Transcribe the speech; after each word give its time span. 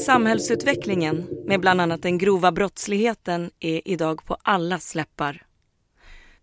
Samhällsutvecklingen 0.00 1.26
med 1.46 1.60
bland 1.60 1.80
annat 1.80 2.02
den 2.02 2.18
grova 2.18 2.52
brottsligheten 2.52 3.50
är 3.60 3.88
idag 3.88 4.24
på 4.24 4.36
allas 4.42 4.94
läppar. 4.94 5.42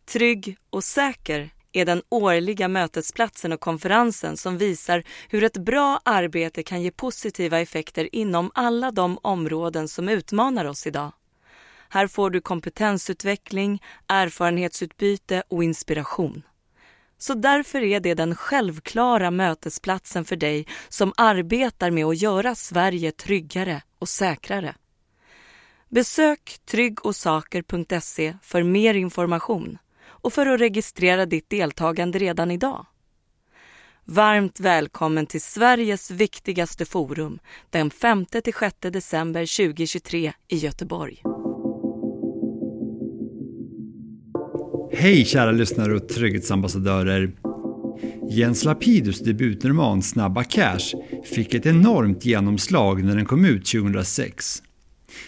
Trygg 0.06 0.58
och 0.70 0.84
säker 0.84 1.50
är 1.72 1.86
den 1.86 2.02
årliga 2.10 2.68
mötesplatsen 2.68 3.54
och 3.54 3.60
konferensen 3.60 4.38
som 4.38 4.58
visar 4.58 5.04
hur 5.30 5.44
ett 5.44 5.58
bra 5.58 6.00
arbete 6.06 6.64
kan 6.64 6.82
ge 6.82 6.92
positiva 6.92 7.60
effekter 7.60 8.16
inom 8.16 8.52
alla 8.54 8.92
de 8.92 9.20
områden 9.22 9.88
som 9.88 10.10
utmanar 10.10 10.66
oss 10.66 10.88
idag. 10.88 11.12
Här 11.90 12.08
får 12.08 12.30
du 12.30 12.42
kompetensutveckling, 12.42 13.84
erfarenhetsutbyte 14.08 15.44
och 15.48 15.64
inspiration. 15.64 16.44
Så 17.18 17.34
därför 17.34 17.84
är 17.84 18.00
det 18.00 18.14
den 18.14 18.36
självklara 18.36 19.32
mötesplatsen 19.32 20.26
för 20.26 20.36
dig 20.36 20.68
som 20.90 21.14
arbetar 21.18 21.92
med 21.92 22.06
att 22.06 22.22
göra 22.22 22.56
Sverige 22.56 23.12
tryggare 23.12 23.82
och 24.00 24.10
säkrare. 24.10 24.76
Besök 25.90 26.58
tryggosaker.se 26.66 28.38
för 28.42 28.64
mer 28.64 28.94
information 28.94 29.78
och 30.06 30.34
för 30.34 30.46
att 30.46 30.60
registrera 30.60 31.26
ditt 31.26 31.50
deltagande 31.50 32.20
redan 32.20 32.52
idag. 32.52 32.86
Varmt 34.06 34.60
välkommen 34.60 35.26
till 35.26 35.42
Sveriges 35.42 36.12
viktigaste 36.12 36.86
forum 36.86 37.40
den 37.70 37.92
5-6 37.92 38.90
december 38.90 39.58
2023 39.58 40.34
i 40.48 40.58
Göteborg. 40.58 41.24
Hej 45.00 45.26
kära 45.26 45.52
lyssnare 45.52 45.96
och 45.96 46.10
trygghetsambassadörer. 46.10 47.32
Jens 48.30 48.64
Lapidus 48.64 49.20
debutroman 49.20 50.02
Snabba 50.02 50.44
Cash 50.44 50.94
fick 51.34 51.54
ett 51.54 51.66
enormt 51.66 52.26
genomslag 52.26 53.04
när 53.04 53.16
den 53.16 53.26
kom 53.26 53.46
ut 53.46 53.66
2006. 53.66 54.64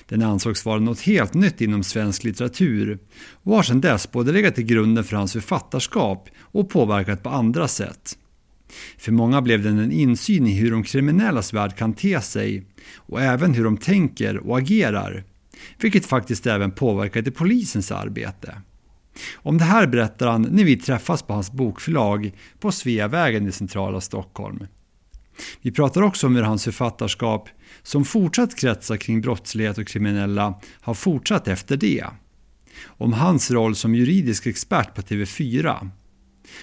Den 0.07 0.23
ansågs 0.23 0.65
vara 0.65 0.79
något 0.79 1.01
helt 1.01 1.33
nytt 1.33 1.61
inom 1.61 1.84
svensk 1.84 2.23
litteratur 2.23 2.99
och 3.43 3.55
har 3.55 3.63
sedan 3.63 3.81
dess 3.81 4.11
både 4.11 4.31
legat 4.31 4.55
till 4.55 4.65
grunden 4.65 5.03
för 5.03 5.17
hans 5.17 5.34
författarskap 5.34 6.29
och 6.39 6.70
påverkat 6.70 7.23
på 7.23 7.29
andra 7.29 7.67
sätt. 7.67 8.17
För 8.98 9.11
många 9.11 9.41
blev 9.41 9.63
den 9.63 9.79
en 9.79 9.91
insyn 9.91 10.48
i 10.48 10.54
hur 10.54 10.71
de 10.71 10.83
kriminellas 10.83 11.54
värld 11.54 11.77
kan 11.77 11.93
te 11.93 12.21
sig 12.21 12.65
och 12.95 13.21
även 13.21 13.54
hur 13.54 13.63
de 13.63 13.77
tänker 13.77 14.37
och 14.37 14.57
agerar, 14.57 15.23
vilket 15.81 16.05
faktiskt 16.05 16.48
även 16.48 16.71
påverkade 16.71 17.31
polisens 17.31 17.91
arbete. 17.91 18.55
Om 19.35 19.57
det 19.57 19.63
här 19.63 19.87
berättar 19.87 20.27
han 20.27 20.41
när 20.41 20.63
vi 20.63 20.77
träffas 20.77 21.23
på 21.23 21.34
hans 21.34 21.51
bokförlag 21.51 22.31
på 22.59 22.71
Sveavägen 22.71 23.48
i 23.48 23.51
centrala 23.51 24.01
Stockholm. 24.01 24.67
Vi 25.61 25.71
pratar 25.71 26.01
också 26.01 26.27
om 26.27 26.35
hur 26.35 26.43
hans 26.43 26.63
författarskap, 26.63 27.49
som 27.84 28.05
fortsatt 28.05 28.55
kretsar 28.55 28.98
kring 28.98 29.21
brottslighet 29.21 29.77
och 29.77 29.87
kriminella, 29.87 30.59
har 30.81 30.93
fortsatt 30.93 31.48
efter 31.48 31.77
det. 31.77 32.05
Om 32.85 33.13
hans 33.13 33.51
roll 33.51 33.76
som 33.76 33.95
juridisk 33.95 34.48
expert 34.48 34.95
på 34.95 35.01
TV4. 35.01 35.89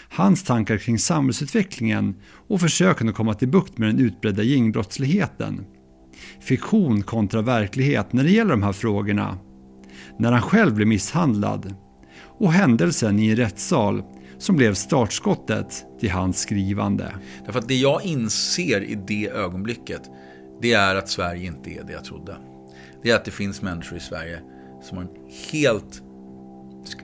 Hans 0.08 0.44
tankar 0.44 0.78
kring 0.78 0.98
samhällsutvecklingen 0.98 2.14
och 2.48 2.60
försöken 2.60 3.08
att 3.08 3.14
komma 3.14 3.34
till 3.34 3.48
bukt 3.48 3.78
med 3.78 3.88
den 3.88 3.98
utbredda 3.98 4.42
gängbrottsligheten. 4.42 5.64
Fiktion 6.41 7.02
kontra 7.02 7.42
verklighet 7.42 8.12
när 8.12 8.24
det 8.24 8.30
gäller 8.30 8.50
de 8.50 8.62
här 8.62 8.72
frågorna. 8.72 9.38
När 10.18 10.32
han 10.32 10.42
själv 10.42 10.74
blev 10.74 10.88
misshandlad 10.88 11.74
och 12.38 12.52
händelsen 12.52 13.18
i 13.18 13.30
en 13.30 13.36
rättssal 13.36 14.02
som 14.38 14.56
blev 14.56 14.74
startskottet 14.74 15.84
till 16.00 16.10
hans 16.10 16.40
skrivande. 16.40 17.14
Därför 17.44 17.58
att 17.58 17.68
det 17.68 17.74
jag 17.74 18.04
inser 18.04 18.80
i 18.80 18.94
det 18.94 19.28
ögonblicket, 19.28 20.02
det 20.60 20.72
är 20.72 20.94
att 20.94 21.08
Sverige 21.08 21.46
inte 21.46 21.70
är 21.70 21.84
det 21.84 21.92
jag 21.92 22.04
trodde. 22.04 22.36
Det 23.02 23.10
är 23.10 23.16
att 23.16 23.24
det 23.24 23.30
finns 23.30 23.62
människor 23.62 23.98
i 23.98 24.00
Sverige 24.00 24.40
som 24.82 24.96
har 24.96 25.04
en 25.04 25.10
helt, 25.52 26.02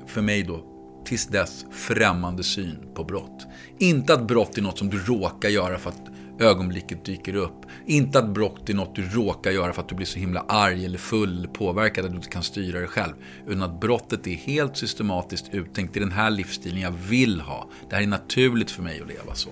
för 0.07 0.23
mig 0.23 0.43
då, 0.43 0.65
tills 1.05 1.27
dess 1.27 1.67
främmande 1.71 2.43
syn 2.43 2.79
på 2.95 3.05
brott. 3.05 3.47
Inte 3.79 4.15
att 4.15 4.29
brott 4.29 4.59
är 4.59 4.63
något 4.63 4.79
som 4.79 4.91
du 4.91 4.99
råkar 4.99 5.49
göra 5.49 5.79
för 5.79 5.91
att 5.91 6.12
ögonblicket 6.41 7.05
dyker 7.05 7.35
upp. 7.35 7.67
Inte 7.87 8.19
att 8.19 8.29
brott 8.29 8.71
är 8.71 8.75
något 8.75 8.95
du 8.95 9.09
råkar 9.09 9.51
göra 9.51 9.73
för 9.73 9.83
att 9.83 9.89
du 9.89 9.95
blir 9.95 10.07
så 10.07 10.19
himla 10.19 10.41
arg 10.49 10.85
eller 10.85 10.99
full 10.99 11.39
eller 11.39 11.49
påverkad 11.49 12.05
att 12.05 12.11
du 12.11 12.17
inte 12.17 12.29
kan 12.29 12.43
styra 12.43 12.79
dig 12.79 12.89
själv. 12.89 13.13
Utan 13.47 13.63
att 13.63 13.81
brottet 13.81 14.27
är 14.27 14.35
helt 14.35 14.77
systematiskt 14.77 15.49
uttänkt 15.53 15.97
i 15.97 16.01
den 16.01 16.13
här 16.13 16.31
livsstilen 16.31 16.81
jag 16.81 16.95
vill 17.09 17.41
ha. 17.41 17.69
Det 17.91 17.97
här 17.97 18.03
är 18.03 18.07
naturligt 18.07 18.71
för 18.71 18.83
mig 18.83 19.01
att 19.01 19.09
leva 19.09 19.35
så. 19.35 19.51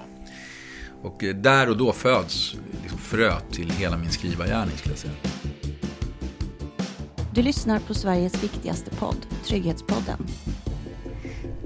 Och 1.03 1.25
eh, 1.25 1.35
där 1.35 1.71
och 1.71 1.77
då 1.77 1.93
föds 1.93 2.57
liksom 2.83 2.99
fröet 2.99 3.53
till 3.53 3.71
hela 3.71 3.97
min 3.97 4.11
skrivargärning 4.11 4.77
skulle 4.77 4.93
jag 4.93 4.99
säga. 4.99 5.15
Du 7.35 7.43
lyssnar 7.43 7.79
på 7.79 7.95
Sveriges 7.95 8.45
viktigaste 8.45 8.91
podd, 8.91 9.27
Trygghetspodden. 9.45 10.27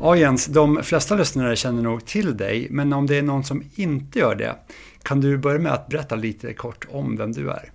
Ja 0.01 0.17
Jens, 0.17 0.47
de 0.47 0.83
flesta 0.83 1.15
lyssnare 1.15 1.57
känner 1.57 1.83
nog 1.83 2.05
till 2.05 2.37
dig, 2.37 2.67
men 2.71 2.93
om 2.93 3.07
det 3.07 3.17
är 3.17 3.23
någon 3.23 3.45
som 3.45 3.63
inte 3.75 4.19
gör 4.19 4.35
det, 4.35 4.57
kan 5.05 5.21
du 5.21 5.39
börja 5.39 5.59
med 5.59 5.73
att 5.73 5.89
berätta 5.89 6.15
lite 6.15 6.55
kort 6.55 6.87
om 6.91 7.17
vem 7.17 7.33
du 7.33 7.51
är? 7.51 7.73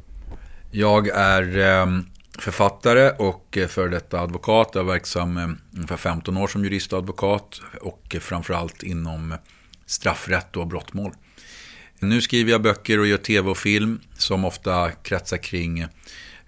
Jag 0.71 1.07
är 1.07 1.57
ehm, 1.57 2.05
författare 2.39 3.09
och 3.09 3.57
eh, 3.57 3.67
före 3.67 3.89
detta 3.89 4.19
advokat. 4.19 4.71
Jag 4.73 4.81
är 4.81 4.87
verksam 4.87 5.37
ehm, 5.37 5.57
ungefär 5.75 5.97
15 5.97 6.37
år 6.37 6.47
som 6.47 6.63
jurist 6.63 6.93
och 6.93 6.99
advokat 6.99 7.61
och 7.81 8.15
framförallt 8.19 8.83
inom 8.83 9.35
straffrätt 9.85 10.57
och 10.57 10.67
brottmål. 10.67 11.11
Nu 11.99 12.21
skriver 12.21 12.51
jag 12.51 12.61
böcker 12.61 12.99
och 12.99 13.07
gör 13.07 13.17
tv 13.17 13.49
och 13.49 13.57
film 13.57 13.99
som 14.13 14.45
ofta 14.45 14.91
kretsar 14.91 15.37
kring 15.37 15.85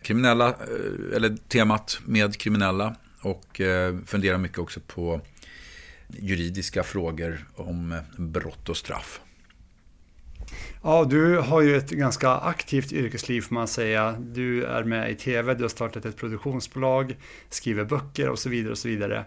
kriminella, 0.04 0.48
eh, 0.48 1.16
eller 1.16 1.38
temat 1.48 2.00
med 2.06 2.38
kriminella 2.38 2.96
och 3.22 3.62
funderar 4.06 4.38
mycket 4.38 4.58
också 4.58 4.80
på 4.80 5.22
juridiska 6.10 6.84
frågor 6.84 7.46
om 7.56 8.02
brott 8.18 8.70
och 8.70 8.78
straff. 8.78 9.22
Ja, 10.84 11.06
du 11.10 11.38
har 11.38 11.62
ju 11.62 11.78
ett 11.78 11.90
ganska 11.90 12.30
aktivt 12.30 12.94
yrkesliv 12.94 13.42
får 13.42 13.56
man 13.56 13.68
säga. 13.68 14.16
Du 14.20 14.64
är 14.64 14.84
med 14.84 15.12
i 15.12 15.16
tv, 15.16 15.54
du 15.54 15.64
har 15.64 15.70
startat 15.70 16.06
ett 16.06 16.18
produktionsbolag, 16.18 17.16
skriver 17.50 17.86
böcker 17.86 18.30
och 18.30 18.40
så 18.40 18.50
vidare 18.50 18.72
och 18.72 18.78
så 18.78 18.88
vidare. 18.88 19.26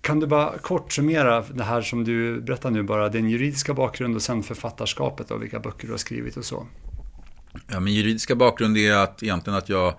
Kan 0.00 0.20
du 0.20 0.26
bara 0.26 0.58
kort 0.58 0.92
summera 0.92 1.40
det 1.40 1.64
här 1.64 1.82
som 1.82 2.04
du 2.04 2.40
berättar 2.40 2.70
nu 2.70 2.82
bara, 2.82 3.08
din 3.08 3.30
juridiska 3.30 3.74
bakgrund 3.74 4.16
och 4.16 4.22
sen 4.22 4.42
författarskapet 4.42 5.30
och 5.30 5.42
vilka 5.42 5.60
böcker 5.60 5.86
du 5.86 5.92
har 5.92 5.98
skrivit 5.98 6.36
och 6.36 6.44
så? 6.44 6.66
Ja, 7.66 7.80
min 7.80 7.94
juridiska 7.94 8.34
bakgrund 8.34 8.78
är 8.78 8.92
att 8.92 9.22
egentligen 9.22 9.58
att 9.58 9.68
jag 9.68 9.94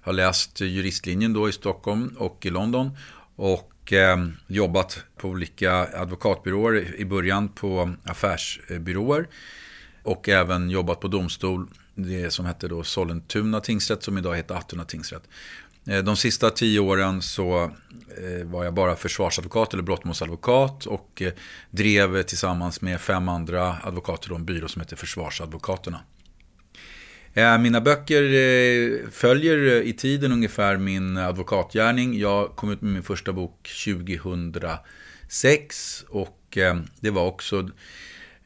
har 0.00 0.12
läst 0.12 0.60
juristlinjen 0.60 1.32
då 1.32 1.48
i 1.48 1.52
Stockholm 1.52 2.14
och 2.18 2.46
i 2.46 2.50
London 2.50 2.90
och 3.36 3.92
eh, 3.92 4.26
jobbat 4.46 5.04
på 5.16 5.28
olika 5.28 5.72
advokatbyråer, 6.00 7.00
i 7.00 7.04
början 7.04 7.48
på 7.48 7.94
affärsbyråer 8.04 9.26
och 10.06 10.28
även 10.28 10.70
jobbat 10.70 11.00
på 11.00 11.08
domstol, 11.08 11.68
det 11.94 12.30
som 12.30 12.46
hette 12.46 12.68
då 12.68 12.82
Sollentuna 12.82 13.60
tingsrätt 13.60 14.02
som 14.02 14.18
idag 14.18 14.36
heter 14.36 14.54
Attuna 14.54 14.84
tingsrätt. 14.84 15.22
Eh, 15.88 15.98
de 15.98 16.16
sista 16.16 16.50
tio 16.50 16.80
åren 16.80 17.22
så 17.22 17.62
eh, 17.62 18.46
var 18.46 18.64
jag 18.64 18.74
bara 18.74 18.96
försvarsadvokat 18.96 19.72
eller 19.72 19.82
brottmålsadvokat 19.82 20.86
och 20.86 21.22
eh, 21.22 21.32
drev 21.70 22.22
tillsammans 22.22 22.80
med 22.80 23.00
fem 23.00 23.28
andra 23.28 23.76
advokater 23.82 24.34
en 24.34 24.44
byrå 24.44 24.68
som 24.68 24.80
heter 24.80 24.96
Försvarsadvokaterna. 24.96 26.00
Mina 27.60 27.80
böcker 27.80 29.10
följer 29.10 29.82
i 29.82 29.92
tiden 29.92 30.32
ungefär 30.32 30.76
min 30.76 31.16
advokatgärning. 31.16 32.18
Jag 32.18 32.56
kom 32.56 32.70
ut 32.70 32.82
med 32.82 32.92
min 32.92 33.02
första 33.02 33.32
bok 33.32 33.70
2006 33.84 36.04
och 36.08 36.58
det 37.00 37.10
var 37.10 37.26
också 37.26 37.70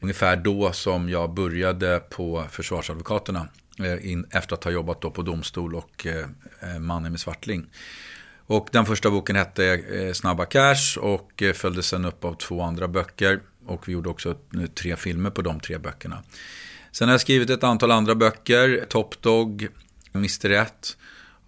ungefär 0.01 0.35
då 0.35 0.71
som 0.71 1.09
jag 1.09 1.33
började 1.33 1.99
på 1.99 2.45
försvarsadvokaterna. 2.49 3.47
Eh, 3.79 4.11
in, 4.11 4.25
efter 4.31 4.55
att 4.55 4.63
ha 4.63 4.71
jobbat 4.71 5.01
då 5.01 5.11
på 5.11 5.21
domstol 5.21 5.75
och 5.75 6.05
eh, 6.05 6.25
eh, 6.59 6.79
Mannen 6.79 7.11
med 7.11 7.19
svartling. 7.19 7.65
Och 8.45 8.69
den 8.71 8.85
första 8.85 9.11
boken 9.11 9.35
hette 9.35 9.65
eh, 9.65 10.13
Snabba 10.13 10.45
Cash 10.45 10.97
och 10.99 11.43
eh, 11.43 11.53
följdes 11.53 11.87
sen 11.87 12.05
upp 12.05 12.25
av 12.25 12.33
två 12.33 12.61
andra 12.61 12.87
böcker. 12.87 13.39
Och 13.65 13.87
vi 13.87 13.91
gjorde 13.93 14.09
också 14.09 14.35
tre 14.75 14.95
filmer 14.95 15.29
på 15.29 15.41
de 15.41 15.59
tre 15.59 15.77
böckerna. 15.77 16.23
Sen 16.91 17.07
har 17.07 17.13
jag 17.13 17.21
skrivit 17.21 17.49
ett 17.49 17.63
antal 17.63 17.91
andra 17.91 18.15
böcker. 18.15 18.85
Top 18.89 19.21
Dog, 19.21 19.67
Mr. 20.13 20.49
1 20.49 20.97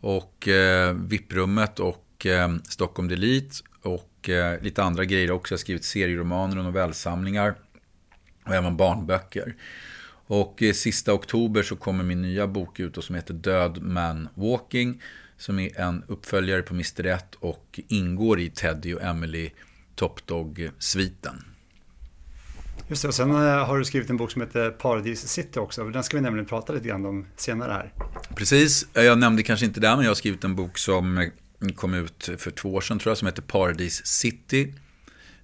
och 0.02 0.48
eh, 0.48 0.94
Vipprummet 0.94 1.80
och 1.80 2.26
eh, 2.26 2.56
Stockholm 2.70 3.08
Delete. 3.08 3.56
Och 3.82 4.30
eh, 4.30 4.62
lite 4.62 4.84
andra 4.84 5.06
grejer 5.06 5.32
också. 5.32 5.54
Jag 5.54 5.58
har 5.58 5.62
skrivit 5.62 5.84
serieromaner 5.84 6.58
och 6.58 6.64
novellsamlingar 6.64 7.56
och 8.44 8.56
även 8.56 8.78
barnböcker. 8.78 9.56
Och 10.28 10.64
eh, 10.64 10.74
sista 10.74 11.14
oktober 11.14 11.64
så 11.64 11.76
kommer 11.76 12.04
min 12.04 12.22
nya 12.22 12.48
bok 12.48 12.80
ut 12.80 12.98
och 12.98 13.04
som 13.04 13.16
heter 13.16 13.34
Död 13.34 13.82
Man 13.82 14.30
Walking. 14.36 15.02
Som 15.38 15.60
är 15.60 15.80
en 15.80 16.04
uppföljare 16.08 16.62
på 16.62 16.74
Mr. 16.74 17.06
1 17.06 17.36
och 17.36 17.80
ingår 17.88 18.40
i 18.40 18.50
Teddy 18.50 18.94
och 18.94 19.02
Emily 19.02 19.50
Top 19.96 20.28
Dog-sviten. 20.28 21.44
Just 22.88 23.02
det, 23.02 23.08
och 23.08 23.14
sen 23.14 23.32
eh, 23.32 23.66
har 23.66 23.78
du 23.78 23.86
skrivit 23.86 24.10
en 24.10 24.18
bok 24.18 24.32
som 24.32 24.42
heter 24.42 24.70
Paradise 24.70 25.28
City 25.28 25.60
också. 25.60 25.90
Den 25.90 26.04
ska 26.04 26.18
vi 26.18 26.24
nämligen 26.24 26.46
prata 26.46 26.74
lite 26.74 26.88
grann 26.88 27.06
om 27.06 27.26
senare 27.36 27.72
här. 27.72 27.94
Precis, 28.36 28.88
jag 28.94 29.20
nämnde 29.20 29.44
kanske 29.44 29.66
inte 29.66 29.80
det, 29.80 29.96
men 29.96 30.02
jag 30.02 30.10
har 30.10 30.16
skrivit 30.16 30.44
en 30.44 30.56
bok 30.56 30.78
som 30.78 31.30
kom 31.76 31.94
ut 31.94 32.30
för 32.38 32.52
två 32.52 32.74
år 32.74 32.82
sedan 32.82 33.00
tror 33.00 33.12
jag, 33.12 33.18
som 33.18 33.26
heter 33.26 33.42
Paradise 33.42 34.06
City. 34.06 34.74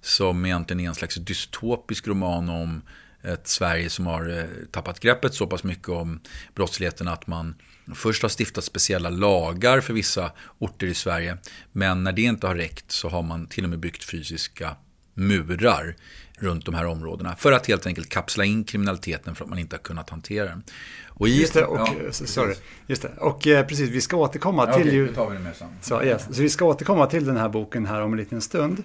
Som 0.00 0.46
egentligen 0.46 0.80
är 0.80 0.88
en 0.88 0.94
slags 0.94 1.14
dystopisk 1.14 2.08
roman 2.08 2.48
om 2.48 2.82
ett 3.22 3.48
Sverige 3.48 3.90
som 3.90 4.06
har 4.06 4.38
eh, 4.38 4.44
tappat 4.70 5.00
greppet 5.00 5.34
så 5.34 5.46
pass 5.46 5.64
mycket 5.64 5.88
om 5.88 6.20
brottsligheten 6.54 7.08
att 7.08 7.26
man 7.26 7.54
först 7.94 8.22
har 8.22 8.28
stiftat 8.28 8.64
speciella 8.64 9.10
lagar 9.10 9.80
för 9.80 9.94
vissa 9.94 10.32
orter 10.58 10.86
i 10.86 10.94
Sverige. 10.94 11.36
Men 11.72 12.04
när 12.04 12.12
det 12.12 12.22
inte 12.22 12.46
har 12.46 12.54
räckt 12.54 12.90
så 12.90 13.08
har 13.08 13.22
man 13.22 13.46
till 13.46 13.64
och 13.64 13.70
med 13.70 13.78
byggt 13.78 14.04
fysiska 14.04 14.76
murar 15.14 15.96
runt 16.38 16.66
de 16.66 16.74
här 16.74 16.86
områdena. 16.86 17.36
För 17.36 17.52
att 17.52 17.66
helt 17.66 17.86
enkelt 17.86 18.08
kapsla 18.08 18.44
in 18.44 18.64
kriminaliteten 18.64 19.34
för 19.34 19.44
att 19.44 19.50
man 19.50 19.58
inte 19.58 19.76
har 19.76 19.82
kunnat 19.82 20.10
hantera 20.10 20.44
den. 20.44 20.62
Och 21.08 21.28
i, 21.28 21.40
just 21.40 21.54
det, 21.54 21.64
och, 21.64 21.78
ja, 21.78 22.12
sorry, 22.12 22.54
just 22.86 23.02
det. 23.02 23.12
Och 23.18 23.46
eh, 23.46 23.66
precis, 23.66 23.90
vi 23.90 24.00
ska 24.00 24.16
återkomma 24.16 24.66
ja, 24.66 24.74
till... 24.74 24.88
Okej, 24.88 25.02
okay, 25.02 25.14
tar 25.14 25.30
vi 25.30 25.36
det 25.36 25.42
med 25.42 25.56
sen. 25.56 25.68
Så, 25.80 26.02
yes, 26.02 26.26
så 26.30 26.42
vi 26.42 26.50
ska 26.50 26.64
återkomma 26.64 27.06
till 27.06 27.24
den 27.24 27.36
här 27.36 27.48
boken 27.48 27.86
här 27.86 28.02
om 28.02 28.12
en 28.12 28.18
liten 28.18 28.40
stund. 28.40 28.82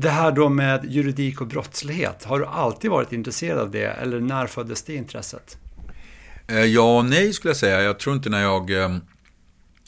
Det 0.00 0.10
här 0.10 0.32
då 0.32 0.48
med 0.48 0.84
juridik 0.84 1.40
och 1.40 1.46
brottslighet, 1.46 2.24
har 2.24 2.38
du 2.38 2.46
alltid 2.46 2.90
varit 2.90 3.12
intresserad 3.12 3.58
av 3.58 3.70
det 3.70 3.86
eller 3.86 4.20
när 4.20 4.46
föddes 4.46 4.82
det 4.82 4.94
intresset? 4.94 5.58
Eh, 6.48 6.64
ja 6.64 6.98
och 6.98 7.04
nej 7.04 7.32
skulle 7.32 7.50
jag 7.50 7.56
säga. 7.56 7.82
Jag 7.82 7.98
tror 7.98 8.16
inte 8.16 8.30
när 8.30 8.42
jag 8.42 8.70
eh, 8.70 8.96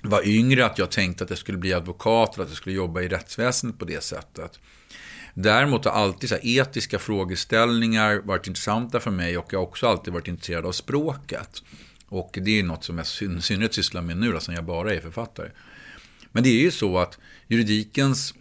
var 0.02 0.28
yngre 0.28 0.66
att 0.66 0.78
jag 0.78 0.90
tänkte 0.90 1.24
att 1.24 1.30
jag 1.30 1.38
skulle 1.38 1.58
bli 1.58 1.72
advokat 1.74 2.34
eller 2.34 2.44
att 2.44 2.50
jag 2.50 2.56
skulle 2.56 2.76
jobba 2.76 3.00
i 3.00 3.08
rättsväsendet 3.08 3.78
på 3.78 3.84
det 3.84 4.02
sättet. 4.02 4.58
Däremot 5.34 5.84
har 5.84 5.92
alltid 5.92 6.28
så 6.28 6.36
etiska 6.42 6.98
frågeställningar 6.98 8.20
varit 8.24 8.46
intressanta 8.46 9.00
för 9.00 9.10
mig 9.10 9.38
och 9.38 9.52
jag 9.52 9.58
har 9.58 9.66
också 9.66 9.86
alltid 9.86 10.12
varit 10.12 10.28
intresserad 10.28 10.66
av 10.66 10.72
språket. 10.72 11.62
Och 12.08 12.38
det 12.42 12.58
är 12.58 12.62
något 12.62 12.84
som 12.84 12.98
jag 12.98 13.06
i 13.38 13.42
synnerhet 13.42 13.74
sysslar 13.74 14.02
med 14.02 14.16
nu, 14.16 14.40
som 14.40 14.54
jag 14.54 14.64
bara 14.64 14.94
är 14.94 15.00
författare. 15.00 15.48
Men 16.32 16.42
det 16.42 16.48
är 16.48 16.62
ju 16.62 16.70
så 16.70 16.98
att 16.98 17.18
juridikens, 17.48 18.34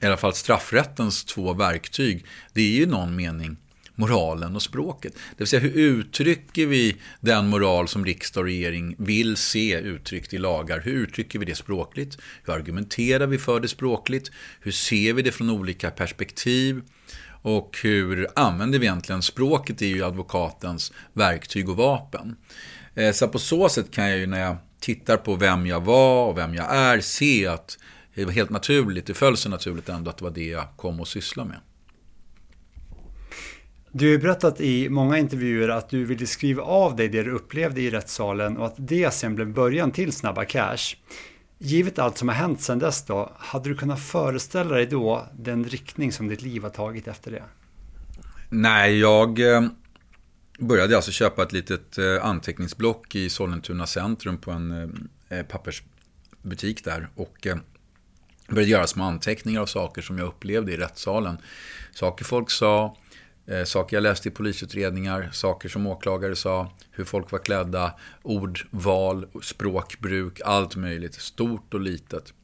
i 0.00 0.06
alla 0.06 0.16
fall 0.16 0.34
straffrättens 0.34 1.24
två 1.24 1.52
verktyg, 1.52 2.24
det 2.52 2.60
är 2.60 2.70
ju 2.70 2.82
i 2.82 2.86
någon 2.86 3.16
mening 3.16 3.56
moralen 3.94 4.56
och 4.56 4.62
språket. 4.62 5.12
Det 5.14 5.38
vill 5.38 5.46
säga 5.46 5.60
hur 5.60 5.72
uttrycker 5.72 6.66
vi 6.66 6.96
den 7.20 7.48
moral 7.48 7.88
som 7.88 8.04
riksdag 8.04 8.40
och 8.40 8.46
regering 8.46 8.94
vill 8.98 9.36
se 9.36 9.78
uttryckt 9.78 10.34
i 10.34 10.38
lagar? 10.38 10.80
Hur 10.80 10.92
uttrycker 10.92 11.38
vi 11.38 11.44
det 11.44 11.54
språkligt? 11.54 12.18
Hur 12.44 12.52
argumenterar 12.52 13.26
vi 13.26 13.38
för 13.38 13.60
det 13.60 13.68
språkligt? 13.68 14.30
Hur 14.60 14.72
ser 14.72 15.12
vi 15.12 15.22
det 15.22 15.32
från 15.32 15.50
olika 15.50 15.90
perspektiv? 15.90 16.82
Och 17.42 17.78
hur 17.82 18.28
använder 18.34 18.78
vi 18.78 18.86
egentligen 18.86 19.22
språket? 19.22 19.78
Det 19.78 19.86
är 19.86 19.94
ju 19.94 20.04
advokatens 20.04 20.92
verktyg 21.12 21.68
och 21.68 21.76
vapen. 21.76 22.36
Eh, 22.94 23.12
så 23.12 23.28
på 23.28 23.38
så 23.38 23.68
sätt 23.68 23.90
kan 23.90 24.10
jag 24.10 24.18
ju 24.18 24.26
när 24.26 24.40
jag 24.40 24.56
tittar 24.80 25.16
på 25.16 25.34
vem 25.34 25.66
jag 25.66 25.84
var 25.84 26.26
och 26.26 26.38
vem 26.38 26.54
jag 26.54 26.74
är 26.76 27.00
se 27.00 27.46
att 27.46 27.78
det 28.14 28.24
var 28.24 28.32
helt 28.32 28.50
naturligt, 28.50 29.06
det 29.06 29.14
föll 29.14 29.36
så 29.36 29.48
naturligt 29.48 29.88
ändå 29.88 30.10
att 30.10 30.18
det 30.18 30.24
var 30.24 30.30
det 30.30 30.46
jag 30.46 30.66
kom 30.76 31.00
att 31.00 31.08
syssla 31.08 31.44
med. 31.44 31.60
Du 33.94 34.12
har 34.12 34.18
berättat 34.18 34.60
i 34.60 34.88
många 34.88 35.18
intervjuer 35.18 35.68
att 35.68 35.88
du 35.88 36.04
ville 36.04 36.26
skriva 36.26 36.62
av 36.62 36.96
dig 36.96 37.08
det 37.08 37.22
du 37.22 37.30
upplevde 37.30 37.80
i 37.80 37.90
rättssalen 37.90 38.56
och 38.56 38.66
att 38.66 38.74
det 38.76 39.14
sen 39.14 39.34
blev 39.34 39.52
början 39.52 39.90
till 39.90 40.12
Snabba 40.12 40.44
Cash. 40.44 40.96
Givet 41.58 41.98
allt 41.98 42.18
som 42.18 42.28
har 42.28 42.34
hänt 42.34 42.60
sedan 42.60 42.78
dess 42.78 43.04
då, 43.04 43.32
hade 43.38 43.68
du 43.68 43.76
kunnat 43.76 44.00
föreställa 44.00 44.74
dig 44.74 44.86
då 44.86 45.26
den 45.38 45.64
riktning 45.64 46.12
som 46.12 46.28
ditt 46.28 46.42
liv 46.42 46.62
har 46.62 46.70
tagit 46.70 47.08
efter 47.08 47.30
det? 47.30 47.42
Nej, 48.48 48.98
jag 48.98 49.54
eh, 49.54 49.62
började 50.58 50.96
alltså 50.96 51.10
köpa 51.10 51.42
ett 51.42 51.52
litet 51.52 51.98
eh, 51.98 52.24
anteckningsblock 52.24 53.14
i 53.14 53.28
Sollentuna 53.28 53.86
centrum 53.86 54.38
på 54.38 54.50
en 54.50 55.08
eh, 55.28 55.42
pappersbutik 55.42 56.84
där 56.84 57.08
och 57.14 57.46
började 58.54 58.70
göra 58.70 58.86
små 58.86 59.04
anteckningar 59.04 59.60
av 59.60 59.66
saker 59.66 60.02
som 60.02 60.18
jag 60.18 60.28
upplevde 60.28 60.72
i 60.72 60.76
rättssalen. 60.76 61.38
Saker 61.92 62.24
folk 62.24 62.50
sa, 62.50 62.96
Eh, 63.46 63.64
saker 63.64 63.96
jag 63.96 64.02
läste 64.02 64.28
i 64.28 64.30
polisutredningar, 64.30 65.30
saker 65.32 65.68
som 65.68 65.86
åklagare 65.86 66.36
sa, 66.36 66.70
hur 66.90 67.04
folk 67.04 67.30
var 67.30 67.38
klädda, 67.38 67.94
ordval, 68.22 69.26
språkbruk, 69.42 70.40
allt 70.44 70.76
möjligt, 70.76 71.14
stort 71.14 71.74
och 71.74 71.80
litet. 71.80 72.34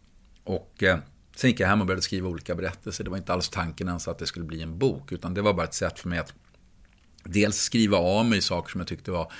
Och 0.44 0.82
eh, 0.82 0.98
sen 1.36 1.50
gick 1.50 1.60
jag 1.60 1.68
hem 1.68 1.80
och 1.80 1.86
började 1.86 2.02
skriva 2.02 2.28
olika 2.28 2.54
berättelser. 2.54 3.04
Det 3.04 3.10
var 3.10 3.16
inte 3.16 3.32
alls 3.32 3.48
tanken 3.48 3.88
ens 3.88 4.08
att 4.08 4.18
det 4.18 4.26
skulle 4.26 4.44
bli 4.44 4.62
en 4.62 4.78
bok, 4.78 5.12
utan 5.12 5.34
det 5.34 5.42
var 5.42 5.54
bara 5.54 5.66
ett 5.66 5.74
sätt 5.74 5.98
för 5.98 6.08
mig 6.08 6.18
att 6.18 6.34
dels 7.24 7.56
skriva 7.56 7.98
av 7.98 8.26
mig 8.26 8.40
saker 8.40 8.70
som 8.70 8.80
jag 8.80 8.88
tyckte 8.88 9.10
var 9.10 9.32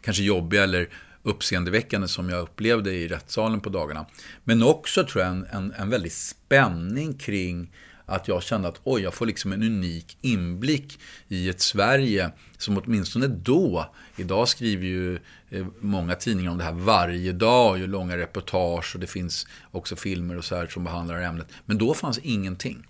kanske 0.00 0.22
jobbiga 0.22 0.62
eller 0.62 0.88
uppseendeväckande 1.28 2.08
som 2.08 2.28
jag 2.28 2.40
upplevde 2.40 2.92
i 2.92 3.08
rättssalen 3.08 3.60
på 3.60 3.68
dagarna. 3.68 4.06
Men 4.44 4.62
också 4.62 5.06
tror 5.06 5.24
jag 5.24 5.32
en, 5.32 5.46
en, 5.52 5.72
en 5.72 5.90
väldig 5.90 6.12
spänning 6.12 7.14
kring 7.14 7.70
att 8.08 8.28
jag 8.28 8.42
kände 8.42 8.68
att 8.68 8.80
oj, 8.84 9.02
jag 9.02 9.14
får 9.14 9.26
liksom 9.26 9.52
en 9.52 9.62
unik 9.62 10.18
inblick 10.20 11.00
i 11.28 11.48
ett 11.48 11.60
Sverige 11.60 12.30
som 12.58 12.78
åtminstone 12.78 13.26
då, 13.26 13.94
idag 14.16 14.48
skriver 14.48 14.84
ju 14.86 15.18
eh, 15.50 15.66
många 15.80 16.14
tidningar 16.14 16.50
om 16.50 16.58
det 16.58 16.64
här 16.64 16.72
varje 16.72 17.32
dag, 17.32 17.70
och 17.70 17.78
gör 17.78 17.86
långa 17.86 18.16
reportage 18.16 18.94
och 18.94 19.00
det 19.00 19.06
finns 19.06 19.46
också 19.70 19.96
filmer 19.96 20.36
och 20.36 20.44
så 20.44 20.56
här 20.56 20.66
som 20.66 20.84
behandlar 20.84 21.20
ämnet. 21.20 21.48
Men 21.64 21.78
då 21.78 21.94
fanns 21.94 22.18
ingenting. 22.18 22.86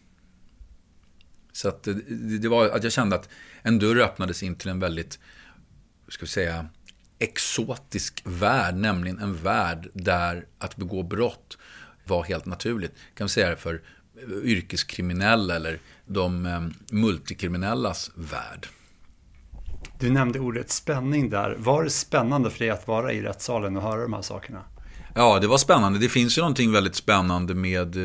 Så 1.53 1.69
att 1.69 1.87
eh, 1.87 1.95
det, 1.95 2.39
det 2.39 2.49
var 2.49 2.69
att 2.69 2.83
jag 2.83 2.93
kände 2.93 3.17
att 3.17 3.29
en 3.63 3.79
dörr 3.79 3.99
öppnades 3.99 4.43
in 4.43 4.55
till 4.55 4.69
en 4.69 4.81
väldigt, 4.81 5.19
ska 6.09 6.25
vi 6.25 6.31
säga, 6.31 6.69
exotisk 7.19 8.23
värld, 8.25 8.75
nämligen 8.75 9.19
en 9.19 9.37
värld 9.37 9.91
där 9.93 10.47
att 10.59 10.77
begå 10.77 11.03
brott 11.03 11.59
var 12.05 12.25
helt 12.25 12.47
naturligt. 12.47 12.93
Kan 13.15 13.27
vi 13.27 13.29
säga 13.29 13.51
det 13.51 13.57
för 13.57 13.81
yrkeskriminella 14.43 15.57
eller 15.57 15.79
de 16.07 16.47
eh, 16.47 16.61
multikriminellas 16.91 18.11
värld. 18.15 18.67
Du 20.01 20.11
nämnde 20.11 20.41
ordet 20.41 20.71
spänning 20.71 21.31
där. 21.31 21.57
Var 21.59 21.85
det 21.85 21.91
spännande 21.91 22.51
för 22.51 22.59
dig 22.59 22.71
att 22.71 22.89
vara 22.89 23.13
i 23.13 23.23
rättssalen 23.23 23.77
och 23.77 23.83
höra 23.83 24.03
de 24.03 24.13
här 24.13 24.23
sakerna? 24.23 24.63
Ja, 25.15 25.39
det 25.39 25.47
var 25.47 25.59
spännande. 25.59 25.99
Det 25.99 26.09
finns 26.09 26.39
ju 26.39 26.43
någonting 26.43 26.73
väldigt 26.73 26.95
spännande 26.95 27.55
med, 27.55 27.97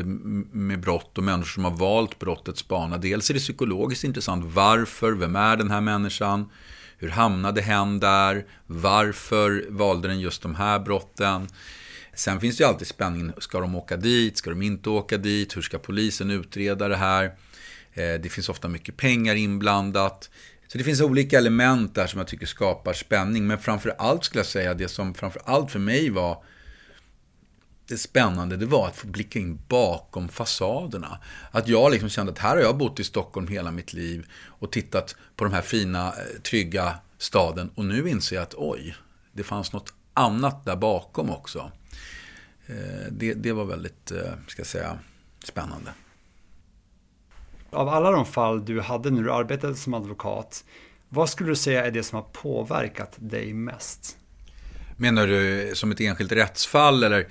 med 0.52 0.80
brott 0.80 1.18
och 1.18 1.24
människor 1.24 1.48
som 1.48 1.64
har 1.64 1.70
valt 1.70 2.18
brottets 2.18 2.68
bana. 2.68 2.98
Dels 2.98 3.30
är 3.30 3.34
det 3.34 3.40
psykologiskt 3.40 4.04
intressant. 4.04 4.44
Varför? 4.54 5.12
Vem 5.12 5.36
är 5.36 5.56
den 5.56 5.70
här 5.70 5.80
människan? 5.80 6.50
Hur 7.04 7.10
hamnade 7.10 7.60
hen 7.60 8.00
där? 8.00 8.46
Varför 8.66 9.64
valde 9.68 10.08
den 10.08 10.20
just 10.20 10.42
de 10.42 10.54
här 10.54 10.78
brotten? 10.78 11.48
Sen 12.14 12.40
finns 12.40 12.56
det 12.56 12.64
ju 12.64 12.68
alltid 12.68 12.86
spänningen, 12.86 13.32
ska 13.38 13.60
de 13.60 13.74
åka 13.74 13.96
dit, 13.96 14.38
ska 14.38 14.50
de 14.50 14.62
inte 14.62 14.90
åka 14.90 15.18
dit, 15.18 15.56
hur 15.56 15.62
ska 15.62 15.78
polisen 15.78 16.30
utreda 16.30 16.88
det 16.88 16.96
här? 16.96 17.24
Eh, 17.92 18.14
det 18.22 18.32
finns 18.32 18.48
ofta 18.48 18.68
mycket 18.68 18.96
pengar 18.96 19.34
inblandat. 19.34 20.30
Så 20.68 20.78
det 20.78 20.84
finns 20.84 21.00
olika 21.00 21.38
element 21.38 21.94
där 21.94 22.06
som 22.06 22.18
jag 22.18 22.26
tycker 22.26 22.46
skapar 22.46 22.92
spänning. 22.92 23.46
Men 23.46 23.58
framför 23.58 23.94
allt 23.98 24.24
skulle 24.24 24.38
jag 24.38 24.46
säga, 24.46 24.74
det 24.74 24.88
som 24.88 25.14
framför 25.14 25.42
allt 25.44 25.70
för 25.70 25.78
mig 25.78 26.10
var 26.10 26.44
det 27.86 27.98
spännande, 27.98 28.56
det 28.56 28.66
var 28.66 28.86
att 28.86 28.96
få 28.96 29.06
blicka 29.06 29.38
in 29.38 29.58
bakom 29.68 30.28
fasaderna. 30.28 31.18
Att 31.50 31.68
jag 31.68 31.92
liksom 31.92 32.08
kände 32.08 32.32
att 32.32 32.38
här 32.38 32.56
har 32.56 32.62
jag 32.62 32.76
bott 32.76 33.00
i 33.00 33.04
Stockholm 33.04 33.48
hela 33.48 33.70
mitt 33.70 33.92
liv 33.92 34.26
och 34.46 34.72
tittat 34.72 35.16
på 35.36 35.44
de 35.44 35.52
här 35.52 35.62
fina, 35.62 36.08
eh, 36.08 36.40
trygga 36.42 36.98
staden. 37.18 37.70
Och 37.74 37.84
nu 37.84 38.08
inser 38.08 38.36
jag 38.36 38.42
att 38.42 38.54
oj, 38.54 38.96
det 39.32 39.42
fanns 39.42 39.72
något 39.72 39.94
annat 40.14 40.64
där 40.64 40.76
bakom 40.76 41.30
också. 41.30 41.70
Eh, 42.66 42.74
det, 43.10 43.34
det 43.34 43.52
var 43.52 43.64
väldigt, 43.64 44.10
eh, 44.10 44.32
ska 44.46 44.60
jag 44.60 44.66
säga, 44.66 44.98
spännande. 45.44 45.92
Av 47.70 47.88
alla 47.88 48.10
de 48.10 48.26
fall 48.26 48.64
du 48.64 48.80
hade 48.80 49.10
när 49.10 49.22
du 49.22 49.32
arbetade 49.32 49.74
som 49.74 49.94
advokat, 49.94 50.64
vad 51.08 51.30
skulle 51.30 51.50
du 51.50 51.56
säga 51.56 51.86
är 51.86 51.90
det 51.90 52.02
som 52.02 52.16
har 52.16 52.26
påverkat 52.32 53.14
dig 53.16 53.54
mest? 53.54 54.16
Menar 54.96 55.26
du 55.26 55.72
som 55.74 55.90
ett 55.90 56.00
enskilt 56.00 56.32
rättsfall 56.32 57.04
eller? 57.04 57.28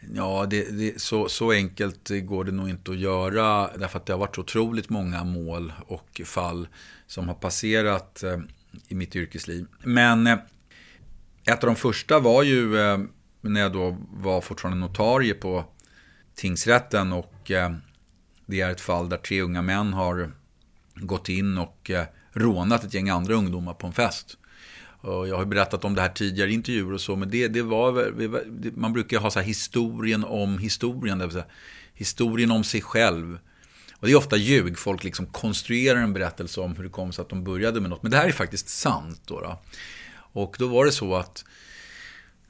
Ja, 0.00 0.46
det, 0.50 0.70
det, 0.78 1.00
så, 1.00 1.28
så 1.28 1.52
enkelt 1.52 2.10
går 2.22 2.44
det 2.44 2.52
nog 2.52 2.68
inte 2.68 2.90
att 2.90 2.98
göra. 2.98 3.70
Därför 3.76 3.98
att 3.98 4.06
det 4.06 4.12
har 4.12 4.20
varit 4.20 4.38
otroligt 4.38 4.90
många 4.90 5.24
mål 5.24 5.72
och 5.86 6.20
fall 6.24 6.68
som 7.06 7.28
har 7.28 7.34
passerat 7.34 8.22
eh, 8.22 8.38
i 8.88 8.94
mitt 8.94 9.16
yrkesliv. 9.16 9.66
Men 9.84 10.26
eh, 10.26 10.38
ett 11.44 11.64
av 11.64 11.66
de 11.66 11.76
första 11.76 12.20
var 12.20 12.42
ju 12.42 12.78
eh, 12.78 12.98
när 13.40 13.60
jag 13.60 13.72
då 13.72 13.96
var 14.10 14.40
fortfarande 14.40 14.80
notarie 14.80 15.34
på 15.34 15.64
tingsrätten 16.34 17.12
och 17.12 17.50
eh, 17.50 17.72
det 18.46 18.60
är 18.60 18.70
ett 18.70 18.80
fall 18.80 19.08
där 19.08 19.16
tre 19.16 19.40
unga 19.40 19.62
män 19.62 19.92
har 19.92 20.32
gått 20.94 21.28
in 21.28 21.58
och 21.58 21.90
eh, 21.90 22.06
rånat 22.32 22.84
ett 22.84 22.94
gäng 22.94 23.08
andra 23.08 23.34
ungdomar 23.34 23.74
på 23.74 23.86
en 23.86 23.92
fest. 23.92 24.38
Och 25.00 25.28
jag 25.28 25.36
har 25.36 25.44
berättat 25.44 25.84
om 25.84 25.94
det 25.94 26.00
här 26.00 26.08
tidigare 26.08 26.50
i 26.50 26.54
intervjuer 26.54 26.92
och 26.92 27.00
så, 27.00 27.16
men 27.16 27.30
det, 27.30 27.48
det 27.48 27.62
var, 27.62 28.12
man 28.78 28.92
brukar 28.92 29.18
ha 29.18 29.30
så 29.30 29.38
här 29.38 29.46
historien 29.46 30.24
om 30.24 30.58
historien, 30.58 31.18
det 31.18 31.24
vill 31.24 31.32
säga 31.32 31.44
historien 31.94 32.50
om 32.50 32.64
sig 32.64 32.80
själv. 32.80 33.38
Och 34.00 34.06
det 34.06 34.12
är 34.12 34.16
ofta 34.16 34.36
ljug, 34.36 34.78
folk 34.78 35.04
liksom 35.04 35.26
konstruerar 35.26 36.00
en 36.00 36.12
berättelse 36.12 36.60
om 36.60 36.76
hur 36.76 36.84
det 36.84 36.90
kom 36.90 37.12
sig 37.12 37.22
att 37.22 37.28
de 37.28 37.44
började 37.44 37.80
med 37.80 37.90
något. 37.90 38.02
Men 38.02 38.10
det 38.10 38.16
här 38.16 38.28
är 38.28 38.32
faktiskt 38.32 38.68
sant. 38.68 39.22
Då, 39.24 39.40
då. 39.40 39.60
Och 40.32 40.56
då 40.58 40.66
var 40.66 40.84
det 40.84 40.92
så 40.92 41.14
att 41.14 41.44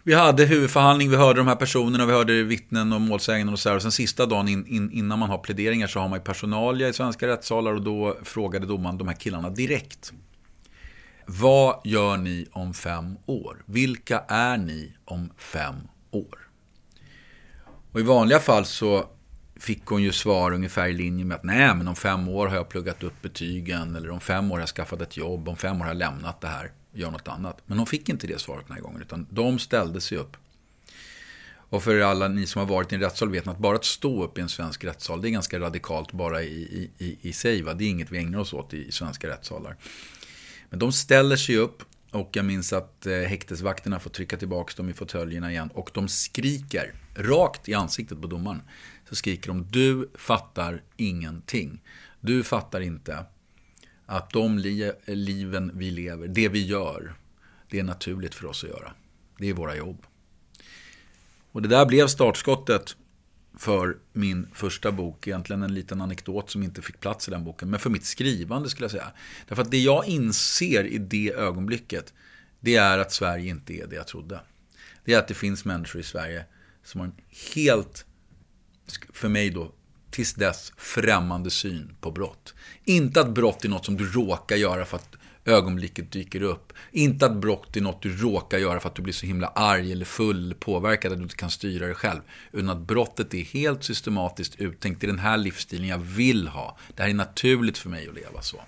Vi 0.02 0.14
hade 0.14 0.44
huvudförhandling, 0.44 1.10
vi 1.10 1.16
hörde 1.16 1.40
de 1.40 1.46
här 1.46 1.56
personerna, 1.56 2.06
vi 2.06 2.12
hörde 2.12 2.42
vittnen 2.42 2.92
och 2.92 3.00
målsäganden 3.00 3.52
och 3.52 3.58
så 3.58 3.68
här. 3.68 3.76
Och 3.76 3.82
sen 3.82 3.92
sista 3.92 4.26
dagen 4.26 4.48
in, 4.48 4.66
in, 4.66 4.90
innan 4.90 5.18
man 5.18 5.30
har 5.30 5.38
pläderingar 5.38 5.86
så 5.86 6.00
har 6.00 6.08
man 6.08 6.18
ju 6.18 6.24
personalia 6.24 6.88
i 6.88 6.92
svenska 6.92 7.26
rättssalar 7.26 7.74
och 7.74 7.82
då 7.82 8.18
frågade 8.22 8.66
domaren 8.66 8.98
de 8.98 9.08
här 9.08 9.14
killarna 9.14 9.50
direkt. 9.50 10.12
Vad 11.30 11.80
gör 11.84 12.16
ni 12.16 12.46
om 12.52 12.74
fem 12.74 13.16
år? 13.26 13.62
Vilka 13.66 14.18
är 14.28 14.56
ni 14.56 14.92
om 15.04 15.30
fem 15.36 15.74
år? 16.10 16.38
Och 17.92 18.00
i 18.00 18.02
vanliga 18.02 18.40
fall 18.40 18.64
så 18.64 19.08
fick 19.56 19.84
hon 19.84 20.02
ju 20.02 20.12
svar 20.12 20.52
ungefär 20.52 20.88
i 20.88 20.92
linje 20.92 21.24
med 21.24 21.34
att 21.34 21.44
nej, 21.44 21.74
men 21.74 21.88
om 21.88 21.96
fem 21.96 22.28
år 22.28 22.46
har 22.46 22.56
jag 22.56 22.68
pluggat 22.68 23.02
upp 23.02 23.22
betygen 23.22 23.96
eller 23.96 24.10
om 24.10 24.20
fem 24.20 24.50
år 24.50 24.56
har 24.56 24.62
jag 24.62 24.68
skaffat 24.68 25.00
ett 25.00 25.16
jobb, 25.16 25.48
om 25.48 25.56
fem 25.56 25.76
år 25.76 25.80
har 25.80 25.88
jag 25.88 25.96
lämnat 25.96 26.40
det 26.40 26.48
här 26.48 26.72
och 26.92 26.98
gör 26.98 27.10
något 27.10 27.28
annat. 27.28 27.62
Men 27.66 27.78
hon 27.78 27.86
fick 27.86 28.08
inte 28.08 28.26
det 28.26 28.40
svaret 28.40 28.66
den 28.66 28.76
här 28.76 28.82
gången, 28.82 29.02
utan 29.02 29.26
de 29.30 29.58
ställde 29.58 30.00
sig 30.00 30.18
upp. 30.18 30.36
Och 31.70 31.82
för 31.82 32.00
alla 32.00 32.28
ni 32.28 32.46
som 32.46 32.60
har 32.60 32.66
varit 32.66 32.92
i 32.92 32.94
en 32.94 33.00
rättssal 33.00 33.30
vet 33.30 33.48
att 33.48 33.58
bara 33.58 33.76
att 33.76 33.84
stå 33.84 34.24
upp 34.24 34.38
i 34.38 34.40
en 34.40 34.48
svensk 34.48 34.84
rättssal, 34.84 35.22
det 35.22 35.28
är 35.28 35.30
ganska 35.30 35.60
radikalt 35.60 36.12
bara 36.12 36.42
i, 36.42 36.90
i, 36.98 37.18
i 37.22 37.32
sig. 37.32 37.62
Va? 37.62 37.74
Det 37.74 37.84
är 37.84 37.88
inget 37.88 38.12
vi 38.12 38.18
ägnar 38.18 38.38
oss 38.38 38.52
åt 38.52 38.74
i, 38.74 38.88
i 38.88 38.92
svenska 38.92 39.28
rättssalar. 39.28 39.76
Men 40.70 40.78
de 40.78 40.92
ställer 40.92 41.36
sig 41.36 41.56
upp 41.56 41.82
och 42.10 42.30
jag 42.32 42.44
minns 42.44 42.72
att 42.72 43.06
eh, 43.06 43.12
häktesvakterna 43.12 44.00
får 44.00 44.10
trycka 44.10 44.36
tillbaka 44.36 44.72
dem 44.76 44.88
i 44.88 44.92
fåtöljerna 44.92 45.50
igen. 45.50 45.70
Och 45.74 45.90
de 45.94 46.08
skriker 46.08 46.94
rakt 47.14 47.68
i 47.68 47.74
ansiktet 47.74 48.20
på 48.20 48.26
domaren. 48.26 48.62
Så 49.08 49.14
skriker 49.14 49.48
de, 49.48 49.66
du 49.70 50.10
fattar 50.14 50.82
ingenting. 50.96 51.80
Du 52.20 52.44
fattar 52.44 52.80
inte 52.80 53.24
att 54.06 54.30
de 54.30 54.58
li 54.58 54.92
liven 55.06 55.70
vi 55.74 55.90
lever, 55.90 56.28
det 56.28 56.48
vi 56.48 56.66
gör, 56.66 57.14
det 57.70 57.78
är 57.78 57.82
naturligt 57.82 58.34
för 58.34 58.46
oss 58.46 58.64
att 58.64 58.70
göra. 58.70 58.92
Det 59.38 59.48
är 59.48 59.54
våra 59.54 59.76
jobb. 59.76 60.06
Och 61.52 61.62
det 61.62 61.68
där 61.68 61.86
blev 61.86 62.06
startskottet 62.06 62.96
för 63.58 63.96
min 64.12 64.46
första 64.54 64.92
bok. 64.92 65.26
Egentligen 65.26 65.62
en 65.62 65.74
liten 65.74 66.00
anekdot 66.00 66.50
som 66.50 66.62
inte 66.62 66.82
fick 66.82 67.00
plats 67.00 67.28
i 67.28 67.30
den 67.30 67.44
boken. 67.44 67.70
Men 67.70 67.80
för 67.80 67.90
mitt 67.90 68.04
skrivande 68.04 68.68
skulle 68.68 68.84
jag 68.84 68.90
säga. 68.90 69.12
Därför 69.48 69.62
att 69.62 69.70
det 69.70 69.78
jag 69.78 70.06
inser 70.06 70.84
i 70.84 70.98
det 70.98 71.32
ögonblicket. 71.32 72.12
Det 72.60 72.76
är 72.76 72.98
att 72.98 73.12
Sverige 73.12 73.50
inte 73.50 73.72
är 73.72 73.86
det 73.86 73.96
jag 73.96 74.06
trodde. 74.06 74.40
Det 75.04 75.14
är 75.14 75.18
att 75.18 75.28
det 75.28 75.34
finns 75.34 75.64
människor 75.64 76.00
i 76.00 76.04
Sverige 76.04 76.44
som 76.84 77.00
har 77.00 77.06
en 77.06 77.14
helt, 77.54 78.06
för 79.12 79.28
mig 79.28 79.50
då, 79.50 79.72
tills 80.10 80.34
dess 80.34 80.72
främmande 80.76 81.50
syn 81.50 81.96
på 82.00 82.10
brott. 82.10 82.54
Inte 82.84 83.20
att 83.20 83.34
brott 83.34 83.64
är 83.64 83.68
något 83.68 83.84
som 83.84 83.96
du 83.96 84.12
råkar 84.12 84.56
göra 84.56 84.84
för 84.84 84.96
att 84.96 85.17
ögonblicket 85.48 86.12
dyker 86.12 86.42
upp. 86.42 86.72
Inte 86.92 87.26
att 87.26 87.36
brott 87.36 87.76
är 87.76 87.80
något 87.80 88.02
du 88.02 88.16
råkar 88.16 88.58
göra 88.58 88.80
för 88.80 88.88
att 88.88 88.94
du 88.94 89.02
blir 89.02 89.14
så 89.14 89.26
himla 89.26 89.46
arg 89.46 89.92
eller 89.92 90.04
full 90.04 90.44
eller 90.44 90.54
påverkad 90.54 91.12
att 91.12 91.18
du 91.18 91.22
inte 91.22 91.36
kan 91.36 91.50
styra 91.50 91.86
dig 91.86 91.94
själv. 91.94 92.20
Utan 92.52 92.68
att 92.68 92.78
brottet 92.78 93.34
är 93.34 93.42
helt 93.42 93.84
systematiskt 93.84 94.54
uttänkt 94.60 95.04
i 95.04 95.06
den 95.06 95.18
här 95.18 95.36
livsstilen 95.36 95.88
jag 95.88 95.98
vill 95.98 96.48
ha. 96.48 96.78
Det 96.96 97.02
här 97.02 97.10
är 97.10 97.14
naturligt 97.14 97.78
för 97.78 97.90
mig 97.90 98.08
att 98.08 98.14
leva 98.14 98.42
så. 98.42 98.60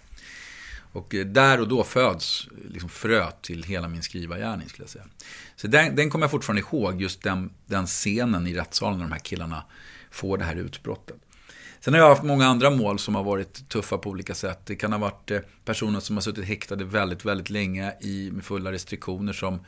Och 0.92 1.14
eh, 1.14 1.26
där 1.26 1.60
och 1.60 1.68
då 1.68 1.84
föds 1.84 2.48
liksom 2.68 2.88
fröet 2.88 3.42
till 3.42 3.62
hela 3.62 3.88
min 3.88 4.02
skrivargärning 4.02 4.68
skulle 4.68 4.84
jag 4.84 4.90
säga. 4.90 5.04
Så 5.56 5.66
den, 5.66 5.96
den 5.96 6.10
kommer 6.10 6.24
jag 6.24 6.30
fortfarande 6.30 6.60
ihåg, 6.60 7.02
just 7.02 7.22
den, 7.22 7.50
den 7.66 7.86
scenen 7.86 8.46
i 8.46 8.54
rättssalen 8.54 8.98
när 8.98 9.06
de 9.06 9.12
här 9.12 9.20
killarna 9.20 9.62
får 10.10 10.38
det 10.38 10.44
här 10.44 10.56
utbrottet. 10.56 11.16
Sen 11.80 11.94
har 11.94 12.00
jag 12.00 12.08
haft 12.08 12.22
många 12.22 12.46
andra 12.46 12.70
mål 12.70 12.98
som 12.98 13.14
har 13.14 13.24
varit 13.24 13.68
tuffa 13.68 13.98
på 13.98 14.10
olika 14.10 14.34
sätt. 14.34 14.60
Det 14.64 14.76
kan 14.76 14.92
ha 14.92 14.98
varit 14.98 15.30
eh, 15.30 15.40
personer 15.64 16.00
som 16.00 16.16
har 16.16 16.20
suttit 16.20 16.44
häktade 16.44 16.84
väldigt, 16.84 17.24
väldigt 17.24 17.50
länge 17.50 17.94
i, 18.00 18.30
med 18.32 18.44
fulla 18.44 18.72
restriktioner 18.72 19.32
som 19.32 19.60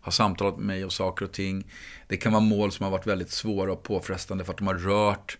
har 0.00 0.12
samtalat 0.12 0.56
med 0.56 0.66
mig 0.66 0.84
om 0.84 0.90
saker 0.90 1.24
och 1.24 1.32
ting. 1.32 1.66
Det 2.08 2.16
kan 2.16 2.32
vara 2.32 2.42
mål 2.42 2.72
som 2.72 2.84
har 2.84 2.90
varit 2.90 3.06
väldigt 3.06 3.30
svåra 3.30 3.72
och 3.72 3.82
påfrestande 3.82 4.44
för 4.44 4.52
att 4.52 4.58
de 4.58 4.66
har 4.66 4.74
rört 4.74 5.38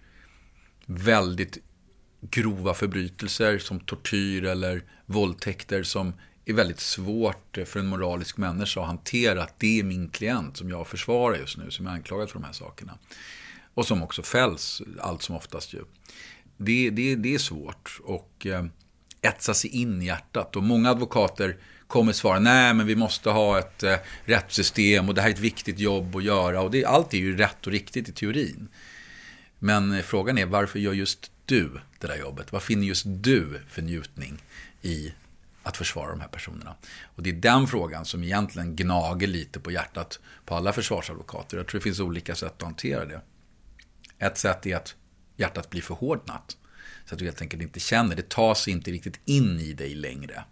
väldigt 0.87 1.59
grova 2.21 2.75
förbrytelser 2.75 3.59
som 3.59 3.81
tortyr 3.81 4.45
eller 4.45 4.83
våldtäkter 5.07 5.83
som 5.83 6.13
är 6.45 6.53
väldigt 6.53 6.81
svårt 6.81 7.59
för 7.67 7.81
en 7.81 7.87
moralisk 7.87 8.37
människa 8.37 8.81
att 8.81 8.87
hantera. 8.87 9.43
Att 9.43 9.61
det 9.61 9.81
är 9.81 9.85
min 9.85 10.09
klient 10.09 10.57
som 10.57 10.71
jag 10.71 10.87
försvarar 10.87 11.37
just 11.37 11.59
nu, 11.59 11.71
som 11.71 11.87
är 11.87 11.91
anklagad 11.91 12.31
för 12.31 12.39
de 12.39 12.45
här 12.45 12.53
sakerna. 12.53 12.99
Och 13.77 13.87
som 13.87 14.03
också 14.03 14.23
fälls 14.23 14.83
allt 15.01 15.23
som 15.23 15.37
oftast 15.37 15.75
ju. 15.75 15.79
Det, 16.57 16.91
det, 16.91 17.15
det 17.15 17.35
är 17.35 17.39
svårt 17.39 18.01
och 18.05 18.47
eh, 18.47 18.65
etsa 19.23 19.55
sig 19.55 19.71
in 19.71 20.03
i 20.03 20.07
hjärtat. 20.07 20.57
Och 20.57 20.63
många 20.63 20.91
advokater 20.91 21.57
kommer 21.87 22.13
svara, 22.13 22.39
nej 22.39 22.75
men 22.75 22.87
vi 22.87 22.97
måste 22.97 23.31
ha 23.31 23.59
ett 23.59 23.83
eh, 23.83 23.97
rättssystem 24.25 25.09
och 25.09 25.15
det 25.15 25.21
här 25.21 25.29
är 25.29 25.33
ett 25.33 25.39
viktigt 25.39 25.79
jobb 25.79 26.17
att 26.17 26.25
göra. 26.25 26.61
Och 26.61 26.71
det, 26.71 26.85
allt 26.85 27.15
är 27.15 27.19
ju 27.19 27.37
rätt 27.37 27.67
och 27.67 27.73
riktigt 27.73 28.09
i 28.09 28.13
teorin. 28.13 28.69
Men 29.59 29.93
eh, 29.93 30.03
frågan 30.03 30.39
är, 30.39 30.47
varför 30.47 30.79
gör 30.79 30.93
just 30.93 31.31
du 31.45 31.81
det 31.99 32.07
där 32.07 32.19
jobbet? 32.19 32.53
Vad 32.53 32.63
finner 32.63 32.87
just 32.87 33.05
du 33.07 33.61
för 33.69 33.83
njutning 33.83 34.43
i 34.83 35.13
att 35.63 35.77
försvara 35.77 36.11
de 36.11 36.21
här 36.21 36.29
personerna? 36.29 36.75
Och 37.03 37.23
det 37.23 37.31
är 37.31 37.35
den 37.35 37.67
frågan 37.67 38.05
som 38.05 38.25
egentligen 38.25 38.77
gnager 38.77 39.27
lite 39.27 39.61
på 39.61 39.71
hjärtat 39.71 40.21
på 40.45 40.55
alla 40.55 40.73
försvarsadvokater. 40.73 41.57
Jag 41.57 41.67
tror 41.67 41.79
det 41.79 41.85
finns 41.85 42.01
olika 42.01 42.35
sätt 42.35 42.53
att 42.57 42.63
hantera 42.63 43.05
det. 43.05 43.21
Ett 44.19 44.39
sätt 44.39 44.67
är 44.67 44.77
att 44.77 44.95
hjärtat 45.37 45.71
blir 45.71 45.83
förhårdnat. 45.83 46.57
Så 47.05 47.15
att 47.15 47.19
du 47.19 47.25
helt 47.25 47.43
enkelt 47.43 47.63
inte 47.63 47.81
känner, 47.81 48.17
det 48.17 48.29
tar 48.29 48.55
sig 48.55 48.73
inte 48.73 48.91
riktigt 48.91 49.21
in 49.25 49.61
i 49.61 49.73
dig 49.73 49.95
längre. 49.95 50.45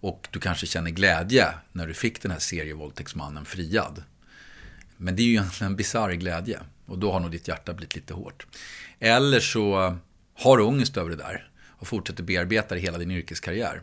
Och 0.00 0.28
du 0.30 0.40
kanske 0.40 0.66
känner 0.66 0.90
glädje 0.90 1.48
när 1.72 1.86
du 1.86 1.94
fick 1.94 2.22
den 2.22 2.30
här 2.30 2.38
serievåldtäktsmannen 2.38 3.44
friad. 3.44 4.02
Men 4.96 5.16
det 5.16 5.22
är 5.22 5.24
ju 5.24 5.30
egentligen 5.30 5.72
en 5.72 5.76
bisarr 5.76 6.12
glädje. 6.12 6.60
Och 6.86 6.98
då 6.98 7.12
har 7.12 7.20
nog 7.20 7.30
ditt 7.30 7.48
hjärta 7.48 7.74
blivit 7.74 7.94
lite 7.94 8.14
hårt. 8.14 8.46
Eller 8.98 9.40
så 9.40 9.96
har 10.34 10.56
du 10.56 10.64
ångest 10.64 10.96
över 10.96 11.10
det 11.10 11.16
där 11.16 11.50
och 11.78 11.88
fortsätter 11.88 12.22
bearbeta 12.22 12.74
det 12.74 12.80
hela 12.80 12.98
din 12.98 13.10
yrkeskarriär. 13.10 13.82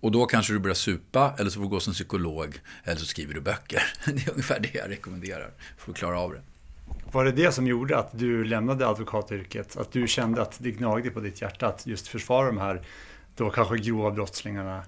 Och 0.00 0.12
då 0.12 0.26
kanske 0.26 0.52
du 0.52 0.58
börjar 0.58 0.74
supa, 0.74 1.34
eller 1.38 1.50
så 1.50 1.54
får 1.54 1.62
du 1.62 1.68
gå 1.68 1.80
som 1.80 1.92
psykolog, 1.92 2.60
eller 2.84 3.00
så 3.00 3.06
skriver 3.06 3.34
du 3.34 3.40
böcker. 3.40 3.82
Det 4.04 4.26
är 4.26 4.30
ungefär 4.30 4.60
det 4.60 4.74
jag 4.74 4.90
rekommenderar 4.90 5.54
för 5.78 5.90
att 5.90 5.98
klara 5.98 6.20
av 6.20 6.32
det. 6.32 6.42
Var 7.12 7.24
det 7.24 7.32
det 7.32 7.52
som 7.52 7.66
gjorde 7.66 7.98
att 7.98 8.18
du 8.18 8.44
lämnade 8.44 8.88
advokatyrket? 8.88 9.76
Att 9.76 9.92
du 9.92 10.06
kände 10.06 10.42
att 10.42 10.56
det 10.58 10.70
gnagde 10.70 11.10
på 11.10 11.20
ditt 11.20 11.42
hjärta 11.42 11.66
att 11.66 11.86
just 11.86 12.08
försvara 12.08 12.46
de 12.46 12.58
här 12.58 12.82
då 13.36 13.50
kanske 13.50 13.78
grova 13.78 14.10
brottslingarna? 14.10 14.82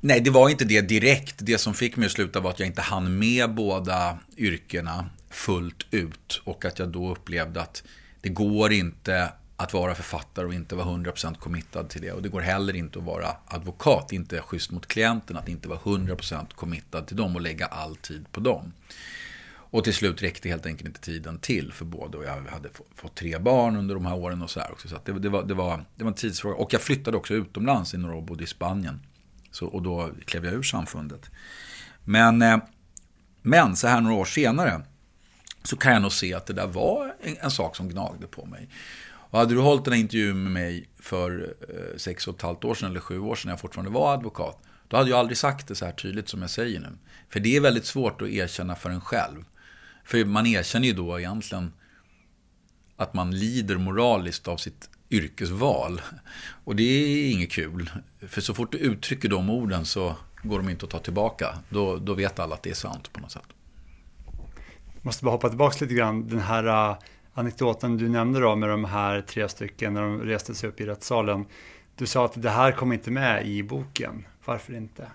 Nej, 0.00 0.20
det 0.20 0.30
var 0.30 0.48
inte 0.48 0.64
det 0.64 0.80
direkt. 0.80 1.34
Det 1.38 1.58
som 1.58 1.74
fick 1.74 1.96
mig 1.96 2.06
att 2.06 2.12
sluta 2.12 2.40
var 2.40 2.50
att 2.50 2.58
jag 2.58 2.66
inte 2.66 2.82
hann 2.82 3.18
med 3.18 3.54
båda 3.54 4.18
yrkena 4.36 5.06
fullt 5.30 5.86
ut. 5.90 6.42
Och 6.44 6.64
att 6.64 6.78
jag 6.78 6.88
då 6.88 7.10
upplevde 7.10 7.60
att 7.60 7.82
det 8.20 8.28
går 8.28 8.72
inte 8.72 9.32
att 9.56 9.72
vara 9.72 9.94
författare 9.94 10.46
och 10.46 10.54
inte 10.54 10.74
vara 10.74 10.86
100% 10.86 11.38
committad 11.38 11.88
till 11.88 12.02
det. 12.02 12.12
Och 12.12 12.22
det 12.22 12.28
går 12.28 12.40
heller 12.40 12.76
inte 12.76 12.98
att 12.98 13.04
vara 13.04 13.36
advokat, 13.46 14.12
inte 14.12 14.40
schysst 14.40 14.70
mot 14.70 14.86
klienten 14.86 15.36
att 15.36 15.48
inte 15.48 15.68
vara 15.68 15.78
100% 15.78 16.54
committad 16.54 17.06
till 17.06 17.16
dem 17.16 17.36
och 17.36 17.42
lägga 17.42 17.66
all 17.66 17.96
tid 17.96 18.26
på 18.32 18.40
dem. 18.40 18.72
Och 19.72 19.84
till 19.84 19.94
slut 19.94 20.22
räckte 20.22 20.48
helt 20.48 20.66
enkelt 20.66 20.88
inte 20.88 21.00
tiden 21.00 21.38
till 21.38 21.72
för 21.72 21.84
båda. 21.84 22.18
Och 22.18 22.24
jag 22.24 22.30
hade 22.30 22.68
fått 22.94 23.14
tre 23.14 23.38
barn 23.38 23.76
under 23.76 23.94
de 23.94 24.06
här 24.06 24.14
åren 24.14 24.42
och 24.42 24.50
så 24.50 24.60
här 24.60 24.72
också. 24.72 24.88
Så 24.88 24.98
det, 25.04 25.12
det, 25.12 25.28
var, 25.28 25.42
det, 25.42 25.54
var, 25.54 25.84
det 25.96 26.04
var 26.04 26.10
en 26.10 26.16
tidsfråga. 26.16 26.56
Och 26.56 26.72
jag 26.72 26.80
flyttade 26.80 27.16
också 27.16 27.34
utomlands 27.34 27.94
i 27.94 27.98
några 27.98 28.14
år, 28.14 28.22
bodde 28.22 28.44
i 28.44 28.46
Spanien. 28.46 29.00
Så, 29.50 29.66
och 29.66 29.82
då 29.82 30.10
klev 30.24 30.44
jag 30.44 30.54
ur 30.54 30.62
samfundet. 30.62 31.30
Men, 32.04 32.42
eh, 32.42 32.58
men 33.42 33.76
så 33.76 33.86
här 33.86 34.00
några 34.00 34.16
år 34.16 34.24
senare 34.24 34.82
så 35.62 35.76
kan 35.76 35.92
jag 35.92 36.02
nog 36.02 36.12
se 36.12 36.34
att 36.34 36.46
det 36.46 36.52
där 36.52 36.66
var 36.66 37.14
en, 37.22 37.36
en 37.40 37.50
sak 37.50 37.76
som 37.76 37.88
gnagde 37.88 38.26
på 38.26 38.46
mig. 38.46 38.68
Och 39.04 39.38
hade 39.38 39.54
du 39.54 39.60
hållit 39.60 39.84
den 39.84 39.94
här 39.94 40.00
intervjun 40.00 40.42
med 40.42 40.52
mig 40.52 40.88
för 41.00 41.54
eh, 41.68 41.96
sex 41.96 42.28
och 42.28 42.36
ett 42.36 42.42
halvt 42.42 42.64
år 42.64 42.74
sedan 42.74 42.90
eller 42.90 43.00
sju 43.00 43.18
år 43.18 43.34
sedan 43.34 43.48
när 43.48 43.52
jag 43.52 43.60
fortfarande 43.60 43.90
var 43.90 44.14
advokat. 44.14 44.62
Då 44.88 44.96
hade 44.96 45.10
jag 45.10 45.18
aldrig 45.18 45.38
sagt 45.38 45.68
det 45.68 45.74
så 45.74 45.84
här 45.84 45.92
tydligt 45.92 46.28
som 46.28 46.40
jag 46.42 46.50
säger 46.50 46.80
nu. 46.80 46.98
För 47.28 47.40
det 47.40 47.56
är 47.56 47.60
väldigt 47.60 47.86
svårt 47.86 48.22
att 48.22 48.28
erkänna 48.28 48.76
för 48.76 48.90
en 48.90 49.00
själv. 49.00 49.44
För 50.04 50.24
man 50.24 50.46
erkänner 50.46 50.88
ju 50.88 50.94
då 50.94 51.18
egentligen 51.18 51.72
att 52.96 53.14
man 53.14 53.30
lider 53.30 53.76
moraliskt 53.76 54.48
av 54.48 54.56
sitt 54.56 54.90
yrkesval. 55.10 56.00
Och 56.64 56.76
det 56.76 56.82
är 56.82 57.32
inget 57.32 57.52
kul. 57.52 57.90
För 58.28 58.40
så 58.40 58.54
fort 58.54 58.72
du 58.72 58.78
uttrycker 58.78 59.28
de 59.28 59.50
orden 59.50 59.84
så 59.84 60.16
går 60.42 60.58
de 60.58 60.68
inte 60.68 60.84
att 60.84 60.90
ta 60.90 60.98
tillbaka. 60.98 61.58
Då, 61.68 61.96
då 61.96 62.14
vet 62.14 62.38
alla 62.38 62.54
att 62.54 62.62
det 62.62 62.70
är 62.70 62.74
sant 62.74 63.12
på 63.12 63.20
något 63.20 63.32
sätt. 63.32 63.46
Jag 64.94 65.04
måste 65.04 65.24
bara 65.24 65.30
hoppa 65.30 65.48
tillbaka 65.48 65.76
lite 65.80 65.94
grann. 65.94 66.28
Den 66.28 66.40
här 66.40 66.90
uh, 66.90 66.96
anekdoten 67.34 67.96
du 67.96 68.08
nämnde 68.08 68.40
då 68.40 68.56
med 68.56 68.68
de 68.68 68.84
här 68.84 69.20
tre 69.20 69.48
stycken 69.48 69.94
när 69.94 70.02
de 70.02 70.20
reste 70.20 70.54
sig 70.54 70.68
upp 70.68 70.80
i 70.80 70.86
rättssalen. 70.86 71.46
Du 71.96 72.06
sa 72.06 72.24
att 72.24 72.42
det 72.42 72.50
här 72.50 72.72
kom 72.72 72.92
inte 72.92 73.10
med 73.10 73.46
i 73.46 73.62
boken. 73.62 74.26
Varför 74.44 74.74
inte? 74.74 75.06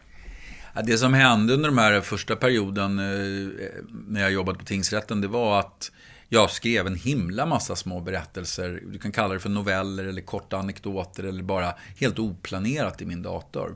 Det 0.84 0.98
som 0.98 1.14
hände 1.14 1.54
under 1.54 1.70
den 1.70 1.78
här 1.78 2.02
första 2.02 2.36
perioden 2.36 3.00
eh, 3.00 3.68
när 4.08 4.22
jag 4.22 4.32
jobbade 4.32 4.60
på 4.60 4.66
tingsrätten, 4.66 5.22
det 5.22 5.28
var 5.28 5.60
att 5.60 5.92
jag 6.30 6.52
skrev 6.52 6.88
en 6.88 6.96
himla 6.96 7.46
massa 7.46 7.76
små 7.76 8.00
berättelser. 8.00 8.84
Du 8.86 9.00
kan 9.00 9.12
kalla 9.12 9.34
det 9.34 9.40
för 9.40 9.50
noveller 9.50 10.06
eller 10.06 10.22
korta 10.22 10.58
anekdoter 10.58 11.24
eller 11.24 11.44
bara 11.44 11.74
helt 12.00 12.20
oplanerat 12.20 13.02
i 13.02 13.06
min 13.06 13.22
dator. 13.22 13.76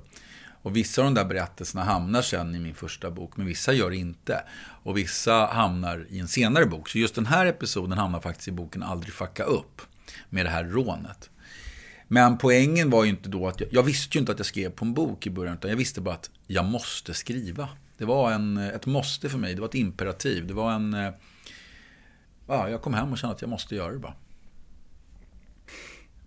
Och 0.61 0.75
vissa 0.75 1.01
av 1.01 1.05
de 1.05 1.13
där 1.13 1.25
berättelserna 1.25 1.83
hamnar 1.83 2.21
sen 2.21 2.55
i 2.55 2.59
min 2.59 2.75
första 2.75 3.11
bok, 3.11 3.37
men 3.37 3.45
vissa 3.45 3.73
gör 3.73 3.91
inte. 3.91 4.43
Och 4.83 4.97
vissa 4.97 5.45
hamnar 5.45 6.05
i 6.09 6.19
en 6.19 6.27
senare 6.27 6.65
bok. 6.65 6.89
Så 6.89 6.97
just 6.97 7.15
den 7.15 7.25
här 7.25 7.45
episoden 7.45 7.97
hamnar 7.97 8.19
faktiskt 8.19 8.47
i 8.47 8.51
boken 8.51 8.83
Aldrig 8.83 9.13
fucka 9.13 9.43
upp, 9.43 9.81
med 10.29 10.45
det 10.45 10.49
här 10.49 10.63
rånet. 10.63 11.29
Men 12.13 12.37
poängen 12.37 12.89
var 12.89 13.03
ju 13.03 13.09
inte 13.09 13.29
då 13.29 13.47
att 13.47 13.59
jag, 13.59 13.69
jag 13.71 13.83
visste 13.83 14.17
ju 14.17 14.19
inte 14.19 14.31
att 14.31 14.39
jag 14.39 14.45
skrev 14.45 14.69
på 14.69 14.85
en 14.85 14.93
bok 14.93 15.27
i 15.27 15.29
början, 15.29 15.55
utan 15.55 15.69
jag 15.69 15.77
visste 15.77 16.01
bara 16.01 16.15
att 16.15 16.29
jag 16.47 16.65
måste 16.65 17.13
skriva. 17.13 17.69
Det 17.97 18.05
var 18.05 18.31
en, 18.31 18.57
ett 18.57 18.85
måste 18.85 19.29
för 19.29 19.37
mig, 19.37 19.55
det 19.55 19.61
var 19.61 19.67
ett 19.67 19.75
imperativ. 19.75 20.47
Det 20.47 20.53
var 20.53 20.71
en... 20.71 20.93
Eh, 20.93 21.11
ja, 22.47 22.69
jag 22.69 22.81
kom 22.81 22.93
hem 22.93 23.11
och 23.11 23.17
kände 23.17 23.35
att 23.35 23.41
jag 23.41 23.49
måste 23.49 23.75
göra 23.75 23.91
det 23.91 23.99
bara. 23.99 24.13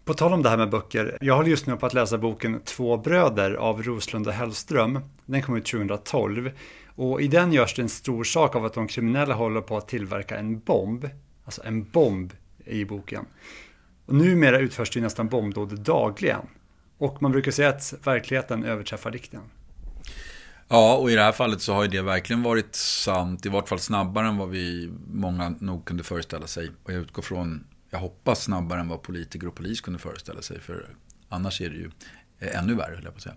På 0.05 0.14
tal 0.14 0.33
om 0.33 0.43
det 0.43 0.49
här 0.49 0.57
med 0.57 0.71
böcker, 0.71 1.19
jag 1.21 1.37
håller 1.37 1.50
just 1.50 1.67
nu 1.67 1.76
på 1.76 1.87
att 1.87 1.95
läsa 1.95 2.19
boken 2.19 2.61
Två 2.64 2.97
bröder 2.97 3.55
av 3.55 3.83
Roslund 3.83 4.26
och 4.26 4.33
Hellström. 4.33 5.00
Den 5.26 5.43
kom 5.43 5.57
ut 5.57 5.67
2012 5.67 6.50
och 6.95 7.23
i 7.23 7.29
den 7.29 7.53
görs 7.53 7.75
det 7.75 7.83
en 7.83 7.88
stor 7.88 8.25
sak 8.25 8.57
av 8.57 8.64
att 8.64 8.75
de 8.75 8.88
kriminella 8.88 9.35
håller 9.35 9.61
på 9.61 9.76
att 9.76 9.88
tillverka 9.88 10.38
en 10.38 10.59
bomb, 10.59 11.09
alltså 11.45 11.62
en 11.64 11.91
bomb 11.91 12.33
i 12.64 12.85
boken. 12.85 13.25
Och 14.06 14.14
numera 14.14 14.58
utförs 14.58 14.90
det 14.90 15.00
nästan 15.00 15.28
bombdåd 15.28 15.80
dagligen. 15.80 16.46
Och 16.99 17.23
man 17.23 17.32
brukar 17.32 17.52
säga 17.52 17.68
att 17.68 17.94
verkligheten 18.04 18.64
överträffar 18.64 19.11
dikten. 19.11 19.40
Ja, 20.68 20.96
och 20.96 21.11
i 21.11 21.14
det 21.14 21.23
här 21.23 21.32
fallet 21.32 21.61
så 21.61 21.75
har 21.75 21.82
ju 21.82 21.88
det 21.88 22.02
verkligen 22.02 22.42
varit 22.42 22.75
sant, 22.75 23.46
i 23.46 23.49
vart 23.49 23.68
fall 23.68 23.78
snabbare 23.78 24.28
än 24.28 24.37
vad 24.37 24.49
vi 24.49 24.92
många 25.06 25.54
nog 25.58 25.84
kunde 25.84 26.02
föreställa 26.02 26.46
sig. 26.46 26.70
Och 26.84 26.92
jag 26.92 27.00
utgår 27.00 27.23
från, 27.23 27.66
jag 27.90 27.99
hoppas 27.99 28.42
snabbare 28.42 28.80
än 28.80 28.88
vad 28.88 29.02
politiker 29.02 29.46
och 29.46 29.54
polis 29.54 29.80
kunde 29.80 29.99
föreställa 29.99 30.42
sig, 30.42 30.61
för 30.61 30.87
annars 31.28 31.61
är 31.61 31.70
det 31.70 31.76
ju 31.76 31.90
eh, 32.38 32.58
ännu 32.58 32.75
värre, 32.75 32.94
höll 32.94 33.04
jag 33.04 33.12
på 33.12 33.16
att 33.16 33.23
säga. 33.23 33.37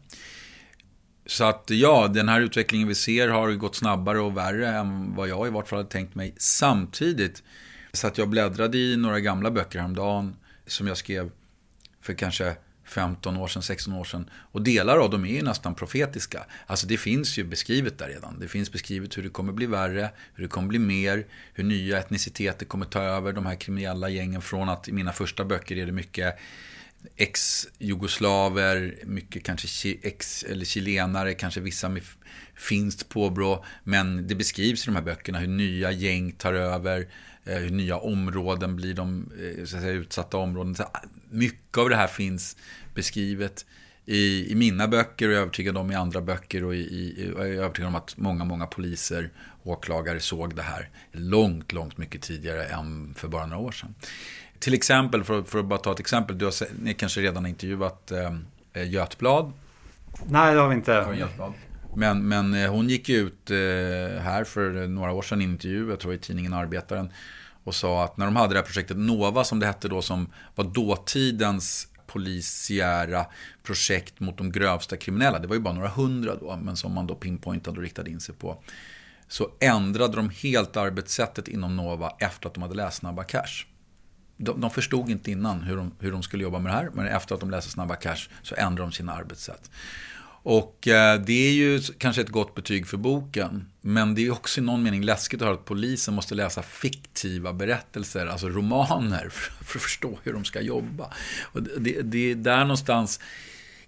Så 1.25 1.43
att 1.43 1.69
ja, 1.69 2.07
den 2.07 2.29
här 2.29 2.41
utvecklingen 2.41 2.87
vi 2.87 2.95
ser 2.95 3.27
har 3.27 3.51
gått 3.51 3.75
snabbare 3.75 4.19
och 4.19 4.37
värre 4.37 4.67
än 4.67 5.15
vad 5.15 5.27
jag 5.27 5.47
i 5.47 5.49
vart 5.49 5.67
fall 5.67 5.79
hade 5.79 5.89
tänkt 5.89 6.15
mig. 6.15 6.33
Samtidigt 6.37 7.43
så 7.93 8.07
att 8.07 8.17
jag 8.17 8.29
bläddrade 8.29 8.77
i 8.77 8.97
några 8.97 9.19
gamla 9.19 9.51
böcker 9.51 9.79
häromdagen 9.79 10.35
som 10.67 10.87
jag 10.87 10.97
skrev 10.97 11.31
för 12.01 12.13
kanske 12.13 12.55
15 12.87 13.37
år 13.37 13.47
sedan, 13.47 13.63
16 13.63 13.93
år 13.93 14.03
sedan. 14.03 14.29
Och 14.33 14.61
delar 14.61 14.97
av 14.97 15.09
dem 15.09 15.25
är 15.25 15.33
ju 15.33 15.41
nästan 15.41 15.75
profetiska. 15.75 16.45
Alltså 16.65 16.87
det 16.87 16.97
finns 16.97 17.37
ju 17.37 17.43
beskrivet 17.43 17.97
där 17.97 18.07
redan. 18.07 18.39
Det 18.39 18.47
finns 18.47 18.71
beskrivet 18.71 19.17
hur 19.17 19.23
det 19.23 19.29
kommer 19.29 19.53
bli 19.53 19.65
värre, 19.65 20.09
hur 20.33 20.43
det 20.43 20.49
kommer 20.49 20.67
bli 20.67 20.79
mer, 20.79 21.25
hur 21.53 21.63
nya 21.63 21.99
etniciteter 21.99 22.65
kommer 22.65 22.85
ta 22.85 23.01
över 23.01 23.33
de 23.33 23.45
här 23.45 23.55
kriminella 23.55 24.09
gängen. 24.09 24.41
Från 24.41 24.69
att 24.69 24.87
i 24.87 24.91
mina 24.91 25.13
första 25.13 25.45
böcker 25.45 25.77
är 25.77 25.85
det 25.85 25.91
mycket 25.91 26.37
ex-jugoslaver, 27.15 28.95
mycket 29.03 29.43
kanske 29.43 29.89
ex 30.01 30.43
eller 30.43 30.65
chilenare, 30.65 31.33
kanske 31.33 31.59
vissa 31.59 31.89
med 31.89 32.03
finskt 32.55 33.09
påbrå. 33.09 33.65
Men 33.83 34.27
det 34.27 34.35
beskrivs 34.35 34.83
i 34.83 34.85
de 34.85 34.95
här 34.95 35.03
böckerna 35.03 35.39
hur 35.39 35.47
nya 35.47 35.91
gäng 35.91 36.31
tar 36.31 36.53
över, 36.53 37.07
hur 37.55 37.69
nya 37.69 37.97
områden 37.97 38.75
blir 38.75 38.93
de 38.93 39.31
eh, 39.39 39.65
så 39.65 39.75
att 39.75 39.81
säga, 39.81 39.93
utsatta 39.93 40.37
områden. 40.37 40.75
Så 40.75 40.85
mycket 41.29 41.77
av 41.77 41.89
det 41.89 41.95
här 41.95 42.07
finns 42.07 42.57
beskrivet 42.93 43.65
i, 44.05 44.51
i 44.51 44.55
mina 44.55 44.87
böcker 44.87 45.27
och 45.27 45.33
jag 45.33 45.37
är 45.37 45.41
övertygad 45.41 45.77
om 45.77 45.91
i 45.91 45.95
andra 45.95 46.21
böcker 46.21 46.63
och 46.63 46.75
i, 46.75 46.79
i, 46.79 47.33
jag 47.37 47.49
är 47.49 47.53
övertygad 47.53 47.87
om 47.87 47.95
att 47.95 48.17
många, 48.17 48.43
många 48.43 48.65
poliser 48.65 49.29
och 49.63 49.71
åklagare 49.71 50.19
såg 50.19 50.55
det 50.55 50.61
här 50.61 50.89
långt, 51.11 51.71
långt 51.71 51.97
mycket 51.97 52.21
tidigare 52.21 52.63
än 52.63 53.13
för 53.17 53.27
bara 53.27 53.45
några 53.45 53.61
år 53.61 53.71
sedan. 53.71 53.95
Till 54.59 54.73
exempel, 54.73 55.23
för, 55.23 55.43
för 55.43 55.59
att 55.59 55.65
bara 55.65 55.79
ta 55.79 55.91
ett 55.91 55.99
exempel, 55.99 56.37
du 56.37 56.45
har, 56.45 56.53
ni 56.83 56.93
kanske 56.93 57.21
redan 57.21 57.43
har 57.43 57.49
intervjuat 57.49 58.11
eh, 58.11 58.89
Götblad. 58.89 59.53
Nej, 60.29 60.53
det 60.53 60.61
har 60.61 60.69
vi 60.69 60.75
inte. 60.75 61.27
Men, 61.97 62.27
men 62.27 62.53
eh, 62.53 62.71
hon 62.71 62.89
gick 62.89 63.09
ut 63.09 63.51
eh, 63.51 63.57
här 64.21 64.43
för 64.43 64.87
några 64.87 65.11
år 65.11 65.21
sedan 65.21 65.41
i 65.41 65.43
en 65.43 65.51
intervju, 65.51 65.89
jag 65.89 65.99
tror 65.99 66.13
i 66.13 66.17
tidningen 66.17 66.53
Arbetaren, 66.53 67.11
och 67.63 67.75
sa 67.75 68.03
att 68.03 68.17
när 68.17 68.25
de 68.25 68.35
hade 68.35 68.53
det 68.53 68.59
här 68.59 68.65
projektet 68.65 68.97
Nova, 68.97 69.43
som 69.43 69.59
det 69.59 69.65
hette 69.65 69.87
då, 69.87 70.01
som 70.01 70.29
var 70.55 70.65
dåtidens 70.65 71.87
polisiära 72.07 73.25
projekt 73.63 74.19
mot 74.19 74.37
de 74.37 74.51
grövsta 74.51 74.97
kriminella, 74.97 75.39
det 75.39 75.47
var 75.47 75.55
ju 75.55 75.61
bara 75.61 75.73
några 75.73 75.89
hundra 75.89 76.35
då, 76.35 76.59
men 76.63 76.75
som 76.75 76.93
man 76.93 77.07
då 77.07 77.15
pinpointade 77.15 77.77
och 77.77 77.83
riktade 77.83 78.09
in 78.09 78.19
sig 78.19 78.35
på. 78.35 78.63
Så 79.27 79.49
ändrade 79.59 80.15
de 80.15 80.29
helt 80.29 80.77
arbetssättet 80.77 81.47
inom 81.47 81.75
Nova 81.75 82.13
efter 82.19 82.47
att 82.47 82.53
de 82.53 82.63
hade 82.63 82.75
läst 82.75 82.97
Snabba 82.97 83.23
Cash 83.23 83.65
de, 84.37 84.61
de 84.61 84.69
förstod 84.69 85.09
inte 85.09 85.31
innan 85.31 85.61
hur 85.61 85.77
de, 85.77 85.91
hur 85.99 86.11
de 86.11 86.23
skulle 86.23 86.43
jobba 86.43 86.59
med 86.59 86.71
det 86.71 86.75
här. 86.75 86.89
Men 86.93 87.07
efter 87.07 87.35
att 87.35 87.41
de 87.41 87.49
läste 87.49 87.71
Snabba 87.71 87.95
Cash 87.95 88.29
så 88.41 88.55
ändrade 88.55 88.89
de 88.89 88.91
sina 88.91 89.13
arbetssätt. 89.13 89.71
Och 90.43 90.87
eh, 90.87 91.21
det 91.21 91.47
är 91.47 91.53
ju 91.53 91.81
kanske 91.97 92.21
ett 92.21 92.29
gott 92.29 92.55
betyg 92.55 92.87
för 92.87 92.97
boken. 92.97 93.71
Men 93.81 94.15
det 94.15 94.25
är 94.25 94.31
också 94.31 94.61
i 94.61 94.63
någon 94.63 94.83
mening 94.83 95.03
läskigt 95.03 95.41
att 95.41 95.45
höra 95.45 95.55
att 95.55 95.65
polisen 95.65 96.13
måste 96.13 96.35
läsa 96.35 96.63
fiktiva 96.63 97.53
berättelser, 97.53 98.27
alltså 98.27 98.49
romaner, 98.49 99.29
för, 99.31 99.63
för 99.63 99.79
att 99.79 99.83
förstå 99.83 100.19
hur 100.23 100.33
de 100.33 100.45
ska 100.45 100.61
jobba. 100.61 101.13
Och 101.41 101.63
det, 101.63 102.01
det 102.01 102.31
är 102.31 102.35
där 102.35 102.59
någonstans 102.59 103.19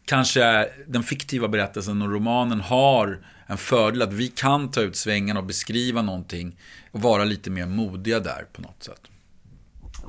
kanske 0.05 0.69
den 0.87 1.03
fiktiva 1.03 1.47
berättelsen 1.47 2.01
och 2.01 2.11
romanen 2.11 2.61
har 2.61 3.19
en 3.47 3.57
fördel 3.57 4.01
att 4.01 4.13
vi 4.13 4.27
kan 4.27 4.71
ta 4.71 4.81
ut 4.81 4.95
svängarna 4.95 5.39
och 5.39 5.45
beskriva 5.45 6.01
någonting 6.01 6.57
och 6.91 7.01
vara 7.01 7.23
lite 7.23 7.49
mer 7.49 7.65
modiga 7.65 8.19
där 8.19 8.45
på 8.53 8.61
något 8.61 8.83
sätt. 8.83 9.08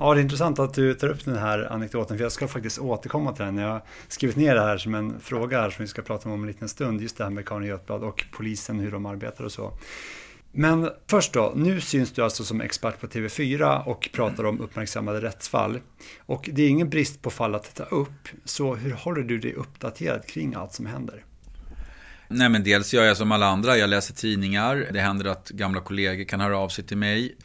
Ja, 0.03 0.15
det 0.15 0.21
är 0.21 0.23
intressant 0.23 0.59
att 0.59 0.75
du 0.75 0.95
tar 0.95 1.09
upp 1.09 1.25
den 1.25 1.39
här 1.39 1.73
anekdoten, 1.73 2.17
för 2.17 2.25
jag 2.25 2.33
ska 2.33 2.49
faktiskt 2.49 2.79
återkomma 2.79 3.33
till 3.33 3.45
den. 3.45 3.57
Jag 3.57 3.69
har 3.69 3.83
skrivit 4.09 4.37
ner 4.37 4.55
det 4.55 4.61
här 4.61 4.79
som 4.79 4.95
en 4.95 5.21
fråga 5.21 5.61
här 5.61 5.71
som 5.71 5.83
vi 5.83 5.89
ska 5.89 6.03
prata 6.03 6.29
om 6.29 6.35
om 6.35 6.41
en 6.43 6.47
liten 6.47 6.69
stund, 6.69 7.01
just 7.01 7.17
det 7.17 7.25
här 7.25 7.31
med 7.31 7.47
Karin 7.47 7.69
Götblad 7.69 8.03
och 8.03 8.25
polisen, 8.33 8.81
hur 8.81 8.91
de 8.91 9.07
arbetar 9.07 9.45
och 9.45 9.53
så. 9.53 9.73
Men 10.53 10.91
först 11.11 11.33
då, 11.33 11.53
nu 11.57 11.81
syns 11.81 12.13
du 12.13 12.23
alltså 12.23 12.45
som 12.45 12.61
expert 12.61 13.01
på 13.01 13.07
TV4 13.07 13.85
och 13.85 14.09
pratar 14.13 14.45
om 14.45 14.61
uppmärksammade 14.61 15.21
rättsfall. 15.21 15.81
Och 16.19 16.51
det 16.53 16.63
är 16.63 16.69
ingen 16.69 16.91
brist 16.91 17.23
på 17.23 17.31
fall 17.31 17.55
att 17.55 17.75
ta 17.75 17.85
upp, 17.85 18.29
så 18.45 18.75
hur 18.75 18.93
håller 18.93 19.23
du 19.23 19.39
dig 19.39 19.55
uppdaterad 19.55 20.27
kring 20.27 20.55
allt 20.55 20.73
som 20.73 20.87
händer? 20.87 21.25
Nej 22.29 22.49
men 22.49 22.65
dels 22.65 22.95
gör 22.95 23.05
jag 23.05 23.17
som 23.17 23.33
alla 23.33 23.47
andra, 23.47 23.77
jag 23.77 23.91
läser 23.91 24.15
tidningar, 24.15 24.89
det 24.93 25.01
händer 25.01 25.25
att 25.25 25.49
gamla 25.49 25.81
kollegor 25.81 26.25
kan 26.25 26.41
höra 26.41 26.59
av 26.59 26.69
sig 26.69 26.85
till 26.85 26.99
mig. 26.99 27.37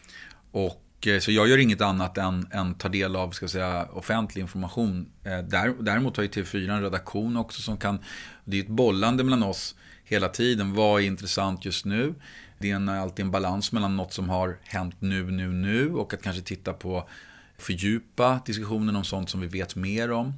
Och 0.51 0.81
Eh, 1.01 1.19
så 1.19 1.31
jag 1.31 1.47
gör 1.47 1.58
inget 1.58 1.81
annat 1.81 2.17
än, 2.17 2.47
än 2.51 2.75
ta 2.75 2.89
del 2.89 3.15
av 3.15 3.31
ska 3.31 3.47
säga, 3.47 3.86
offentlig 3.86 4.41
information. 4.41 5.10
Eh, 5.23 5.39
däremot 5.79 6.17
har 6.17 6.23
ju 6.23 6.29
TV4 6.29 6.71
en 6.71 6.81
redaktion 6.81 7.38
också 7.38 7.62
som 7.62 7.77
kan, 7.77 7.99
det 8.45 8.58
är 8.58 8.63
ett 8.63 8.69
bollande 8.69 9.23
mellan 9.23 9.43
oss 9.43 9.75
hela 10.03 10.29
tiden. 10.29 10.73
Vad 10.73 11.01
är 11.01 11.05
intressant 11.05 11.65
just 11.65 11.86
nu? 11.86 12.13
Det 12.60 12.71
är 12.71 12.75
en, 12.75 12.89
alltid 12.89 13.25
en 13.25 13.31
balans 13.31 13.71
mellan 13.71 13.97
något 13.97 14.13
som 14.13 14.29
har 14.29 14.58
hänt 14.63 14.95
nu, 14.99 15.31
nu, 15.31 15.47
nu 15.47 15.93
och 15.93 16.13
att 16.13 16.21
kanske 16.21 16.41
titta 16.41 16.73
på 16.73 17.10
fördjupa 17.58 18.39
diskussionen 18.45 18.95
om 18.95 19.03
sånt 19.03 19.29
som 19.29 19.41
vi 19.41 19.47
vet 19.47 19.75
mer 19.75 20.12
om. 20.12 20.34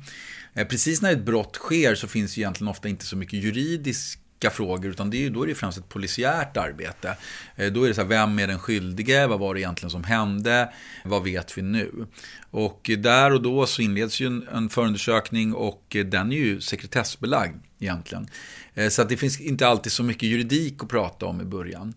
Eh, 0.54 0.68
precis 0.68 1.02
när 1.02 1.12
ett 1.12 1.26
brott 1.26 1.56
sker 1.56 1.96
så 1.96 2.08
finns 2.08 2.38
ju 2.38 2.42
egentligen 2.42 2.70
ofta 2.70 2.90
inte 2.90 3.06
så 3.06 3.18
mycket 3.18 3.44
juridisk 3.44 4.20
frågor, 4.50 4.92
utan 4.92 5.10
det 5.10 5.26
är, 5.26 5.30
då 5.30 5.44
är 5.44 5.48
det 5.48 5.56
främst 5.56 5.78
ett 5.78 5.90
polisiärt 5.90 6.58
arbete. 6.58 7.18
Eh, 7.56 7.72
då 7.72 7.84
är 7.84 7.88
det 7.88 7.94
så 7.94 8.02
här, 8.02 8.08
vem 8.08 8.40
är 8.40 8.48
den 8.48 8.60
skyldige? 8.60 9.28
Vad 9.28 9.40
var 9.40 9.54
det 9.54 9.60
egentligen 9.60 9.92
som 9.92 10.04
hände? 10.04 10.74
Vad 11.06 11.24
vet 11.24 11.58
vi 11.58 11.62
nu? 11.62 12.08
Och 12.52 12.92
där 12.98 13.34
och 13.34 13.42
då 13.42 13.66
så 13.66 13.82
inleds 13.82 14.20
ju 14.20 14.28
en, 14.28 14.48
en 14.54 14.70
förundersökning 14.70 15.54
och 15.54 15.96
eh, 15.96 16.06
den 16.06 16.32
är 16.32 16.38
ju 16.38 16.62
sekretessbelagd 16.62 17.67
egentligen. 17.80 18.28
Eh, 18.74 18.90
så 18.90 19.02
att 19.02 19.10
det 19.10 19.18
finns 19.18 19.40
inte 19.40 19.68
alltid 19.68 19.92
så 19.92 20.04
mycket 20.04 20.24
juridik 20.24 20.84
att 20.84 20.90
prata 20.90 21.26
om 21.26 21.42
i 21.42 21.46
början. 21.46 21.94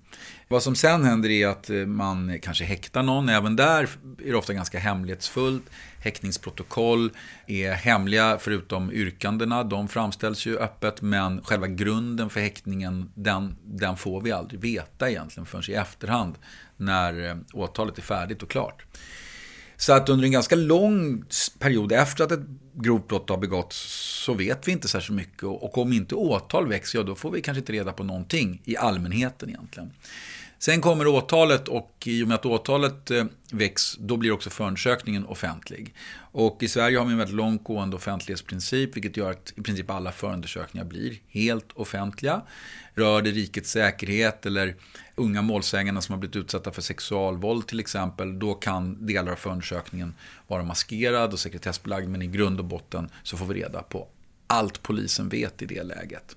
Vad 0.48 0.62
som 0.62 0.74
sen 0.74 1.04
händer 1.04 1.28
är 1.30 1.48
att 1.48 1.70
eh, 1.70 1.76
man 1.76 2.38
kanske 2.42 2.64
häktar 2.64 3.02
någon. 3.02 3.28
Även 3.28 3.56
där 3.56 3.88
är 4.18 4.30
det 4.30 4.34
ofta 4.34 4.52
ganska 4.52 4.78
hemlighetsfullt. 4.78 5.62
Häktningsprotokoll 5.98 7.10
är 7.46 7.72
hemliga 7.72 8.38
förutom 8.40 8.92
yrkandena. 8.92 9.64
De 9.64 9.88
framställs 9.88 10.46
ju 10.46 10.58
öppet. 10.58 11.02
Men 11.02 11.42
själva 11.42 11.66
grunden 11.66 12.30
för 12.30 12.40
häktningen 12.40 13.12
den, 13.14 13.56
den 13.64 13.96
får 13.96 14.20
vi 14.20 14.32
aldrig 14.32 14.60
veta 14.60 15.10
egentligen 15.10 15.46
förrän 15.46 15.64
i 15.68 15.72
efterhand. 15.72 16.34
När 16.76 17.28
eh, 17.28 17.36
åtalet 17.52 17.98
är 17.98 18.02
färdigt 18.02 18.42
och 18.42 18.50
klart. 18.50 18.84
Så 19.80 19.92
att 19.92 20.08
under 20.08 20.24
en 20.24 20.32
ganska 20.32 20.56
lång 20.56 21.24
period 21.58 21.92
efter 21.92 22.24
att 22.24 22.32
ett 22.32 22.40
grovt 22.74 23.08
brott 23.08 23.30
har 23.30 23.36
begåtts 23.36 23.76
så 24.24 24.34
vet 24.34 24.68
vi 24.68 24.72
inte 24.72 24.88
särskilt 24.88 25.16
mycket. 25.16 25.42
Och 25.42 25.78
om 25.78 25.92
inte 25.92 26.14
åtal 26.14 26.68
väcks, 26.68 26.94
ja 26.94 27.02
då 27.02 27.14
får 27.14 27.30
vi 27.30 27.40
kanske 27.40 27.58
inte 27.58 27.72
reda 27.72 27.92
på 27.92 28.04
någonting 28.04 28.62
i 28.64 28.76
allmänheten 28.76 29.48
egentligen. 29.48 29.90
Sen 30.62 30.80
kommer 30.80 31.06
åtalet 31.06 31.68
och 31.68 32.02
i 32.04 32.24
och 32.24 32.28
med 32.28 32.34
att 32.34 32.46
åtalet 32.46 33.10
eh, 33.10 33.24
väcks, 33.52 33.96
då 33.98 34.16
blir 34.16 34.32
också 34.32 34.50
förundersökningen 34.50 35.26
offentlig. 35.26 35.94
Och 36.32 36.62
i 36.62 36.68
Sverige 36.68 36.98
har 36.98 37.04
vi 37.04 37.12
en 37.12 37.18
väldigt 37.18 37.36
långtgående 37.36 37.96
offentlighetsprincip, 37.96 38.96
vilket 38.96 39.16
gör 39.16 39.30
att 39.30 39.52
i 39.56 39.62
princip 39.62 39.90
alla 39.90 40.12
förundersökningar 40.12 40.84
blir 40.84 41.18
helt 41.28 41.72
offentliga. 41.72 42.42
Rör 42.94 43.22
det 43.22 43.30
rikets 43.30 43.70
säkerhet 43.70 44.46
eller 44.46 44.76
unga 45.14 45.42
målsägande 45.42 46.02
som 46.02 46.12
har 46.12 46.20
blivit 46.20 46.36
utsatta 46.36 46.72
för 46.72 46.82
sexualvåld 46.82 47.66
till 47.66 47.80
exempel, 47.80 48.38
då 48.38 48.54
kan 48.54 49.06
delar 49.06 49.32
av 49.32 49.36
förundersökningen 49.36 50.14
vara 50.46 50.62
maskerad 50.62 51.32
och 51.32 51.38
sekretessbelagd, 51.38 52.08
men 52.08 52.22
i 52.22 52.26
grund 52.26 52.58
och 52.58 52.64
botten 52.64 53.08
så 53.22 53.36
får 53.36 53.46
vi 53.46 53.54
reda 53.54 53.82
på 53.82 54.08
allt 54.46 54.82
polisen 54.82 55.28
vet 55.28 55.62
i 55.62 55.66
det 55.66 55.82
läget. 55.82 56.36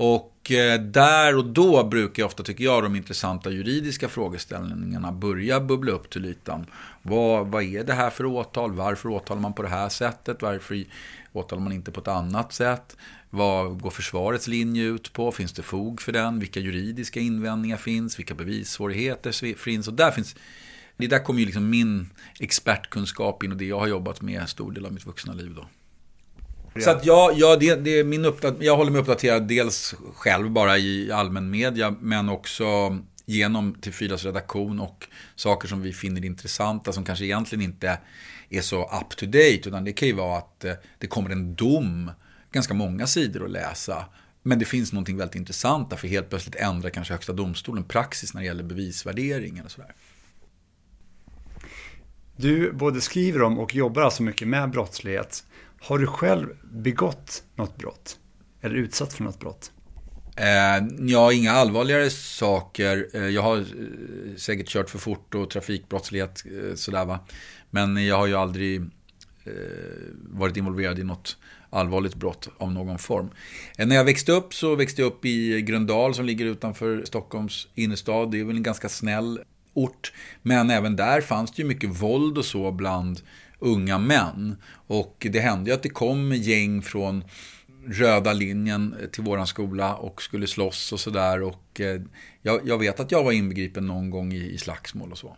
Och 0.00 0.50
eh, 0.50 0.80
där 0.80 1.36
och 1.36 1.44
då 1.44 1.84
brukar 1.84 2.24
ofta, 2.24 2.42
tycker 2.42 2.64
jag, 2.64 2.82
de 2.82 2.96
intressanta 2.96 3.50
juridiska 3.50 4.08
frågeställningarna 4.08 5.12
börja 5.12 5.60
bubbla 5.60 5.92
upp 5.92 6.10
till 6.10 6.24
ytan. 6.24 6.66
Vad, 7.02 7.46
vad 7.46 7.62
är 7.62 7.84
det 7.84 7.92
här 7.92 8.10
för 8.10 8.26
åtal? 8.26 8.72
Varför 8.72 9.08
åtalar 9.08 9.40
man 9.40 9.52
på 9.52 9.62
det 9.62 9.68
här 9.68 9.88
sättet? 9.88 10.42
Varför 10.42 10.84
åtalar 11.32 11.62
man 11.62 11.72
inte 11.72 11.92
på 11.92 12.00
ett 12.00 12.08
annat 12.08 12.52
sätt? 12.52 12.96
Vad 13.30 13.80
går 13.80 13.90
försvarets 13.90 14.46
linje 14.46 14.84
ut 14.84 15.12
på? 15.12 15.32
Finns 15.32 15.52
det 15.52 15.62
fog 15.62 16.00
för 16.00 16.12
den? 16.12 16.38
Vilka 16.38 16.60
juridiska 16.60 17.20
invändningar 17.20 17.76
finns? 17.76 18.18
Vilka 18.18 18.34
bevissvårigheter 18.34 19.54
finns? 19.54 19.88
Och 19.88 19.94
där 19.94 20.10
finns 20.10 20.36
det 20.96 21.06
där 21.06 21.24
kommer 21.24 21.40
ju 21.40 21.46
liksom 21.46 21.70
min 21.70 22.10
expertkunskap 22.40 23.42
in 23.42 23.52
och 23.52 23.58
det 23.58 23.64
jag 23.64 23.78
har 23.78 23.86
jobbat 23.86 24.22
med 24.22 24.40
en 24.40 24.48
stor 24.48 24.72
del 24.72 24.86
av 24.86 24.92
mitt 24.92 25.06
vuxna 25.06 25.32
liv 25.32 25.54
då. 25.56 25.66
Så 26.80 26.90
att 26.90 27.06
jag, 27.06 27.38
jag, 27.38 27.60
det, 27.60 27.74
det 27.74 27.98
är 27.98 28.04
min 28.04 28.32
jag 28.60 28.76
håller 28.76 28.90
mig 28.90 29.00
uppdaterad 29.00 29.48
dels 29.48 29.94
själv 30.14 30.50
bara 30.50 30.78
i 30.78 31.12
allmän 31.12 31.50
media 31.50 31.94
men 32.00 32.28
också 32.28 32.98
genom 33.26 33.74
TV4s 33.74 34.24
redaktion 34.24 34.80
och 34.80 35.08
saker 35.36 35.68
som 35.68 35.82
vi 35.82 35.92
finner 35.92 36.24
intressanta 36.24 36.92
som 36.92 37.04
kanske 37.04 37.24
egentligen 37.24 37.64
inte 37.64 37.98
är 38.50 38.60
så 38.60 38.82
up 38.82 39.16
to 39.16 39.26
date 39.26 39.68
utan 39.68 39.84
det 39.84 39.92
kan 39.92 40.08
ju 40.08 40.14
vara 40.14 40.38
att 40.38 40.64
eh, 40.64 40.72
det 40.98 41.06
kommer 41.06 41.30
en 41.30 41.54
dom, 41.54 42.10
ganska 42.52 42.74
många 42.74 43.06
sidor 43.06 43.44
att 43.44 43.50
läsa 43.50 44.04
men 44.42 44.58
det 44.58 44.64
finns 44.64 44.92
någonting 44.92 45.16
väldigt 45.16 45.36
intressant 45.36 45.90
där 45.90 45.96
för 45.96 46.08
helt 46.08 46.30
plötsligt 46.30 46.54
ändrar 46.54 46.90
kanske 46.90 47.14
Högsta 47.14 47.32
domstolen 47.32 47.84
praxis 47.84 48.34
när 48.34 48.40
det 48.40 48.46
gäller 48.46 48.64
bevisvärderingen 48.64 49.64
och 49.64 49.70
sådär. 49.70 49.94
Du 52.36 52.72
både 52.72 53.00
skriver 53.00 53.42
om 53.42 53.58
och 53.58 53.74
jobbar 53.74 54.02
alltså 54.02 54.22
mycket 54.22 54.48
med 54.48 54.70
brottslighet. 54.70 55.44
Har 55.80 55.98
du 55.98 56.06
själv 56.06 56.48
begått 56.72 57.42
något 57.56 57.76
brott? 57.76 58.18
Eller 58.60 58.74
utsatt 58.74 59.12
för 59.12 59.24
något 59.24 59.40
brott? 59.40 59.72
Eh, 60.36 60.86
ja, 60.98 61.32
inga 61.32 61.52
allvarligare 61.52 62.10
saker. 62.10 63.08
Eh, 63.14 63.28
jag 63.28 63.42
har 63.42 63.58
eh, 63.58 63.64
säkert 64.36 64.68
kört 64.68 64.90
för 64.90 64.98
fort 64.98 65.34
och 65.34 65.50
trafikbrottslighet 65.50 66.44
eh, 66.46 66.74
sådär 66.74 67.04
va. 67.04 67.20
Men 67.70 68.06
jag 68.06 68.16
har 68.16 68.26
ju 68.26 68.34
aldrig 68.34 68.80
eh, 69.44 69.52
varit 70.30 70.56
involverad 70.56 70.98
i 70.98 71.04
något 71.04 71.36
allvarligt 71.70 72.14
brott 72.14 72.48
av 72.58 72.72
någon 72.72 72.98
form. 72.98 73.30
Eh, 73.78 73.86
när 73.86 73.96
jag 73.96 74.04
växte 74.04 74.32
upp 74.32 74.54
så 74.54 74.74
växte 74.74 75.02
jag 75.02 75.06
upp 75.06 75.24
i 75.24 75.62
Gröndal 75.62 76.14
som 76.14 76.24
ligger 76.24 76.46
utanför 76.46 77.04
Stockholms 77.04 77.68
innerstad. 77.74 78.30
Det 78.30 78.40
är 78.40 78.44
väl 78.44 78.56
en 78.56 78.62
ganska 78.62 78.88
snäll 78.88 79.40
ort. 79.74 80.12
Men 80.42 80.70
även 80.70 80.96
där 80.96 81.20
fanns 81.20 81.50
det 81.50 81.62
ju 81.62 81.68
mycket 81.68 81.90
våld 81.90 82.38
och 82.38 82.44
så 82.44 82.72
bland 82.72 83.20
unga 83.58 83.98
män. 83.98 84.56
Och 84.86 85.26
det 85.30 85.40
hände 85.40 85.70
ju 85.70 85.74
att 85.74 85.82
det 85.82 85.88
kom 85.88 86.32
gäng 86.32 86.82
från 86.82 87.24
röda 87.86 88.32
linjen 88.32 88.96
till 89.12 89.24
våran 89.24 89.46
skola 89.46 89.94
och 89.94 90.22
skulle 90.22 90.46
slåss 90.46 90.92
och 90.92 91.00
sådär. 91.00 91.42
Och 91.42 91.80
eh, 91.80 92.00
jag, 92.42 92.60
jag, 92.64 92.78
vet 92.78 93.00
att 93.00 93.12
jag 93.12 93.24
var 93.24 93.32
inbegripen 93.32 93.86
någon 93.86 94.10
gång 94.10 94.32
i, 94.32 94.50
i 94.50 94.58
slagsmål 94.58 95.12
och 95.12 95.18
så. 95.18 95.36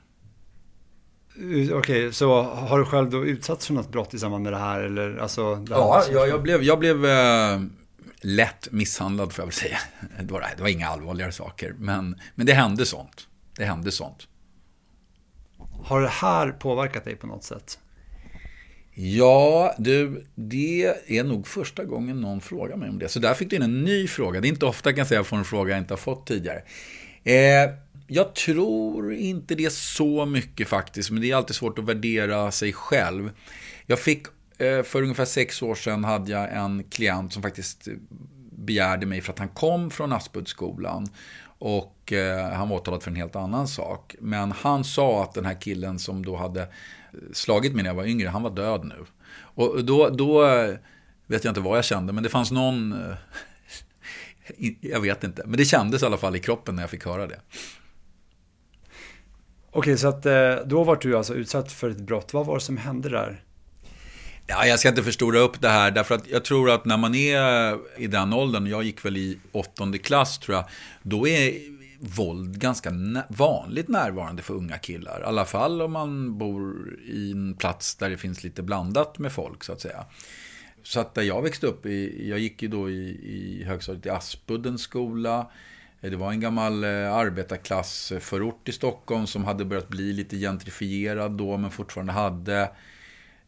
Okej, 1.36 1.74
okay, 1.74 2.12
så 2.12 2.42
har 2.42 2.78
du 2.78 2.84
själv 2.84 3.10
då 3.10 3.24
utsatts 3.24 3.66
för 3.66 3.74
något 3.74 3.92
brott 3.92 4.14
i 4.14 4.18
samband 4.18 4.44
med 4.44 4.52
det 4.52 4.58
här? 4.58 4.80
Eller, 4.80 5.16
alltså, 5.16 5.54
det 5.54 5.74
här 5.74 5.80
ja, 5.80 6.04
jag, 6.12 6.28
jag, 6.28 6.42
blev, 6.42 6.62
jag 6.62 6.78
blev 6.78 7.06
äh, 7.06 7.60
lätt 8.20 8.68
misshandlad 8.72 9.32
får 9.32 9.42
jag 9.42 9.46
väl 9.46 9.52
säga. 9.52 9.78
Det 10.20 10.32
var, 10.32 10.40
det 10.56 10.62
var 10.62 10.68
inga 10.68 10.88
allvarligare 10.88 11.32
saker, 11.32 11.74
men, 11.78 12.20
men 12.34 12.46
det 12.46 12.52
hände 12.52 12.86
sånt. 12.86 13.28
Det 13.56 13.64
hände 13.64 13.92
sånt. 13.92 14.28
Har 15.84 16.00
det 16.00 16.08
här 16.08 16.52
påverkat 16.52 17.04
dig 17.04 17.16
på 17.16 17.26
något 17.26 17.44
sätt? 17.44 17.78
Ja, 18.94 19.74
du, 19.78 20.26
det 20.34 20.94
är 21.06 21.24
nog 21.24 21.46
första 21.46 21.84
gången 21.84 22.20
någon 22.20 22.40
frågar 22.40 22.76
mig 22.76 22.88
om 22.88 22.98
det. 22.98 23.08
Så 23.08 23.18
där 23.18 23.34
fick 23.34 23.50
du 23.50 23.56
in 23.56 23.62
en 23.62 23.84
ny 23.84 24.08
fråga. 24.08 24.40
Det 24.40 24.48
är 24.48 24.50
inte 24.50 24.66
ofta 24.66 24.90
kan 24.90 24.98
jag 24.98 25.06
säga 25.06 25.18
jag 25.18 25.26
får 25.26 25.36
en 25.36 25.44
fråga 25.44 25.70
jag 25.70 25.78
inte 25.78 25.92
har 25.92 25.98
fått 25.98 26.26
tidigare. 26.26 26.62
Eh, 27.24 27.70
jag 28.06 28.34
tror 28.34 29.14
inte 29.14 29.54
det 29.54 29.64
är 29.64 29.70
så 29.70 30.26
mycket 30.26 30.68
faktiskt, 30.68 31.10
men 31.10 31.22
det 31.22 31.30
är 31.30 31.36
alltid 31.36 31.56
svårt 31.56 31.78
att 31.78 31.84
värdera 31.84 32.50
sig 32.50 32.72
själv. 32.72 33.30
Jag 33.86 33.98
fick, 33.98 34.26
eh, 34.58 34.82
för 34.82 35.02
ungefär 35.02 35.24
sex 35.24 35.62
år 35.62 35.74
sedan 35.74 36.04
hade 36.04 36.32
jag 36.32 36.56
en 36.56 36.84
klient 36.84 37.32
som 37.32 37.42
faktiskt 37.42 37.88
eh, 37.88 37.94
begärde 38.52 39.06
mig 39.06 39.20
för 39.20 39.32
att 39.32 39.38
han 39.38 39.48
kom 39.48 39.90
från 39.90 40.12
Aspuddsskolan. 40.12 41.08
Och 41.58 42.12
eh, 42.12 42.50
han 42.52 42.68
var 42.68 42.76
åtalad 42.76 43.02
för 43.02 43.10
en 43.10 43.16
helt 43.16 43.36
annan 43.36 43.68
sak. 43.68 44.16
Men 44.20 44.52
han 44.52 44.84
sa 44.84 45.22
att 45.22 45.34
den 45.34 45.46
här 45.46 45.60
killen 45.60 45.98
som 45.98 46.24
då 46.24 46.36
hade 46.36 46.68
slagit 47.32 47.74
mig 47.74 47.82
när 47.82 47.90
jag 47.90 47.94
var 47.94 48.04
yngre, 48.04 48.28
han 48.28 48.42
var 48.42 48.50
död 48.50 48.84
nu. 48.84 49.04
Och 49.32 49.84
då, 49.84 50.08
då 50.08 50.42
vet 51.26 51.44
jag 51.44 51.50
inte 51.50 51.60
vad 51.60 51.78
jag 51.78 51.84
kände, 51.84 52.12
men 52.12 52.22
det 52.22 52.28
fanns 52.28 52.50
någon... 52.50 52.92
Eh, 52.92 53.16
jag 54.80 55.00
vet 55.00 55.24
inte, 55.24 55.42
men 55.46 55.56
det 55.56 55.64
kändes 55.64 56.02
i 56.02 56.06
alla 56.06 56.16
fall 56.16 56.36
i 56.36 56.40
kroppen 56.40 56.76
när 56.76 56.82
jag 56.82 56.90
fick 56.90 57.04
höra 57.04 57.26
det. 57.26 57.40
Okej, 59.70 59.98
så 59.98 60.08
att 60.08 60.26
eh, 60.26 60.54
då 60.66 60.84
var 60.84 60.96
du 60.96 61.16
alltså 61.16 61.34
utsatt 61.34 61.72
för 61.72 61.90
ett 61.90 62.00
brott. 62.00 62.32
Vad 62.32 62.46
var 62.46 62.54
det 62.54 62.60
som 62.60 62.76
hände 62.76 63.08
där? 63.08 63.44
Ja, 64.46 64.66
jag 64.66 64.78
ska 64.78 64.88
inte 64.88 65.02
förstora 65.02 65.38
upp 65.38 65.60
det 65.60 65.68
här, 65.68 65.90
därför 65.90 66.14
att 66.14 66.28
jag 66.28 66.44
tror 66.44 66.70
att 66.70 66.84
när 66.84 66.96
man 66.96 67.14
är 67.14 67.78
i 67.98 68.06
den 68.06 68.32
åldern, 68.32 68.66
jag 68.66 68.82
gick 68.82 69.04
väl 69.04 69.16
i 69.16 69.38
åttonde 69.52 69.98
klass 69.98 70.38
tror 70.38 70.56
jag, 70.56 70.64
då 71.02 71.28
är 71.28 71.52
våld 72.00 72.58
ganska 72.58 72.92
vanligt 73.28 73.88
närvarande 73.88 74.42
för 74.42 74.54
unga 74.54 74.78
killar. 74.78 75.20
I 75.20 75.24
alla 75.24 75.44
fall 75.44 75.82
om 75.82 75.92
man 75.92 76.38
bor 76.38 76.94
i 77.04 77.32
en 77.32 77.54
plats 77.54 77.96
där 77.96 78.10
det 78.10 78.16
finns 78.16 78.44
lite 78.44 78.62
blandat 78.62 79.18
med 79.18 79.32
folk 79.32 79.64
så 79.64 79.72
att 79.72 79.80
säga. 79.80 80.04
Så 80.82 81.00
att 81.00 81.14
där 81.14 81.22
jag 81.22 81.42
växte 81.42 81.66
upp, 81.66 81.86
jag 82.18 82.38
gick 82.38 82.62
ju 82.62 82.68
då 82.68 82.90
i, 82.90 83.08
i 83.10 83.64
högstadiet 83.64 84.06
i 84.06 84.10
Aspuddens 84.10 84.82
skola. 84.82 85.50
Det 86.00 86.16
var 86.16 86.32
en 86.32 86.40
gammal 86.40 86.84
eh, 86.84 87.12
arbetarklassförort 87.12 88.68
i 88.68 88.72
Stockholm 88.72 89.26
som 89.26 89.44
hade 89.44 89.64
börjat 89.64 89.88
bli 89.88 90.12
lite 90.12 90.36
gentrifierad 90.36 91.32
då 91.32 91.56
men 91.56 91.70
fortfarande 91.70 92.12
hade 92.12 92.70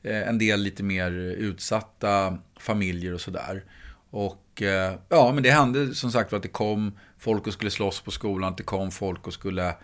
eh, 0.03 0.29
en 0.29 0.39
del 0.39 0.61
lite 0.61 0.83
mer 0.83 1.11
utsatta 1.13 2.39
familjer 2.57 3.15
och 3.15 3.21
sådär. 3.21 3.65
Och 4.11 4.63
eh, 4.63 4.95
ja, 5.09 5.33
men 5.33 5.43
det 5.43 5.51
hände 5.51 5.95
som 5.95 6.13
sagt 6.13 6.33
att 6.33 6.43
det 6.43 6.49
kom 6.49 6.99
folk 7.23 7.47
och 7.47 7.53
skulle 7.53 7.71
slåss 7.71 8.01
på 8.01 8.11
skolan, 8.11 8.55
det 8.57 8.63
kom 8.63 8.91
folk 8.91 9.27
och 9.27 9.33
skulle, 9.33 9.75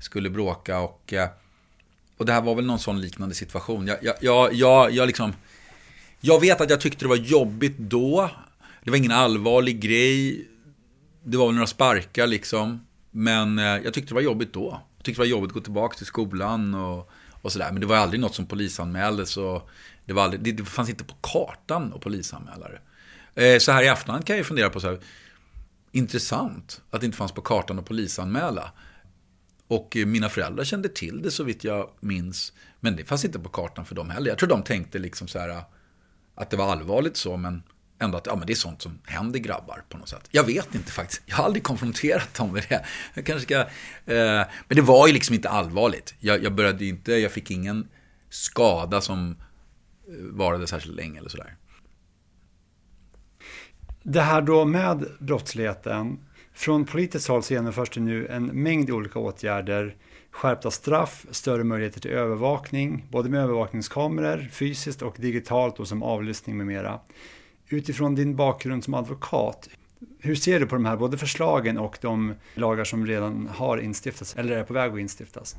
skulle 0.00 0.30
bråka. 0.30 0.78
Och, 0.80 1.12
eh, 1.12 1.28
och 2.16 2.26
det 2.26 2.32
här 2.32 2.42
var 2.42 2.54
väl 2.54 2.66
någon 2.66 2.78
sån 2.78 3.00
liknande 3.00 3.34
situation. 3.34 3.86
Jag, 3.86 3.98
jag, 4.02 4.14
jag, 4.20 4.54
jag, 4.54 4.90
jag, 4.90 5.06
liksom, 5.06 5.32
jag 6.20 6.40
vet 6.40 6.60
att 6.60 6.70
jag 6.70 6.80
tyckte 6.80 7.04
det 7.04 7.08
var 7.08 7.16
jobbigt 7.16 7.78
då. 7.78 8.30
Det 8.84 8.90
var 8.90 8.98
ingen 8.98 9.12
allvarlig 9.12 9.80
grej. 9.80 10.46
Det 11.24 11.36
var 11.36 11.46
väl 11.46 11.54
några 11.54 11.66
sparkar 11.66 12.26
liksom. 12.26 12.86
Men 13.10 13.58
eh, 13.58 13.64
jag 13.64 13.94
tyckte 13.94 14.10
det 14.10 14.14
var 14.14 14.22
jobbigt 14.22 14.52
då. 14.52 14.80
Jag 14.96 15.04
tyckte 15.04 15.22
det 15.22 15.24
var 15.24 15.30
jobbigt 15.30 15.50
att 15.50 15.54
gå 15.54 15.60
tillbaka 15.60 15.96
till 15.96 16.06
skolan 16.06 16.74
och, 16.74 17.10
och 17.42 17.52
sådär. 17.52 17.72
Men 17.72 17.80
det 17.80 17.86
var 17.86 17.96
aldrig 17.96 18.20
något 18.20 18.34
som 18.34 18.46
polisanmäldes. 18.46 19.36
Och 19.36 19.68
det, 20.04 20.12
var 20.12 20.22
aldrig, 20.22 20.42
det, 20.42 20.52
det 20.52 20.64
fanns 20.64 20.88
inte 20.88 21.04
på 21.04 21.14
kartan 21.20 21.92
att 21.94 22.00
polisanmäla 22.00 22.68
det. 22.68 22.80
Eh, 23.36 23.58
så 23.58 23.72
här 23.72 23.82
i 23.82 23.86
efterhand 23.86 24.26
kan 24.26 24.36
jag 24.36 24.40
ju 24.40 24.44
fundera 24.44 24.70
på 24.70 24.80
så 24.80 24.86
här, 24.86 24.98
intressant 25.96 26.82
att 26.90 27.00
det 27.00 27.04
inte 27.04 27.18
fanns 27.18 27.32
på 27.32 27.42
kartan 27.42 27.78
att 27.78 27.84
polisanmäla. 27.84 28.72
Och 29.68 29.96
eh, 29.96 30.06
mina 30.06 30.28
föräldrar 30.28 30.64
kände 30.64 30.88
till 30.88 31.22
det 31.22 31.30
så 31.30 31.44
vitt 31.44 31.64
jag 31.64 31.90
minns. 32.00 32.52
Men 32.80 32.96
det 32.96 33.04
fanns 33.04 33.24
inte 33.24 33.38
på 33.38 33.48
kartan 33.48 33.84
för 33.84 33.94
dem 33.94 34.10
heller. 34.10 34.30
Jag 34.30 34.38
tror 34.38 34.48
de 34.48 34.62
tänkte 34.62 34.98
liksom 34.98 35.28
så 35.28 35.38
här 35.38 35.48
eh, 35.48 35.62
att 36.34 36.50
det 36.50 36.56
var 36.56 36.72
allvarligt 36.72 37.16
så, 37.16 37.36
men 37.36 37.62
ändå 37.98 38.18
att 38.18 38.26
ja, 38.26 38.36
men 38.36 38.46
det 38.46 38.52
är 38.52 38.54
sånt 38.54 38.82
som 38.82 38.98
händer 39.04 39.38
grabbar 39.38 39.82
på 39.88 39.98
något 39.98 40.08
sätt. 40.08 40.28
Jag 40.30 40.44
vet 40.44 40.74
inte 40.74 40.92
faktiskt. 40.92 41.22
Jag 41.26 41.36
har 41.36 41.44
aldrig 41.44 41.62
konfronterat 41.62 42.34
dem 42.34 42.52
med 42.52 42.66
det. 42.68 42.84
Jag 43.14 43.26
kanske 43.26 43.42
ska, 43.42 43.60
eh, 44.12 44.46
men 44.68 44.76
det 44.76 44.82
var 44.82 45.06
ju 45.06 45.12
liksom 45.12 45.34
inte 45.34 45.48
allvarligt. 45.48 46.14
Jag, 46.18 46.44
jag 46.44 46.54
började 46.54 46.84
inte, 46.84 47.12
jag 47.12 47.32
fick 47.32 47.50
ingen 47.50 47.88
skada 48.30 49.00
som 49.00 49.30
eh, 50.08 50.14
varade 50.18 50.66
särskilt 50.66 50.96
länge 50.96 51.18
eller 51.18 51.28
sådär. 51.28 51.56
Det 54.08 54.20
här 54.20 54.42
då 54.42 54.64
med 54.64 55.06
brottsligheten. 55.18 56.18
Från 56.54 56.84
politiskt 56.84 57.28
håll 57.28 57.42
så 57.42 57.54
genomförs 57.54 57.90
det 57.90 58.00
nu 58.00 58.26
en 58.26 58.46
mängd 58.46 58.90
olika 58.90 59.18
åtgärder. 59.18 59.96
Skärpta 60.30 60.70
straff, 60.70 61.26
större 61.30 61.64
möjligheter 61.64 62.00
till 62.00 62.10
övervakning, 62.10 63.04
både 63.10 63.28
med 63.28 63.40
övervakningskameror, 63.40 64.48
fysiskt 64.52 65.02
och 65.02 65.16
digitalt 65.18 65.80
och 65.80 65.88
som 65.88 66.02
avlyssning 66.02 66.56
med 66.56 66.66
mera. 66.66 67.00
Utifrån 67.68 68.14
din 68.14 68.36
bakgrund 68.36 68.84
som 68.84 68.94
advokat, 68.94 69.68
hur 70.18 70.34
ser 70.34 70.60
du 70.60 70.66
på 70.66 70.74
de 70.74 70.84
här 70.84 70.96
både 70.96 71.18
förslagen 71.18 71.78
och 71.78 71.98
de 72.00 72.34
lagar 72.54 72.84
som 72.84 73.06
redan 73.06 73.48
har 73.54 73.78
instiftats 73.78 74.36
eller 74.36 74.56
är 74.56 74.64
på 74.64 74.74
väg 74.74 74.92
att 74.92 74.98
instiftas? 74.98 75.56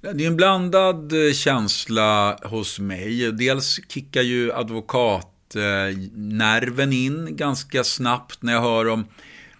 Det 0.00 0.08
är 0.08 0.26
en 0.26 0.36
blandad 0.36 1.26
eh, 1.26 1.32
känsla 1.32 2.38
hos 2.44 2.78
mig. 2.78 3.32
Dels 3.32 3.80
kickar 3.88 4.22
ju 4.22 4.52
advokat 4.52 5.36
Eh, 5.56 5.98
nerven 6.14 6.92
in 6.92 7.36
ganska 7.36 7.84
snabbt 7.84 8.42
när 8.42 8.52
jag 8.52 8.62
hör 8.62 8.88
om 8.88 9.04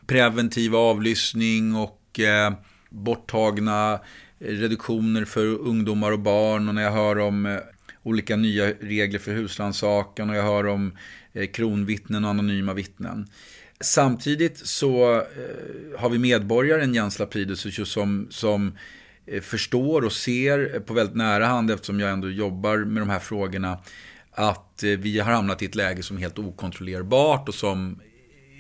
preventiv 0.07 0.77
avlyssning 0.77 1.77
och 1.77 2.21
eh, 2.21 2.53
borttagna 2.91 4.01
reduktioner 4.39 5.25
för 5.25 5.47
ungdomar 5.47 6.13
och 6.13 6.19
barn 6.19 6.69
och 6.69 6.75
när 6.75 6.83
jag 6.83 6.93
hör 6.93 7.19
om 7.19 7.47
eh, 7.47 7.59
olika 8.03 8.37
nya 8.37 8.73
regler 8.81 9.19
för 9.19 9.33
husrannsakan 9.33 10.31
och 10.31 10.37
jag 10.37 10.43
hör 10.43 10.67
om 10.67 10.93
eh, 11.33 11.47
kronvittnen 11.47 12.25
och 12.25 12.31
anonyma 12.31 12.75
vittnen. 12.75 13.27
Samtidigt 13.81 14.59
så 14.59 15.15
eh, 15.15 15.99
har 15.99 16.11
vi 16.11 16.19
medborgaren 16.19 16.95
Jens 16.95 17.19
Lapidus 17.19 17.91
som, 17.91 18.27
som 18.31 18.73
eh, 19.27 19.41
förstår 19.41 20.05
och 20.05 20.13
ser 20.13 20.81
på 20.81 20.95
väldigt 20.95 21.17
nära 21.17 21.47
hand, 21.47 21.71
eftersom 21.71 22.01
jag 22.01 22.11
ändå 22.11 22.31
jobbar 22.31 22.79
med 22.79 23.03
de 23.03 23.11
här 23.11 23.19
frågorna, 23.19 23.79
att 24.33 24.83
eh, 24.83 24.91
vi 24.91 25.19
har 25.19 25.33
hamnat 25.33 25.63
i 25.63 25.65
ett 25.65 25.75
läge 25.75 26.03
som 26.03 26.17
är 26.17 26.21
helt 26.21 26.39
okontrollerbart 26.39 27.49
och 27.49 27.55
som 27.55 28.01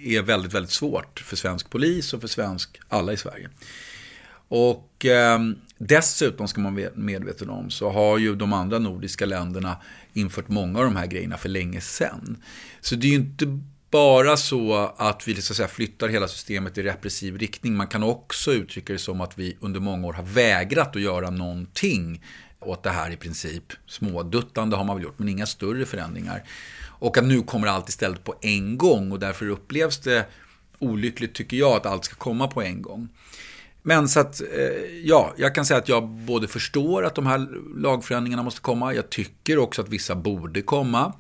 är 0.05 0.23
väldigt, 0.23 0.55
väldigt 0.55 0.73
svårt 0.73 1.21
för 1.21 1.37
svensk 1.37 1.71
polis 1.71 2.15
och 2.15 2.21
för 2.21 2.29
svensk, 2.29 2.81
alla 2.89 3.13
i 3.13 3.17
Sverige. 3.17 3.49
Och 4.49 5.07
eh, 5.07 5.39
dessutom 5.79 6.49
ska 6.49 6.61
man 6.61 6.75
vara 6.75 6.91
medveten 6.95 7.51
om 7.51 7.71
så 7.71 7.91
har 7.91 8.19
ju 8.19 8.37
de 8.37 8.53
andra 8.53 8.79
nordiska 8.79 9.27
länderna 9.27 9.77
infört 10.13 10.49
många 10.49 10.79
av 10.79 10.85
de 10.85 10.97
här 10.97 11.07
grejerna 11.07 11.37
för 11.37 11.49
länge 11.49 11.81
sedan. 11.81 12.43
Så 12.81 12.95
det 12.95 13.07
är 13.07 13.11
ju 13.11 13.17
inte 13.17 13.61
bara 13.91 14.37
så 14.37 14.93
att 14.97 15.29
vi 15.29 15.43
så 15.43 15.53
att 15.53 15.57
säga, 15.57 15.69
flyttar 15.69 16.09
hela 16.09 16.29
systemet 16.29 16.79
i 16.79 16.83
repressiv 16.83 17.39
riktning. 17.39 17.77
Man 17.77 17.87
kan 17.87 18.03
också 18.03 18.53
uttrycka 18.53 18.93
det 18.93 18.99
som 18.99 19.21
att 19.21 19.39
vi 19.39 19.57
under 19.61 19.81
många 19.81 20.07
år 20.07 20.13
har 20.13 20.23
vägrat 20.23 20.97
att 20.97 21.03
göra 21.03 21.31
någonting 21.31 22.23
åt 22.61 22.83
det 22.83 22.91
här 22.91 23.11
i 23.11 23.17
princip. 23.17 23.65
Småduttande 23.87 24.77
har 24.77 24.85
man 24.85 24.97
väl 24.97 25.05
gjort, 25.05 25.19
men 25.19 25.29
inga 25.29 25.47
större 25.47 25.87
förändringar. 25.87 26.45
Och 26.87 27.19
att 27.19 27.25
nu 27.25 27.43
kommer 27.43 27.67
allt 27.67 27.89
istället 27.89 28.25
på 28.25 28.35
en 28.41 28.79
gång 28.79 29.13
och 29.13 29.21
därför 29.21 29.49
upplevs 29.49 29.99
det 29.99 30.27
olyckligt 30.79 31.35
tycker 31.35 31.57
jag 31.57 31.77
att 31.77 31.87
allt 31.87 32.05
ska 32.05 32.15
komma 32.15 32.49
på 32.49 32.63
en 32.63 32.83
gång. 32.83 33.09
Men 33.83 34.09
så 34.09 34.21
att, 34.21 34.41
eh, 34.41 34.49
ja, 35.05 35.35
jag 35.37 35.55
kan 35.55 35.67
säga 35.67 35.79
att 35.79 35.89
jag 35.89 36.09
både 36.09 36.49
förstår 36.49 37.05
att 37.05 37.15
de 37.15 37.27
här 37.27 37.49
lagförändringarna 37.77 38.43
måste 38.43 38.61
komma. 38.61 38.95
Jag 38.95 39.11
tycker 39.11 39.59
också 39.59 39.83
att 39.83 39.89
vissa 39.89 40.15
borde 40.15 40.63
komma. 40.63 41.13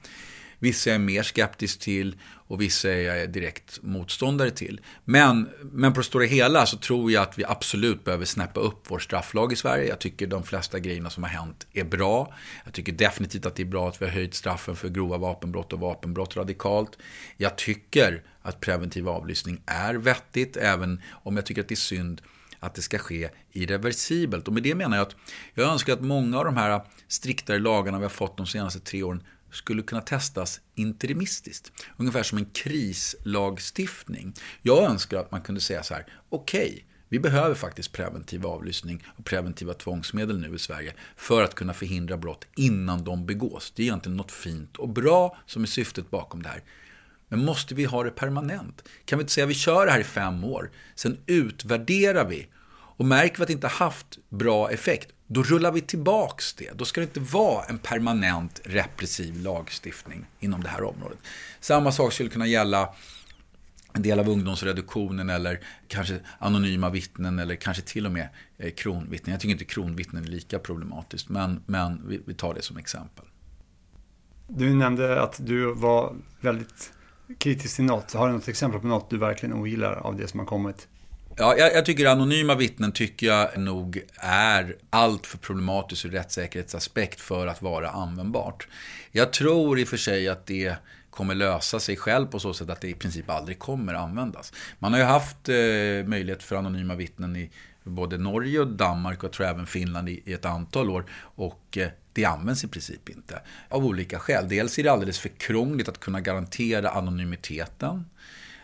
Vissa 0.62 0.90
är 0.90 0.98
mer 0.98 1.22
skeptisk 1.22 1.80
till 1.80 2.16
och 2.22 2.60
vissa 2.60 2.90
är 2.90 3.16
jag 3.16 3.30
direkt 3.30 3.78
motståndare 3.82 4.50
till. 4.50 4.80
Men, 5.04 5.48
men 5.62 5.92
på 5.92 6.00
det 6.00 6.04
stora 6.04 6.24
hela 6.24 6.66
så 6.66 6.76
tror 6.76 7.12
jag 7.12 7.22
att 7.22 7.38
vi 7.38 7.44
absolut 7.44 8.04
behöver 8.04 8.24
snäppa 8.24 8.60
upp 8.60 8.84
vår 8.88 8.98
strafflag 8.98 9.52
i 9.52 9.56
Sverige. 9.56 9.88
Jag 9.88 9.98
tycker 9.98 10.26
de 10.26 10.42
flesta 10.42 10.78
grejerna 10.78 11.10
som 11.10 11.22
har 11.22 11.30
hänt 11.30 11.66
är 11.72 11.84
bra. 11.84 12.34
Jag 12.64 12.72
tycker 12.72 12.92
definitivt 12.92 13.46
att 13.46 13.54
det 13.54 13.62
är 13.62 13.66
bra 13.66 13.88
att 13.88 14.02
vi 14.02 14.06
har 14.06 14.12
höjt 14.12 14.34
straffen 14.34 14.76
för 14.76 14.88
grova 14.88 15.16
vapenbrott 15.16 15.72
och 15.72 15.80
vapenbrott 15.80 16.36
radikalt. 16.36 16.98
Jag 17.36 17.56
tycker 17.56 18.22
att 18.42 18.60
preventiv 18.60 19.08
avlyssning 19.08 19.60
är 19.66 19.94
vettigt, 19.94 20.56
även 20.56 21.02
om 21.10 21.36
jag 21.36 21.46
tycker 21.46 21.62
att 21.62 21.68
det 21.68 21.74
är 21.74 21.76
synd 21.76 22.22
att 22.60 22.74
det 22.74 22.82
ska 22.82 22.98
ske 22.98 23.28
irreversibelt. 23.52 24.48
Och 24.48 24.54
med 24.54 24.62
det 24.62 24.74
menar 24.74 24.96
jag 24.96 25.06
att 25.06 25.16
jag 25.54 25.68
önskar 25.72 25.92
att 25.92 26.00
många 26.00 26.38
av 26.38 26.44
de 26.44 26.56
här 26.56 26.80
striktare 27.08 27.58
lagarna 27.58 27.98
vi 27.98 28.04
har 28.04 28.10
fått 28.10 28.36
de 28.36 28.46
senaste 28.46 28.80
tre 28.80 29.02
åren 29.02 29.22
skulle 29.52 29.82
kunna 29.82 30.00
testas 30.00 30.60
interimistiskt. 30.74 31.72
Ungefär 31.96 32.22
som 32.22 32.38
en 32.38 32.44
krislagstiftning. 32.44 34.34
Jag 34.62 34.90
önskar 34.90 35.18
att 35.18 35.30
man 35.30 35.40
kunde 35.40 35.60
säga 35.60 35.82
så 35.82 35.94
här, 35.94 36.06
okej, 36.28 36.68
okay, 36.68 36.82
vi 37.08 37.18
behöver 37.18 37.54
faktiskt 37.54 37.92
preventiv 37.92 38.46
avlyssning 38.46 39.04
och 39.16 39.24
preventiva 39.24 39.74
tvångsmedel 39.74 40.38
nu 40.38 40.54
i 40.54 40.58
Sverige 40.58 40.94
för 41.16 41.42
att 41.42 41.54
kunna 41.54 41.74
förhindra 41.74 42.16
brott 42.16 42.46
innan 42.56 43.04
de 43.04 43.26
begås. 43.26 43.72
Det 43.76 43.82
är 43.82 43.84
egentligen 43.84 44.16
något 44.16 44.32
fint 44.32 44.76
och 44.76 44.88
bra 44.88 45.36
som 45.46 45.62
är 45.62 45.66
syftet 45.66 46.10
bakom 46.10 46.42
det 46.42 46.48
här. 46.48 46.62
Men 47.28 47.44
måste 47.44 47.74
vi 47.74 47.84
ha 47.84 48.04
det 48.04 48.10
permanent? 48.10 48.88
Kan 49.04 49.18
vi 49.18 49.22
inte 49.22 49.32
säga 49.32 49.44
att 49.44 49.50
vi 49.50 49.54
kör 49.54 49.86
det 49.86 49.92
här 49.92 50.00
i 50.00 50.04
fem 50.04 50.44
år, 50.44 50.70
sen 50.94 51.18
utvärderar 51.26 52.24
vi 52.24 52.48
och 52.96 53.04
märker 53.04 53.36
vi 53.36 53.42
att 53.42 53.46
det 53.46 53.52
inte 53.52 53.68
haft 53.68 54.18
bra 54.28 54.70
effekt, 54.70 55.12
då 55.32 55.42
rullar 55.42 55.72
vi 55.72 55.80
tillbaks 55.80 56.54
det. 56.54 56.78
Då 56.78 56.84
ska 56.84 57.00
det 57.00 57.04
inte 57.04 57.20
vara 57.20 57.64
en 57.64 57.78
permanent 57.78 58.60
repressiv 58.64 59.40
lagstiftning 59.40 60.26
inom 60.40 60.62
det 60.62 60.68
här 60.68 60.82
området. 60.82 61.18
Samma 61.60 61.92
sak 61.92 62.12
skulle 62.12 62.30
kunna 62.30 62.46
gälla 62.46 62.94
en 63.92 64.02
del 64.02 64.20
av 64.20 64.28
ungdomsreduktionen 64.28 65.30
eller 65.30 65.60
kanske 65.88 66.20
anonyma 66.38 66.90
vittnen 66.90 67.38
eller 67.38 67.54
kanske 67.54 67.82
till 67.82 68.06
och 68.06 68.12
med 68.12 68.28
eh, 68.58 68.70
kronvittnen. 68.70 69.32
Jag 69.32 69.40
tycker 69.40 69.52
inte 69.52 69.64
kronvittnen 69.64 70.24
är 70.24 70.28
lika 70.28 70.58
problematiskt, 70.58 71.28
men, 71.28 71.62
men 71.66 72.08
vi, 72.08 72.20
vi 72.26 72.34
tar 72.34 72.54
det 72.54 72.62
som 72.62 72.76
exempel. 72.76 73.24
Du 74.48 74.74
nämnde 74.74 75.22
att 75.22 75.40
du 75.46 75.74
var 75.74 76.16
väldigt 76.40 76.92
kritisk 77.38 77.76
till 77.76 77.84
något. 77.84 78.12
Har 78.12 78.28
du 78.28 78.34
något 78.34 78.48
exempel 78.48 78.80
på 78.80 78.86
något 78.86 79.10
du 79.10 79.18
verkligen 79.18 79.54
ogillar 79.54 79.92
av 79.92 80.16
det 80.16 80.28
som 80.28 80.40
har 80.40 80.46
kommit? 80.46 80.88
Ja, 81.40 81.56
jag, 81.56 81.74
jag, 81.74 81.84
tycker 81.86 82.06
anonyma 82.06 82.54
vittnen 82.54 82.92
tycker 82.92 83.26
jag 83.26 83.58
nog 83.58 84.02
är 84.16 84.76
allt 84.90 85.26
för 85.26 85.38
problematiskt 85.38 86.04
ur 86.04 86.10
rättssäkerhetsaspekt 86.10 87.20
för 87.20 87.46
att 87.46 87.62
vara 87.62 87.90
användbart. 87.90 88.68
Jag 89.12 89.32
tror 89.32 89.78
i 89.78 89.84
och 89.84 89.88
för 89.88 89.96
sig 89.96 90.28
att 90.28 90.46
det 90.46 90.74
kommer 91.10 91.34
lösa 91.34 91.80
sig 91.80 91.96
själv 91.96 92.26
på 92.26 92.38
så 92.38 92.54
sätt 92.54 92.70
att 92.70 92.80
det 92.80 92.88
i 92.88 92.94
princip 92.94 93.30
aldrig 93.30 93.58
kommer 93.58 93.94
användas. 93.94 94.52
Man 94.78 94.92
har 94.92 95.00
ju 95.00 95.06
haft 95.06 95.48
eh, 95.48 95.54
möjlighet 96.06 96.42
för 96.42 96.56
anonyma 96.56 96.94
vittnen 96.94 97.36
i 97.36 97.50
både 97.82 98.18
Norge 98.18 98.60
och 98.60 98.66
Danmark 98.66 99.18
och 99.18 99.24
jag 99.24 99.32
tror 99.32 99.46
även 99.46 99.66
Finland 99.66 100.08
i, 100.08 100.22
i 100.24 100.32
ett 100.32 100.44
antal 100.44 100.90
år. 100.90 101.04
Och 101.20 101.78
eh, 101.78 101.88
det 102.12 102.24
används 102.24 102.64
i 102.64 102.68
princip 102.68 103.08
inte. 103.08 103.40
Av 103.68 103.86
olika 103.86 104.18
skäl. 104.18 104.48
Dels 104.48 104.78
är 104.78 104.82
det 104.82 104.92
alldeles 104.92 105.18
för 105.18 105.28
krångligt 105.28 105.88
att 105.88 106.00
kunna 106.00 106.20
garantera 106.20 106.90
anonymiteten. 106.90 108.06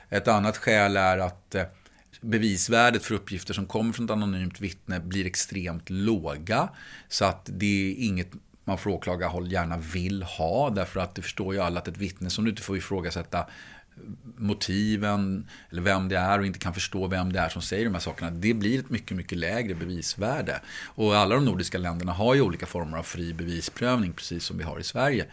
Ett 0.08 0.28
annat 0.28 0.56
skäl 0.56 0.96
är 0.96 1.18
att 1.18 1.54
eh, 1.54 1.62
bevisvärdet 2.26 3.04
för 3.04 3.14
uppgifter 3.14 3.54
som 3.54 3.66
kommer 3.66 3.92
från 3.92 4.04
ett 4.04 4.10
anonymt 4.10 4.60
vittne 4.60 5.00
blir 5.00 5.26
extremt 5.26 5.90
låga. 5.90 6.68
Så 7.08 7.24
att 7.24 7.50
det 7.52 7.66
är 7.66 8.04
inget 8.04 8.28
man 8.64 8.78
från 8.78 8.92
åklagarhåll 8.92 9.52
gärna 9.52 9.76
vill 9.78 10.22
ha. 10.22 10.70
Därför 10.70 11.00
att 11.00 11.14
det 11.14 11.22
förstår 11.22 11.54
ju 11.54 11.60
alla 11.60 11.80
att 11.80 11.88
ett 11.88 11.98
vittne 11.98 12.30
som 12.30 12.44
du 12.44 12.50
inte 12.50 12.62
får 12.62 12.76
ifrågasätta 12.76 13.46
motiven 14.36 15.48
eller 15.70 15.82
vem 15.82 16.08
det 16.08 16.16
är 16.16 16.38
och 16.38 16.46
inte 16.46 16.58
kan 16.58 16.74
förstå 16.74 17.06
vem 17.06 17.32
det 17.32 17.38
är 17.40 17.48
som 17.48 17.62
säger 17.62 17.84
de 17.84 17.94
här 17.94 18.00
sakerna. 18.00 18.30
Det 18.30 18.54
blir 18.54 18.78
ett 18.78 18.90
mycket, 18.90 19.16
mycket 19.16 19.38
lägre 19.38 19.74
bevisvärde. 19.74 20.60
Och 20.84 21.16
alla 21.16 21.34
de 21.34 21.44
nordiska 21.44 21.78
länderna 21.78 22.12
har 22.12 22.34
ju 22.34 22.40
olika 22.40 22.66
former 22.66 22.98
av 22.98 23.02
fri 23.02 23.32
bevisprövning 23.34 24.12
precis 24.12 24.44
som 24.44 24.58
vi 24.58 24.64
har 24.64 24.80
i 24.80 24.84
Sverige. 24.84 25.26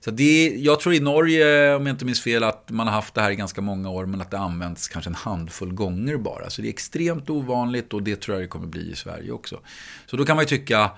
Så 0.00 0.10
det, 0.10 0.56
jag 0.56 0.80
tror 0.80 0.94
i 0.94 1.00
Norge, 1.00 1.74
om 1.74 1.86
jag 1.86 1.94
inte 1.94 2.04
minns 2.04 2.22
fel, 2.22 2.44
att 2.44 2.70
man 2.70 2.86
har 2.86 2.94
haft 2.94 3.14
det 3.14 3.20
här 3.20 3.30
i 3.30 3.36
ganska 3.36 3.60
många 3.60 3.90
år 3.90 4.06
men 4.06 4.20
att 4.20 4.30
det 4.30 4.38
används 4.38 4.88
kanske 4.88 5.10
en 5.10 5.14
handfull 5.14 5.72
gånger 5.72 6.16
bara. 6.16 6.50
Så 6.50 6.62
det 6.62 6.68
är 6.68 6.70
extremt 6.70 7.30
ovanligt 7.30 7.92
och 7.94 8.02
det 8.02 8.20
tror 8.20 8.36
jag 8.36 8.44
det 8.44 8.48
kommer 8.48 8.66
bli 8.66 8.90
i 8.92 8.96
Sverige 8.96 9.30
också. 9.30 9.60
Så 10.06 10.16
då 10.16 10.24
kan 10.24 10.36
man 10.36 10.42
ju 10.42 10.48
tycka, 10.48 10.90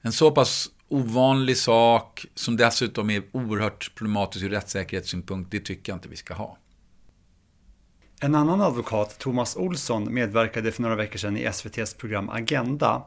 en 0.00 0.12
så 0.12 0.30
pass 0.30 0.68
ovanlig 0.88 1.56
sak 1.56 2.26
som 2.34 2.56
dessutom 2.56 3.10
är 3.10 3.22
oerhört 3.32 3.94
problematisk 3.94 4.44
ur 4.44 4.50
rättssäkerhetssynpunkt, 4.50 5.50
det 5.50 5.60
tycker 5.60 5.92
jag 5.92 5.96
inte 5.96 6.08
vi 6.08 6.16
ska 6.16 6.34
ha. 6.34 6.58
En 8.22 8.34
annan 8.34 8.60
advokat, 8.60 9.18
Thomas 9.18 9.56
Olsson, 9.56 10.14
medverkade 10.14 10.72
för 10.72 10.82
några 10.82 10.96
veckor 10.96 11.18
sedan 11.18 11.36
i 11.36 11.42
SVTs 11.42 11.94
program 11.94 12.28
Agenda. 12.28 13.02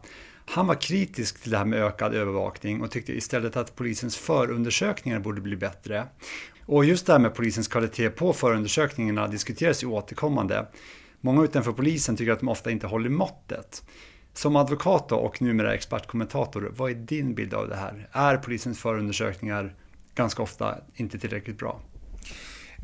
Han 0.46 0.68
var 0.68 0.82
kritisk 0.82 1.42
till 1.42 1.52
det 1.52 1.58
här 1.58 1.66
med 1.66 1.84
ökad 1.84 2.14
övervakning 2.14 2.82
och 2.82 2.92
tyckte 2.92 3.14
istället 3.14 3.58
att 3.58 3.76
polisens 3.76 4.18
förundersökningar 4.18 5.20
borde 5.20 5.42
bli 5.42 5.56
bättre. 5.56 6.08
Och 6.66 6.86
just 6.86 7.06
det 7.06 7.12
här 7.12 7.20
med 7.20 7.36
polisens 7.36 7.68
kvalitet 7.68 8.10
på 8.10 8.34
förundersökningarna 8.34 9.28
diskuteras 9.28 9.84
ju 9.84 9.88
återkommande. 9.88 10.68
Många 11.22 11.44
utanför 11.44 11.72
polisen 11.72 12.18
tycker 12.18 12.32
att 12.32 12.40
de 12.40 12.50
ofta 12.50 12.72
inte 12.72 12.88
håller 12.88 13.10
måttet. 13.10 13.84
Som 14.34 14.56
advokat 14.56 15.12
och 15.12 15.42
numera 15.42 15.74
expertkommentator, 15.74 16.72
vad 16.78 16.92
är 16.92 16.96
din 16.96 17.36
bild 17.36 17.54
av 17.54 17.70
det 17.70 17.76
här? 17.76 18.10
Är 18.12 18.38
polisens 18.38 18.80
förundersökningar 18.80 19.76
ganska 20.16 20.44
ofta 20.44 20.78
inte 20.96 21.20
tillräckligt 21.20 21.58
bra? 21.58 21.82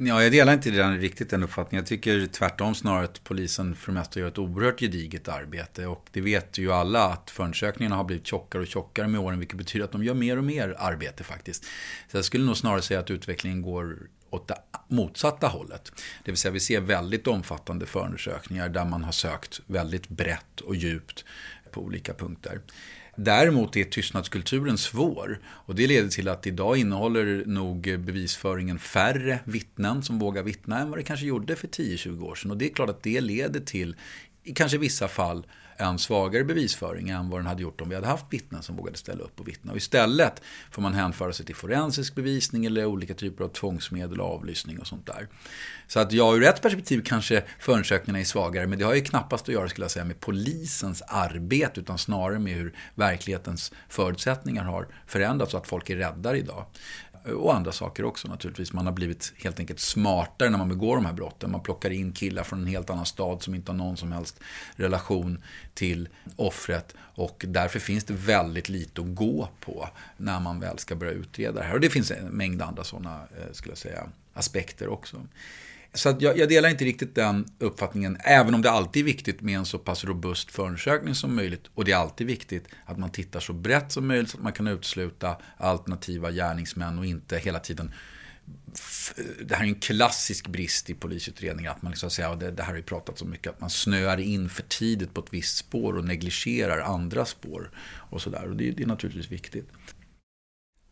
Ja, 0.02 0.24
jag 0.24 0.32
delar 0.32 0.54
inte 0.54 0.72
den, 0.72 1.00
riktigt 1.00 1.30
den 1.30 1.44
uppfattningen. 1.44 1.84
Jag 1.84 1.88
tycker 1.88 2.26
tvärtom 2.26 2.76
snarare 2.76 3.06
att 3.06 3.24
polisen 3.24 3.76
för 3.76 3.92
det 3.92 4.00
mesta 4.00 4.20
gör 4.20 4.28
ett 4.28 4.38
oerhört 4.38 4.80
gediget 4.80 5.28
arbete. 5.28 5.88
Och 5.88 6.08
det 6.12 6.22
vet 6.22 6.58
ju 6.58 6.72
alla 6.72 7.06
att 7.06 7.30
förundersökningarna 7.30 7.96
har 7.96 8.04
blivit 8.04 8.28
tjockare 8.28 8.62
och 8.62 8.68
tjockare 8.68 9.08
med 9.08 9.22
åren. 9.22 9.40
Vilket 9.40 9.58
betyder 9.58 9.86
att 9.86 9.92
de 9.92 10.04
gör 10.04 10.14
mer 10.14 10.38
och 10.38 10.44
mer 10.44 10.76
arbete 10.80 11.24
faktiskt. 11.24 11.66
Så 12.12 12.18
jag 12.18 12.26
skulle 12.26 12.46
nog 12.46 12.58
snarare 12.58 12.82
säga 12.82 13.00
att 13.00 13.12
utvecklingen 13.12 13.62
går 13.62 13.98
åt 14.30 14.48
det 14.48 14.58
motsatta 14.88 15.48
hållet. 15.48 15.92
Det 16.26 16.32
vill 16.32 16.38
säga 16.38 16.52
vi 16.52 16.60
ser 16.60 16.82
väldigt 16.82 17.28
omfattande 17.28 17.86
förundersökningar 17.86 18.70
där 18.70 18.86
man 18.86 19.04
har 19.04 19.12
sökt 19.12 19.62
väldigt 19.68 20.10
brett 20.10 20.62
och 20.62 20.76
djupt 20.76 21.26
på 21.72 21.82
olika 21.82 22.14
punkter. 22.14 22.62
Däremot 23.22 23.78
är 23.78 23.84
tystnadskulturen 23.84 24.78
svår 24.78 25.40
och 25.46 25.76
det 25.76 25.88
leder 25.88 26.10
till 26.10 26.28
att 26.28 26.48
idag 26.48 26.78
innehåller 26.78 27.44
nog 27.46 27.82
bevisföringen 27.82 28.80
färre 28.80 29.40
vittnen 29.44 30.04
som 30.04 30.20
vågar 30.20 30.44
vittna 30.44 30.80
än 30.80 30.90
vad 30.90 31.00
det 31.00 31.04
kanske 31.04 31.26
gjorde 31.26 31.56
för 31.56 31.68
10-20 31.68 32.24
år 32.24 32.36
sedan. 32.36 32.52
Och 32.52 32.58
det 32.58 32.66
är 32.66 32.74
klart 32.74 32.90
att 32.90 33.04
det 33.04 33.22
leder 33.22 33.60
till, 33.60 33.96
i 34.44 34.54
kanske 34.54 34.78
vissa 34.78 35.08
fall, 35.08 35.46
en 35.80 36.00
svagare 36.00 36.44
bevisföring 36.44 37.10
än 37.10 37.30
vad 37.30 37.39
den 37.39 37.48
hade 37.48 37.62
gjort 37.62 37.82
om 37.82 37.89
vi 37.89 37.96
hade 37.96 38.08
haft 38.08 38.26
vittnen 38.30 38.63
som 38.63 38.76
vågade 38.76 38.98
ställa 38.98 39.24
upp 39.24 39.39
och 39.39 39.48
vittna. 39.48 39.72
Och 39.72 39.78
istället 39.78 40.42
får 40.72 40.82
man 40.82 40.94
hänföra 40.94 41.34
sig 41.34 41.46
till 41.46 41.56
forensisk 41.56 42.15
bevisning 42.15 42.65
eller 42.65 42.86
olika 42.86 43.13
typer 43.13 43.44
av 43.44 43.48
tvångsmedel 43.48 44.22
avlyssning 44.22 44.80
och 44.80 44.88
sånt 44.88 45.06
där. 45.06 45.28
Så 45.88 46.00
att 46.00 46.12
ja, 46.12 46.36
ur 46.36 46.44
ett 46.44 46.62
perspektiv 46.62 47.02
kanske 47.06 47.44
förundersökningarna 47.60 48.20
är 48.20 48.24
svagare, 48.24 48.68
men 48.68 48.80
det 48.80 48.86
har 48.86 48.94
ju 48.94 49.02
knappast 49.02 49.50
att 49.50 49.54
göra 49.54 49.70
skulle 49.70 49.84
jag 49.84 49.92
säga, 49.92 50.06
med 50.06 50.20
polisens 50.20 51.02
arbete, 51.02 51.80
utan 51.80 51.98
snarare 51.98 52.39
med 52.39 52.54
hur 52.54 52.76
verklighetens 52.96 53.72
förutsättningar 53.89 54.63
har 54.63 54.88
förändrats 55.08 55.54
och 55.54 55.60
att 55.60 55.68
folk 55.68 55.89
är 55.89 55.96
räddare 55.96 56.38
idag. 56.38 56.65
Och 57.26 57.56
andra 57.56 57.72
saker 57.72 58.06
också 58.06 58.28
naturligtvis. 58.28 58.74
Man 58.74 58.86
har 58.86 58.94
blivit 58.94 59.34
helt 59.38 59.60
enkelt 59.60 59.80
smartare 59.80 60.50
när 60.50 60.58
man 60.58 60.70
begår 60.70 60.96
de 60.96 61.06
här 61.06 61.14
brotten. 61.14 61.52
Man 61.52 61.64
plockar 61.64 61.90
in 61.90 62.12
killar 62.12 62.44
från 62.44 62.60
en 62.60 62.68
helt 62.68 62.90
annan 62.90 63.06
stad 63.06 63.44
som 63.44 63.56
inte 63.56 63.72
har 63.72 63.78
någon 63.78 63.98
som 63.98 64.12
helst 64.12 64.40
relation 64.76 65.44
till 65.74 66.10
offret. 66.36 66.96
Och 67.00 67.46
därför 67.48 67.80
finns 67.80 68.04
det 68.04 68.14
väldigt 68.14 68.70
lite 68.70 69.02
att 69.02 69.16
gå 69.16 69.50
på 69.60 69.90
när 70.18 70.40
man 70.40 70.60
väl 70.60 70.78
ska 70.78 70.96
börja 70.96 71.12
utreda 71.12 71.60
det 71.60 71.66
här. 71.66 71.74
Och 71.74 71.80
det 71.80 71.90
finns 71.90 72.12
en 72.12 72.28
mängd 72.28 72.62
andra 72.62 72.84
sådana, 72.84 73.22
eh, 73.38 73.52
skulle 73.52 73.72
jag 73.72 73.78
säga, 73.78 74.10
aspekter 74.34 74.88
också. 74.88 75.22
Så 75.93 76.17
jag, 76.19 76.38
jag, 76.38 76.49
delar 76.49 76.69
inte 76.69 76.86
riktigt 76.86 77.15
den 77.15 77.45
uppfattningen, 77.60 78.17
även 78.23 78.56
om 78.56 78.62
det 78.62 78.71
alltid 78.71 79.02
är 79.02 79.06
viktigt 79.06 79.41
med 79.41 79.58
en 79.58 79.65
så 79.65 79.78
pass 79.78 80.04
robust 80.04 80.52
förundersökning 80.52 81.15
som 81.15 81.36
möjligt. 81.36 81.63
Och 81.73 81.86
det 81.86 81.91
är 81.91 81.97
alltid 81.97 82.28
viktigt 82.28 82.67
att 82.86 82.97
man 82.97 83.12
tittar 83.12 83.39
så 83.39 83.54
brett 83.54 83.91
som 83.91 84.08
möjligt 84.08 84.30
så 84.30 84.38
att 84.38 84.43
man 84.43 84.54
kan 84.54 84.67
utesluta 84.67 85.38
alternativa 85.58 86.32
gärningsmän 86.32 86.99
och 86.99 87.06
inte 87.06 87.38
hela 87.38 87.60
tiden 87.60 87.93
det 89.43 89.56
här 89.56 89.63
är 89.63 89.67
en 89.67 89.75
klassisk 89.75 90.47
brist 90.47 90.89
i 90.89 90.93
polisutredningar, 90.93 91.71
att 91.71 91.82
man 91.82 91.91
liksom 91.91 92.10
säger, 92.10 92.36
det, 92.36 92.52
det 92.52 92.63
här 92.63 92.69
har 92.69 92.75
vi 92.75 92.84
pratat 92.84 93.17
så 93.17 93.25
mycket, 93.25 93.54
att 93.54 93.62
man 93.62 93.69
snöar 93.69 94.19
in 94.19 94.49
för 94.49 94.63
tidigt 94.63 95.13
på 95.13 95.21
ett 95.21 95.34
visst 95.34 95.58
spår 95.58 95.97
och 95.97 96.06
negligerar 96.06 96.80
andra 96.80 97.25
spår. 97.25 97.71
Och 98.10 98.21
sådär, 98.21 98.49
och 98.49 98.56
det, 98.56 98.71
det 98.71 98.84
är 98.84 98.88
naturligtvis 98.88 99.32
viktigt. 99.32 99.69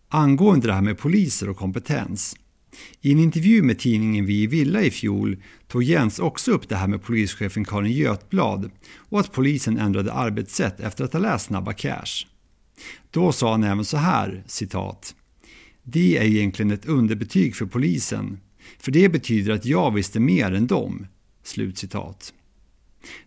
Angående 0.09 0.67
det 0.67 0.73
här 0.73 0.81
med 0.81 0.97
poliser 0.97 1.49
och 1.49 1.57
kompetens, 1.57 2.35
i 3.01 3.11
en 3.11 3.19
intervju 3.19 3.61
med 3.61 3.79
tidningen 3.79 4.25
Vi 4.25 4.41
i 4.41 4.47
Villa 4.47 4.81
i 4.81 4.91
fjol 4.91 5.43
tog 5.67 5.83
Jens 5.83 6.19
också 6.19 6.51
upp 6.51 6.69
det 6.69 6.75
här 6.75 6.87
med 6.87 7.03
polischefen 7.03 7.65
Karin 7.65 7.91
Götblad 7.91 8.71
och 8.97 9.19
att 9.19 9.31
polisen 9.31 9.77
ändrade 9.77 10.13
arbetssätt 10.13 10.79
efter 10.79 11.03
att 11.03 11.13
ha 11.13 11.19
läst 11.19 11.45
Snabba 11.45 11.73
Cash. 11.73 12.25
Då 13.11 13.31
sa 13.31 13.51
han 13.51 13.63
även 13.63 13.85
så 13.85 13.97
här, 13.97 14.43
citat. 14.47 15.15
Det 15.83 16.17
är 16.17 16.23
egentligen 16.23 16.71
ett 16.71 16.85
underbetyg 16.85 17.55
för 17.55 17.65
polisen, 17.65 18.39
för 18.79 18.91
det 18.91 19.09
betyder 19.09 19.53
att 19.53 19.65
jag 19.65 19.93
visste 19.93 20.19
mer 20.19 20.51
än 20.51 20.67
dem. 20.67 21.07
Slutcitat. 21.43 22.33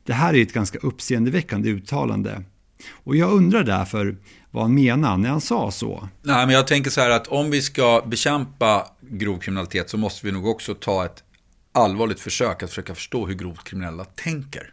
Det 0.05 0.12
här 0.12 0.35
är 0.35 0.42
ett 0.42 0.53
ganska 0.53 0.79
uppseendeväckande 0.79 1.70
uttalande 1.70 2.44
och 2.90 3.16
jag 3.16 3.33
undrar 3.33 3.64
därför 3.64 4.16
vad 4.50 4.62
han 4.62 4.74
menar 4.74 5.16
när 5.16 5.29
han 5.29 5.40
sa 5.40 5.70
så. 5.70 6.09
Nej, 6.22 6.46
men 6.46 6.55
jag 6.55 6.66
tänker 6.66 6.90
så 6.90 7.00
här 7.00 7.11
att 7.11 7.26
om 7.26 7.50
vi 7.50 7.62
ska 7.62 8.05
bekämpa 8.07 8.87
grov 9.11 9.38
kriminalitet 9.38 9.90
så 9.90 9.99
måste 9.99 10.27
vi 10.27 10.33
nog 10.33 10.46
också 10.46 10.75
ta 10.75 11.05
ett 11.05 11.25
allvarligt 11.73 12.20
försök 12.20 12.62
att 12.62 12.70
försöka 12.70 12.94
förstå 12.94 13.27
hur 13.27 13.35
grovt 13.35 13.64
kriminella 13.64 14.05
tänker. 14.05 14.73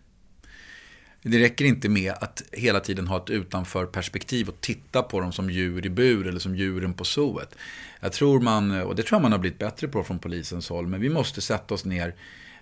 Det 1.22 1.40
räcker 1.40 1.66
inte 1.66 1.90
med 1.90 2.14
att 2.14 2.44
hela 2.52 2.80
tiden 2.80 3.08
ha 3.08 3.18
ett 3.18 3.30
utanför 3.30 3.86
perspektiv 3.86 4.50
och 4.50 4.62
titta 4.62 5.04
på 5.04 5.20
dem 5.20 5.32
som 5.32 5.50
djur 5.50 5.86
i 5.86 5.90
bur 5.90 6.28
eller 6.28 6.40
som 6.40 6.56
djuren 6.56 6.94
på 6.94 7.04
zooet. 7.04 7.56
Jag 8.00 8.14
tror 8.14 8.40
man, 8.40 8.82
och 8.82 8.96
det 8.96 9.04
tror 9.04 9.16
jag 9.16 9.22
man 9.22 9.32
har 9.32 9.40
blivit 9.40 9.60
bättre 9.60 9.88
på 9.88 10.04
från 10.04 10.20
polisens 10.20 10.70
håll, 10.70 10.88
men 10.88 11.02
vi 11.02 11.10
måste 11.10 11.42
sätta 11.42 11.74
oss 11.74 11.86
ner 11.86 12.16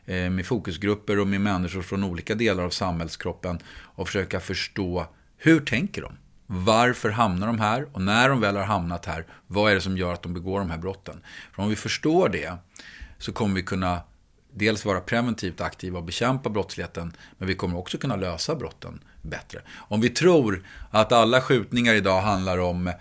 eh, 0.05 0.29
med 0.29 0.45
fokusgrupper 0.45 1.19
och 1.19 1.27
med 1.27 1.41
människor 1.41 1.81
från 1.81 2.03
olika 2.03 2.35
delar 2.35 2.63
av 2.63 2.69
samhällskroppen 2.69 3.59
och 3.67 4.07
försöka 4.07 4.39
förstå 4.39 5.07
hur 5.37 5.59
tänker 5.59 6.01
de? 6.01 6.13
Varför 6.47 7.09
hamnar 7.09 7.47
de 7.47 7.59
här? 7.59 7.87
Och 7.93 8.01
när 8.01 8.29
de 8.29 8.41
väl 8.41 8.55
har 8.55 8.63
hamnat 8.63 9.05
här, 9.05 9.25
vad 9.47 9.71
är 9.71 9.75
det 9.75 9.81
som 9.81 9.97
gör 9.97 10.13
att 10.13 10.23
de 10.23 10.33
begår 10.33 10.59
de 10.59 10.69
här 10.69 10.77
brotten? 10.77 11.21
För 11.55 11.63
om 11.63 11.69
vi 11.69 11.75
förstår 11.75 12.29
det 12.29 12.53
så 13.17 13.31
kommer 13.31 13.55
vi 13.55 13.63
kunna 13.63 14.01
dels 14.53 14.85
vara 14.85 14.99
preventivt 14.99 15.61
aktiva 15.61 15.97
och 15.97 16.05
bekämpa 16.05 16.49
brottsligheten, 16.49 17.13
men 17.37 17.47
vi 17.47 17.55
kommer 17.55 17.77
också 17.77 17.97
kunna 17.97 18.15
lösa 18.15 18.55
brotten 18.55 18.99
bättre. 19.21 19.61
Om 19.75 20.01
vi 20.01 20.09
tror 20.09 20.63
att 20.91 21.11
alla 21.11 21.41
skjutningar 21.41 21.93
idag 21.93 22.21
handlar 22.21 22.57
om 22.57 22.87
eh, 22.87 22.93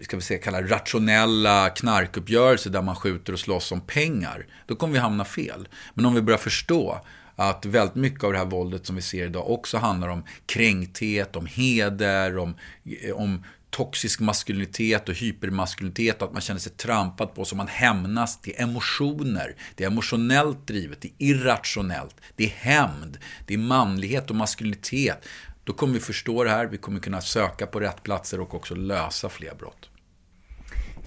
ska 0.00 0.16
vi 0.16 0.22
säga, 0.22 0.40
kalla 0.40 0.62
rationella 0.62 1.70
knarkuppgörelser 1.70 2.70
där 2.70 2.82
man 2.82 2.96
skjuter 2.96 3.32
och 3.32 3.40
slåss 3.40 3.72
om 3.72 3.80
pengar, 3.80 4.46
då 4.66 4.74
kommer 4.74 4.92
vi 4.92 4.98
hamna 4.98 5.24
fel. 5.24 5.68
Men 5.94 6.06
om 6.06 6.14
vi 6.14 6.22
börjar 6.22 6.38
förstå 6.38 7.00
att 7.50 7.66
väldigt 7.66 7.94
mycket 7.94 8.24
av 8.24 8.32
det 8.32 8.38
här 8.38 8.46
våldet 8.46 8.86
som 8.86 8.96
vi 8.96 9.02
ser 9.02 9.26
idag 9.26 9.50
också 9.50 9.78
handlar 9.78 10.08
om 10.08 10.24
kränkthet, 10.46 11.36
om 11.36 11.46
heder, 11.46 12.38
om, 12.38 12.54
om 13.14 13.44
toxisk 13.70 14.20
maskulinitet 14.20 15.08
och 15.08 15.14
hypermaskulinitet 15.14 16.22
och 16.22 16.28
att 16.28 16.32
man 16.32 16.42
känner 16.42 16.60
sig 16.60 16.72
trampad 16.72 17.34
på 17.34 17.44
så 17.44 17.56
man 17.56 17.68
hämnas. 17.68 18.40
Det 18.42 18.58
är 18.58 18.62
emotioner, 18.62 19.56
det 19.74 19.84
är 19.84 19.88
emotionellt 19.88 20.66
drivet, 20.66 21.00
det 21.00 21.08
är 21.08 21.26
irrationellt, 21.26 22.16
det 22.36 22.44
är 22.44 22.48
hämnd, 22.48 23.18
det 23.46 23.54
är 23.54 23.58
manlighet 23.58 24.30
och 24.30 24.36
maskulinitet. 24.36 25.28
Då 25.64 25.72
kommer 25.72 25.94
vi 25.94 26.00
förstå 26.00 26.44
det 26.44 26.50
här, 26.50 26.66
vi 26.66 26.78
kommer 26.78 27.00
kunna 27.00 27.20
söka 27.20 27.66
på 27.66 27.80
rätt 27.80 28.02
platser 28.02 28.40
och 28.40 28.54
också 28.54 28.74
lösa 28.74 29.28
fler 29.28 29.54
brott. 29.54 29.91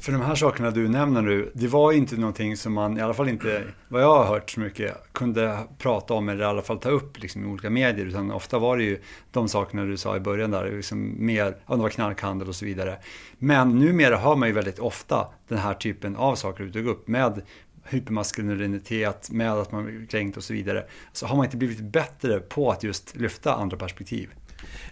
För 0.06 0.12
de 0.12 0.22
här 0.22 0.36
sakerna 0.36 0.72
du 0.72 0.88
nämner 0.88 1.22
nu, 1.22 1.52
det 1.54 1.68
var 1.68 1.91
inte 1.91 2.18
någonting 2.18 2.58
som 2.58 2.74
man, 2.74 2.98
i 2.98 3.02
alla 3.02 3.13
fall 3.13 3.30
inte 3.30 3.63
vad 3.88 4.02
jag 4.02 4.18
har 4.18 4.26
hört 4.26 4.50
så 4.50 4.60
mycket, 4.60 5.13
kunde 5.13 5.60
prata 5.78 6.13
om 6.13 6.30
eller 6.30 6.44
i 6.44 6.48
alla 6.48 6.62
fall 6.62 6.80
ta 6.80 6.89
upp 6.89 7.22
liksom, 7.22 7.44
i 7.44 7.48
olika 7.48 7.70
medier. 7.70 8.06
Utan 8.06 8.32
ofta 8.32 8.60
var 8.60 8.78
det 8.78 8.84
ju 8.84 9.02
de 9.32 9.50
sakerna 9.50 9.86
du 9.86 9.98
sa 9.98 10.18
i 10.18 10.20
början 10.20 10.52
där, 10.52 10.72
liksom 10.72 11.26
mer, 11.26 11.58
om 11.65 11.78
det 11.78 11.84
var 11.84 11.89
knarkhandel 11.89 12.48
och 12.48 12.56
så 12.56 12.65
vidare. 12.65 12.98
Men 13.38 13.80
numera 13.80 14.18
hör 14.18 14.36
man 14.36 14.48
ju 14.48 14.54
väldigt 14.54 14.80
ofta 14.80 15.28
den 15.48 15.58
här 15.58 15.74
typen 15.74 16.15
av 16.15 16.36
saker 16.36 16.63
du 16.63 16.72
tog 16.72 16.88
upp 16.88 17.08
med 17.08 17.41
hypermaskulinitet, 17.84 19.30
med 19.32 19.54
att 19.54 19.72
man 19.72 19.86
blir 19.86 20.06
kränkt 20.06 20.38
och 20.38 20.44
så 20.44 20.54
vidare. 20.54 20.86
Så 21.13 21.26
har 21.28 21.36
man 21.36 21.46
inte 21.46 21.58
blivit 21.58 21.82
bättre 21.82 22.39
på 22.39 22.72
att 22.72 22.84
just 22.84 23.15
lyfta 23.15 23.56
andra 23.56 23.78
perspektiv. 23.78 24.30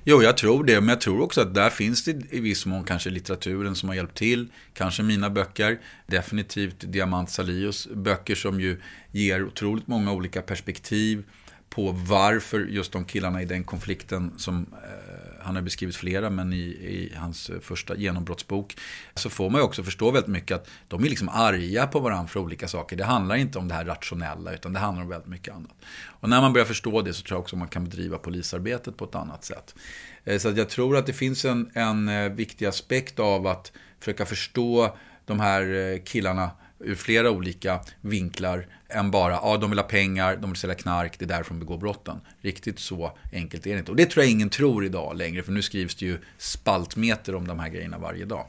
Jo, 0.04 0.24
jag 0.24 0.38
tror 0.38 0.64
det. 0.64 0.82
Men 0.82 0.90
jag 0.90 1.02
tror 1.02 1.22
också 1.22 1.42
att 1.42 1.54
där 1.54 1.70
finns 1.70 2.04
det 2.04 2.34
i 2.34 2.40
viss 2.40 2.66
mån 2.66 2.84
kanske 2.84 3.10
litteraturen 3.10 3.76
som 3.76 3.90
har 3.90 3.96
hjälpt 3.96 4.18
till. 4.18 4.52
Kanske 4.74 5.04
mina 5.04 5.30
böcker. 5.30 5.80
Definitivt 6.08 6.76
Diamant 6.80 7.30
Salios 7.30 7.88
böcker 7.88 8.36
som 8.36 8.62
ju 8.62 8.82
ger 9.12 9.44
otroligt 9.44 9.88
många 9.88 10.12
olika 10.12 10.42
perspektiv 10.42 11.24
på 11.70 11.92
varför 11.92 12.60
just 12.60 12.92
de 12.92 13.06
killarna 13.06 13.42
i 13.42 13.46
den 13.46 13.64
konflikten 13.64 14.34
som 14.38 14.66
eh, 14.74 15.23
han 15.44 15.56
har 15.56 15.62
beskrivit 15.62 15.96
flera, 15.96 16.30
men 16.30 16.54
i, 16.54 16.58
i, 16.58 17.14
hans 17.16 17.50
eh, 17.50 17.60
första 17.60 17.96
genombrottsbok 17.96 18.78
så 19.16 19.30
får 19.30 19.50
man 19.50 19.62
ju 19.62 19.66
också 19.66 19.84
förstå 19.84 20.12
väldigt 20.12 20.32
mycket 20.32 20.56
att 20.56 20.70
de 20.88 21.04
är 21.04 21.10
liksom 21.10 21.30
arga 21.30 21.88
på 21.88 22.00
varandra 22.00 22.28
för 22.28 22.40
olika 22.40 22.68
saker. 22.68 22.96
Det 22.96 23.04
handlar 23.04 23.36
inte 23.36 23.60
om 23.60 23.68
det 23.68 23.74
här 23.74 23.86
rationella, 23.86 24.54
utan 24.54 24.74
det 24.74 24.80
handlar 24.80 25.04
om 25.04 25.10
väldigt 25.10 25.30
mycket 25.30 25.54
annat. 25.54 25.76
Och 26.06 26.30
när 26.30 26.42
man 26.42 26.54
börjar 26.54 26.66
förstå 26.66 27.02
det 27.02 27.14
så 27.14 27.24
tror 27.24 27.36
jag 27.36 27.42
också 27.42 27.56
man 27.56 27.68
kan 27.68 27.84
bedriva 27.84 28.18
polisarbetet 28.18 28.98
på 28.98 29.06
ett 29.06 29.16
annat 29.16 29.44
sätt. 29.44 29.76
Eh, 30.24 30.38
så 30.38 30.50
jag 30.50 30.70
tror 30.70 30.98
att 30.98 31.06
det 31.06 31.14
finns 31.14 31.46
en, 31.46 31.70
en 31.74 32.10
eh, 32.10 32.30
viktig 32.30 32.66
aspekt 32.66 33.20
av 33.20 33.48
att 33.48 33.72
försöka 34.00 34.26
förstå 34.26 34.98
de 35.26 35.40
här 35.40 36.06
killarna 36.06 36.52
ur 36.80 36.96
flera 36.96 37.32
olika 37.32 37.80
vinklar 38.02 38.68
än 38.94 39.12
bara, 39.12 39.34
ja 39.34 39.58
de 39.58 39.70
vill 39.70 39.80
ha 39.80 39.88
pengar, 39.88 40.38
de 40.38 40.50
vill 40.50 40.60
sälja 40.60 40.76
knark, 40.76 41.20
det 41.20 41.26
är 41.26 41.30
därför 41.30 41.54
de 41.54 41.60
begår 41.60 41.78
brotten. 41.78 42.22
Riktigt 42.42 42.80
så 42.80 43.12
enkelt 43.34 43.68
är 43.68 43.74
det 43.74 43.80
inte. 43.80 43.92
Och 43.92 43.98
det 43.98 44.06
tror 44.06 44.24
jag 44.24 44.32
ingen 44.32 44.50
tror 44.50 44.86
idag 44.86 45.18
längre, 45.18 45.44
för 45.44 45.52
nu 45.52 45.62
skrivs 45.62 45.96
det 45.96 46.06
ju 46.06 46.18
spaltmeter 46.38 47.36
om 47.36 47.48
de 47.48 47.60
här 47.60 47.70
grejerna 47.70 47.98
varje 47.98 48.26
dag. 48.26 48.46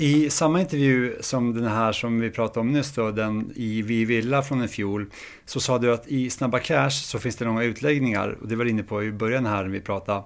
I 0.00 0.30
samma 0.30 0.60
intervju 0.60 1.16
som 1.20 1.54
den 1.54 1.66
här 1.66 1.92
som 1.92 2.20
vi 2.20 2.30
pratade 2.30 2.60
om 2.60 2.72
nyss 2.72 2.92
då, 2.92 3.10
den 3.10 3.52
i 3.54 3.82
Vi 3.82 4.04
Villa 4.04 4.42
från 4.42 4.64
i 4.64 4.68
fjol, 4.68 5.06
så 5.44 5.60
sa 5.60 5.78
du 5.78 5.92
att 5.92 6.06
i 6.06 6.30
Snabba 6.30 6.58
Cash 6.58 6.90
så 6.90 7.18
finns 7.18 7.36
det 7.36 7.44
långa 7.44 7.62
utläggningar, 7.62 8.38
och 8.40 8.48
det 8.48 8.56
var 8.56 8.64
inne 8.64 8.82
på 8.82 9.04
i 9.04 9.12
början 9.12 9.46
här 9.46 9.62
när 9.62 9.70
vi 9.70 9.80
pratade, 9.80 10.24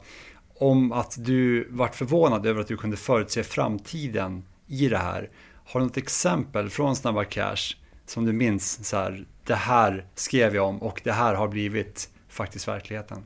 om 0.54 0.92
att 0.92 1.14
du 1.18 1.68
vart 1.70 1.94
förvånad 1.94 2.46
över 2.46 2.60
att 2.60 2.68
du 2.68 2.76
kunde 2.76 2.96
förutse 2.96 3.42
framtiden 3.42 4.44
i 4.66 4.88
det 4.88 4.98
här. 4.98 5.30
Har 5.64 5.80
du 5.80 5.86
något 5.86 5.96
exempel 5.96 6.70
från 6.70 6.96
Snabba 6.96 7.24
Cash 7.24 7.76
som 8.12 8.24
du 8.24 8.32
minns 8.32 8.88
så 8.88 8.96
här, 8.96 9.24
det 9.44 9.54
här 9.54 10.04
skrev 10.14 10.54
jag 10.54 10.68
om 10.68 10.82
och 10.82 11.00
det 11.04 11.12
här 11.12 11.34
har 11.34 11.48
blivit 11.48 12.08
faktiskt 12.28 12.68
verkligheten? 12.68 13.18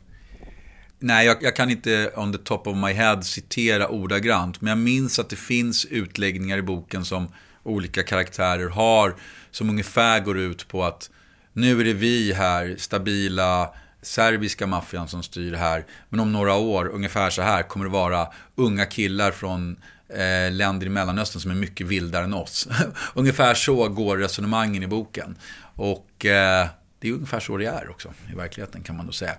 Nej, 0.98 1.26
jag, 1.26 1.42
jag, 1.42 1.56
kan 1.56 1.70
inte 1.70 2.12
on 2.16 2.32
the 2.32 2.38
top 2.38 2.66
of 2.66 2.76
my 2.76 2.92
head 2.92 3.22
citera 3.22 3.88
ordagrant, 3.88 4.60
men 4.60 4.68
jag 4.68 4.78
minns 4.78 5.18
att 5.18 5.30
det 5.30 5.36
finns 5.36 5.84
utläggningar 5.84 6.58
i 6.58 6.62
boken 6.62 7.04
som 7.04 7.28
olika 7.62 8.02
karaktärer 8.02 8.68
har, 8.68 9.14
som 9.50 9.70
ungefär 9.70 10.20
går 10.20 10.38
ut 10.38 10.68
på 10.68 10.84
att 10.84 11.10
nu 11.52 11.80
är 11.80 11.84
det 11.84 11.92
vi 11.92 12.32
här, 12.32 12.76
stabila 12.78 13.74
serbiska 14.02 14.66
maffian 14.66 15.08
som 15.08 15.22
styr 15.22 15.54
här, 15.54 15.84
men 16.08 16.20
om 16.20 16.32
några 16.32 16.54
år, 16.54 16.88
ungefär 16.88 17.30
så 17.30 17.42
här, 17.42 17.62
kommer 17.62 17.84
det 17.84 17.92
vara 17.92 18.28
unga 18.54 18.86
killar 18.86 19.30
från 19.30 19.76
eh, 20.08 20.52
länder 20.52 20.86
i 20.86 20.90
Mellanöstern 20.90 21.40
som 21.40 21.50
är 21.50 21.54
mycket 21.54 21.86
vildare 21.86 22.24
än 22.24 22.34
oss. 22.34 22.68
ungefär 23.14 23.54
så 23.54 23.88
går 23.88 24.16
resonemangen 24.16 24.82
i 24.82 24.86
boken. 24.86 25.38
Och 25.74 26.26
eh, 26.26 26.68
det 26.98 27.08
är 27.08 27.12
ungefär 27.12 27.40
så 27.40 27.56
det 27.56 27.66
är 27.66 27.90
också 27.90 28.12
i 28.32 28.36
verkligheten 28.36 28.82
kan 28.82 28.96
man 28.96 29.06
nog 29.06 29.14
säga. 29.14 29.34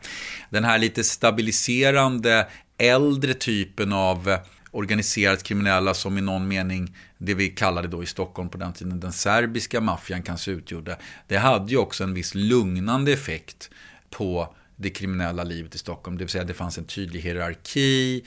Den 0.49 0.63
här 0.63 0.77
lite 0.77 1.03
stabiliserande 1.03 2.47
äldre 2.77 3.33
typen 3.33 3.93
av 3.93 4.37
organiserat 4.71 5.43
kriminella 5.43 5.93
som 5.93 6.17
i 6.17 6.21
någon 6.21 6.47
mening 6.47 6.95
det 7.17 7.33
vi 7.33 7.49
kallade 7.49 7.87
då 7.87 8.03
i 8.03 8.05
Stockholm 8.05 8.49
på 8.49 8.57
den 8.57 8.73
tiden 8.73 8.99
den 8.99 9.13
serbiska 9.13 9.81
maffian 9.81 10.23
kanske 10.23 10.51
utgjorde. 10.51 10.97
Det 11.27 11.37
hade 11.37 11.71
ju 11.71 11.77
också 11.77 12.03
en 12.03 12.13
viss 12.13 12.35
lugnande 12.35 13.11
effekt 13.13 13.69
på 14.09 14.55
det 14.77 14.89
kriminella 14.89 15.43
livet 15.43 15.75
i 15.75 15.77
Stockholm. 15.77 16.17
Det 16.17 16.23
vill 16.23 16.31
säga 16.31 16.43
det 16.43 16.53
fanns 16.53 16.77
en 16.77 16.85
tydlig 16.85 17.21
hierarki 17.21 18.23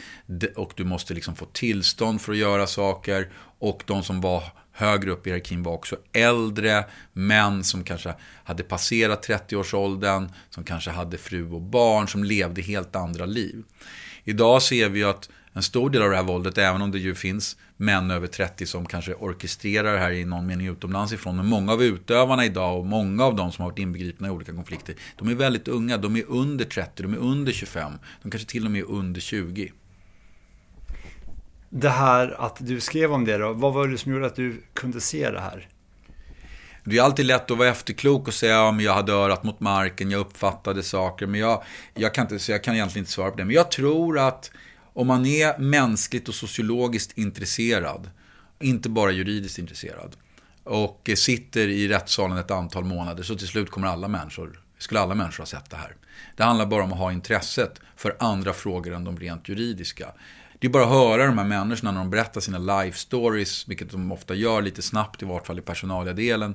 och 0.56 0.72
du 0.76 0.84
måste 0.84 1.14
liksom 1.14 1.36
få 1.36 1.44
tillstånd 1.44 2.20
för 2.20 2.32
att 2.32 2.38
göra 2.38 2.66
saker. 2.66 3.30
Och 3.58 3.82
de 3.86 4.02
som 4.02 4.20
var 4.20 4.44
högre 4.72 5.10
upp 5.10 5.26
i 5.26 5.30
hierarkin 5.30 5.62
var 5.62 5.72
också 5.72 5.96
äldre 6.12 6.84
män 7.12 7.64
som 7.64 7.84
kanske 7.84 8.14
hade 8.44 8.62
passerat 8.62 9.28
30-årsåldern, 9.28 10.28
som 10.50 10.64
kanske 10.64 10.90
hade 10.90 11.18
fru 11.18 11.50
och 11.50 11.62
barn, 11.62 12.08
som 12.08 12.24
levde 12.24 12.62
helt 12.62 12.96
andra 12.96 13.26
liv. 13.26 13.62
Idag 14.24 14.62
ser 14.62 14.88
vi 14.88 15.04
att 15.04 15.28
en 15.52 15.62
stor 15.62 15.90
del 15.90 16.02
av 16.02 16.10
det 16.10 16.16
här 16.16 16.22
våldet, 16.22 16.58
även 16.58 16.82
om 16.82 16.90
det 16.90 16.98
ju 16.98 17.14
finns 17.14 17.56
män 17.80 18.10
över 18.10 18.26
30 18.26 18.66
som 18.66 18.86
kanske 18.86 19.14
orkestrerar 19.14 19.92
det 19.92 19.98
här 19.98 20.10
i 20.10 20.24
någon 20.24 20.46
mening 20.46 20.66
utomlands 20.66 21.12
ifrån. 21.12 21.36
Men 21.36 21.46
många 21.46 21.72
av 21.72 21.82
utövarna 21.82 22.44
idag 22.44 22.78
och 22.78 22.86
många 22.86 23.24
av 23.24 23.36
de 23.36 23.52
som 23.52 23.62
har 23.62 23.70
varit 23.70 23.78
inbegripna 23.78 24.28
i 24.28 24.30
olika 24.30 24.52
konflikter, 24.52 24.94
de 25.18 25.28
är 25.28 25.34
väldigt 25.34 25.68
unga. 25.68 25.96
De 25.96 26.16
är 26.16 26.24
under 26.28 26.64
30, 26.64 27.02
de 27.02 27.12
är 27.12 27.18
under 27.18 27.52
25, 27.52 27.92
de 28.22 28.30
kanske 28.30 28.48
till 28.48 28.64
och 28.64 28.70
med 28.70 28.80
är 28.80 28.90
under 28.90 29.20
20. 29.20 29.72
Det 31.68 31.90
här 31.90 32.40
att 32.40 32.56
du 32.60 32.80
skrev 32.80 33.12
om 33.12 33.24
det 33.24 33.38
då, 33.38 33.52
vad 33.52 33.74
var 33.74 33.88
det 33.88 33.98
som 33.98 34.12
gjorde 34.12 34.26
att 34.26 34.36
du 34.36 34.62
kunde 34.74 35.00
se 35.00 35.30
det 35.30 35.40
här? 35.40 35.68
Det 36.84 36.98
är 36.98 37.02
alltid 37.02 37.26
lätt 37.26 37.50
att 37.50 37.58
vara 37.58 37.68
efterklok 37.68 38.28
och 38.28 38.34
säga 38.34 38.52
ja, 38.52 38.80
jag 38.80 38.94
hade 38.94 39.12
örat 39.12 39.42
mot 39.44 39.60
marken, 39.60 40.10
jag 40.10 40.20
uppfattade 40.20 40.82
saker. 40.82 41.26
Men 41.26 41.40
jag, 41.40 41.62
jag, 41.94 42.14
kan 42.14 42.24
inte, 42.24 42.38
så 42.38 42.52
jag 42.52 42.64
kan 42.64 42.74
egentligen 42.74 43.02
inte 43.02 43.12
svara 43.12 43.30
på 43.30 43.36
det. 43.36 43.44
Men 43.44 43.54
jag 43.54 43.70
tror 43.70 44.18
att 44.18 44.50
om 44.92 45.06
man 45.06 45.26
är 45.26 45.58
mänskligt 45.58 46.28
och 46.28 46.34
sociologiskt 46.34 47.18
intresserad, 47.18 48.10
inte 48.60 48.88
bara 48.88 49.10
juridiskt 49.10 49.58
intresserad, 49.58 50.16
och 50.64 51.10
sitter 51.16 51.68
i 51.68 51.88
rättssalen 51.88 52.38
ett 52.38 52.50
antal 52.50 52.84
månader, 52.84 53.22
så 53.22 53.34
till 53.36 53.48
slut 53.48 53.70
kommer 53.70 53.86
alla 53.86 54.08
människor, 54.08 54.60
skulle 54.78 55.00
alla 55.00 55.14
människor 55.14 55.42
ha 55.42 55.46
sett 55.46 55.70
det 55.70 55.76
här. 55.76 55.96
Det 56.36 56.42
handlar 56.44 56.66
bara 56.66 56.84
om 56.84 56.92
att 56.92 56.98
ha 56.98 57.12
intresset 57.12 57.80
för 57.96 58.16
andra 58.18 58.52
frågor 58.52 58.94
än 58.94 59.04
de 59.04 59.18
rent 59.18 59.48
juridiska. 59.48 60.12
Det 60.58 60.66
är 60.66 60.70
bara 60.70 60.82
att 60.82 60.90
höra 60.90 61.26
de 61.26 61.38
här 61.38 61.44
människorna 61.44 61.92
när 61.92 61.98
de 61.98 62.10
berättar 62.10 62.40
sina 62.40 62.58
life 62.58 62.98
stories, 62.98 63.68
vilket 63.68 63.90
de 63.90 64.12
ofta 64.12 64.34
gör 64.34 64.62
lite 64.62 64.82
snabbt, 64.82 65.22
i 65.22 65.24
vart 65.24 65.46
fall 65.46 65.58
i 65.58 65.62
personalia-delen. 65.62 66.54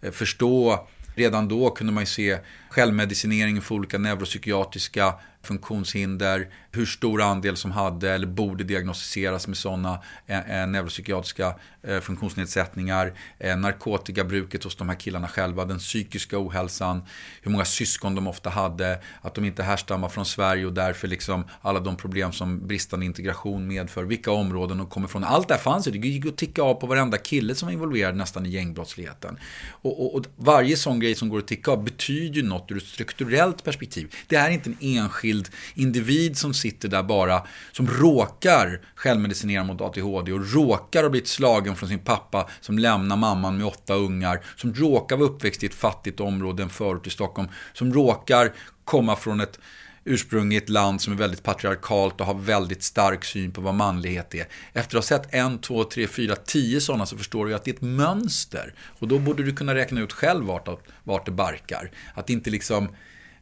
Eh, 0.00 0.10
förstå, 0.10 0.86
redan 1.14 1.48
då 1.48 1.70
kunde 1.70 1.92
man 1.92 2.02
ju 2.02 2.06
se 2.06 2.38
självmedicinering 2.70 3.60
för 3.60 3.74
olika 3.74 3.98
neuropsykiatriska 3.98 5.14
funktionshinder, 5.46 6.48
hur 6.70 6.86
stor 6.86 7.22
andel 7.22 7.56
som 7.56 7.70
hade 7.70 8.10
eller 8.10 8.26
borde 8.26 8.64
diagnostiseras 8.64 9.48
med 9.48 9.56
sådana 9.56 9.98
eh, 10.26 10.60
eh, 10.60 10.66
neuropsykiatriska 10.66 11.54
eh, 11.82 12.00
funktionsnedsättningar, 12.00 13.12
eh, 13.38 13.56
narkotikabruket 13.56 14.64
hos 14.64 14.76
de 14.76 14.88
här 14.88 14.96
killarna 14.96 15.28
själva, 15.28 15.64
den 15.64 15.78
psykiska 15.78 16.38
ohälsan, 16.38 17.02
hur 17.42 17.50
många 17.50 17.64
syskon 17.64 18.14
de 18.14 18.26
ofta 18.26 18.50
hade, 18.50 18.98
att 19.20 19.34
de 19.34 19.44
inte 19.44 19.62
härstammar 19.62 20.08
från 20.08 20.26
Sverige 20.26 20.66
och 20.66 20.72
därför 20.72 21.08
liksom 21.08 21.44
alla 21.62 21.80
de 21.80 21.96
problem 21.96 22.32
som 22.32 22.66
bristande 22.66 23.06
integration 23.06 23.66
medför, 23.66 24.04
vilka 24.04 24.30
områden 24.30 24.78
de 24.78 24.86
kommer 24.86 25.08
från. 25.08 25.24
Allt 25.24 25.48
det 25.48 25.54
här 25.54 25.60
fanns 25.60 25.88
ju, 25.88 25.90
det 25.90 26.08
gick 26.08 26.26
att 26.26 26.36
ticka 26.36 26.62
av 26.62 26.74
på 26.74 26.86
varenda 26.86 27.18
kille 27.18 27.54
som 27.54 27.66
var 27.66 27.72
involverad 27.72 28.16
nästan 28.16 28.46
i 28.46 28.48
gängbrottsligheten. 28.48 29.38
Och, 29.70 30.00
och, 30.00 30.14
och 30.14 30.24
varje 30.36 30.76
sån 30.76 31.00
grej 31.00 31.14
som 31.14 31.28
går 31.28 31.38
att 31.38 31.46
ticka 31.46 31.70
av 31.70 31.84
betyder 31.84 32.36
ju 32.36 32.42
något 32.42 32.70
ur 32.70 32.76
ett 32.76 32.86
strukturellt 32.86 33.64
perspektiv. 33.64 34.14
Det 34.26 34.36
är 34.36 34.50
inte 34.50 34.70
en 34.70 34.76
enskild 34.80 35.33
individ 35.74 36.38
som 36.38 36.54
sitter 36.54 36.88
där 36.88 37.02
bara, 37.02 37.42
som 37.72 37.88
råkar 37.88 38.80
självmedicinera 38.94 39.64
mot 39.64 39.80
ADHD 39.80 40.32
och 40.32 40.52
råkar 40.52 41.02
ha 41.02 41.10
blivit 41.10 41.28
slagen 41.28 41.76
från 41.76 41.88
sin 41.88 41.98
pappa 41.98 42.48
som 42.60 42.78
lämnar 42.78 43.16
mamman 43.16 43.56
med 43.56 43.66
åtta 43.66 43.94
ungar, 43.94 44.40
som 44.56 44.74
råkar 44.74 45.16
vara 45.16 45.28
uppväxt 45.28 45.62
i 45.62 45.66
ett 45.66 45.74
fattigt 45.74 46.20
område, 46.20 46.62
en 46.62 46.70
förort 46.70 47.06
i 47.06 47.10
Stockholm, 47.10 47.48
som 47.72 47.94
råkar 47.94 48.52
komma 48.84 49.16
från 49.16 49.40
ett 49.40 49.58
ursprung 50.04 50.52
i 50.52 50.56
ett 50.56 50.68
land 50.68 51.00
som 51.02 51.12
är 51.12 51.16
väldigt 51.16 51.42
patriarkalt 51.42 52.20
och 52.20 52.26
har 52.26 52.34
väldigt 52.34 52.82
stark 52.82 53.24
syn 53.24 53.52
på 53.52 53.60
vad 53.60 53.74
manlighet 53.74 54.34
är. 54.34 54.46
Efter 54.72 54.98
att 54.98 55.04
ha 55.04 55.18
sett 55.18 55.34
en, 55.34 55.58
två, 55.58 55.84
tre, 55.84 56.06
fyra, 56.06 56.36
tio 56.36 56.80
sådana 56.80 57.06
så 57.06 57.16
förstår 57.16 57.46
du 57.46 57.54
att 57.54 57.64
det 57.64 57.70
är 57.70 57.74
ett 57.74 57.82
mönster. 57.82 58.74
Och 58.98 59.08
då 59.08 59.18
borde 59.18 59.42
du 59.42 59.52
kunna 59.52 59.74
räkna 59.74 60.00
ut 60.00 60.12
själv 60.12 60.44
vart, 60.44 60.68
vart 61.04 61.26
det 61.26 61.32
barkar. 61.32 61.90
Att 62.14 62.30
inte 62.30 62.50
liksom, 62.50 62.88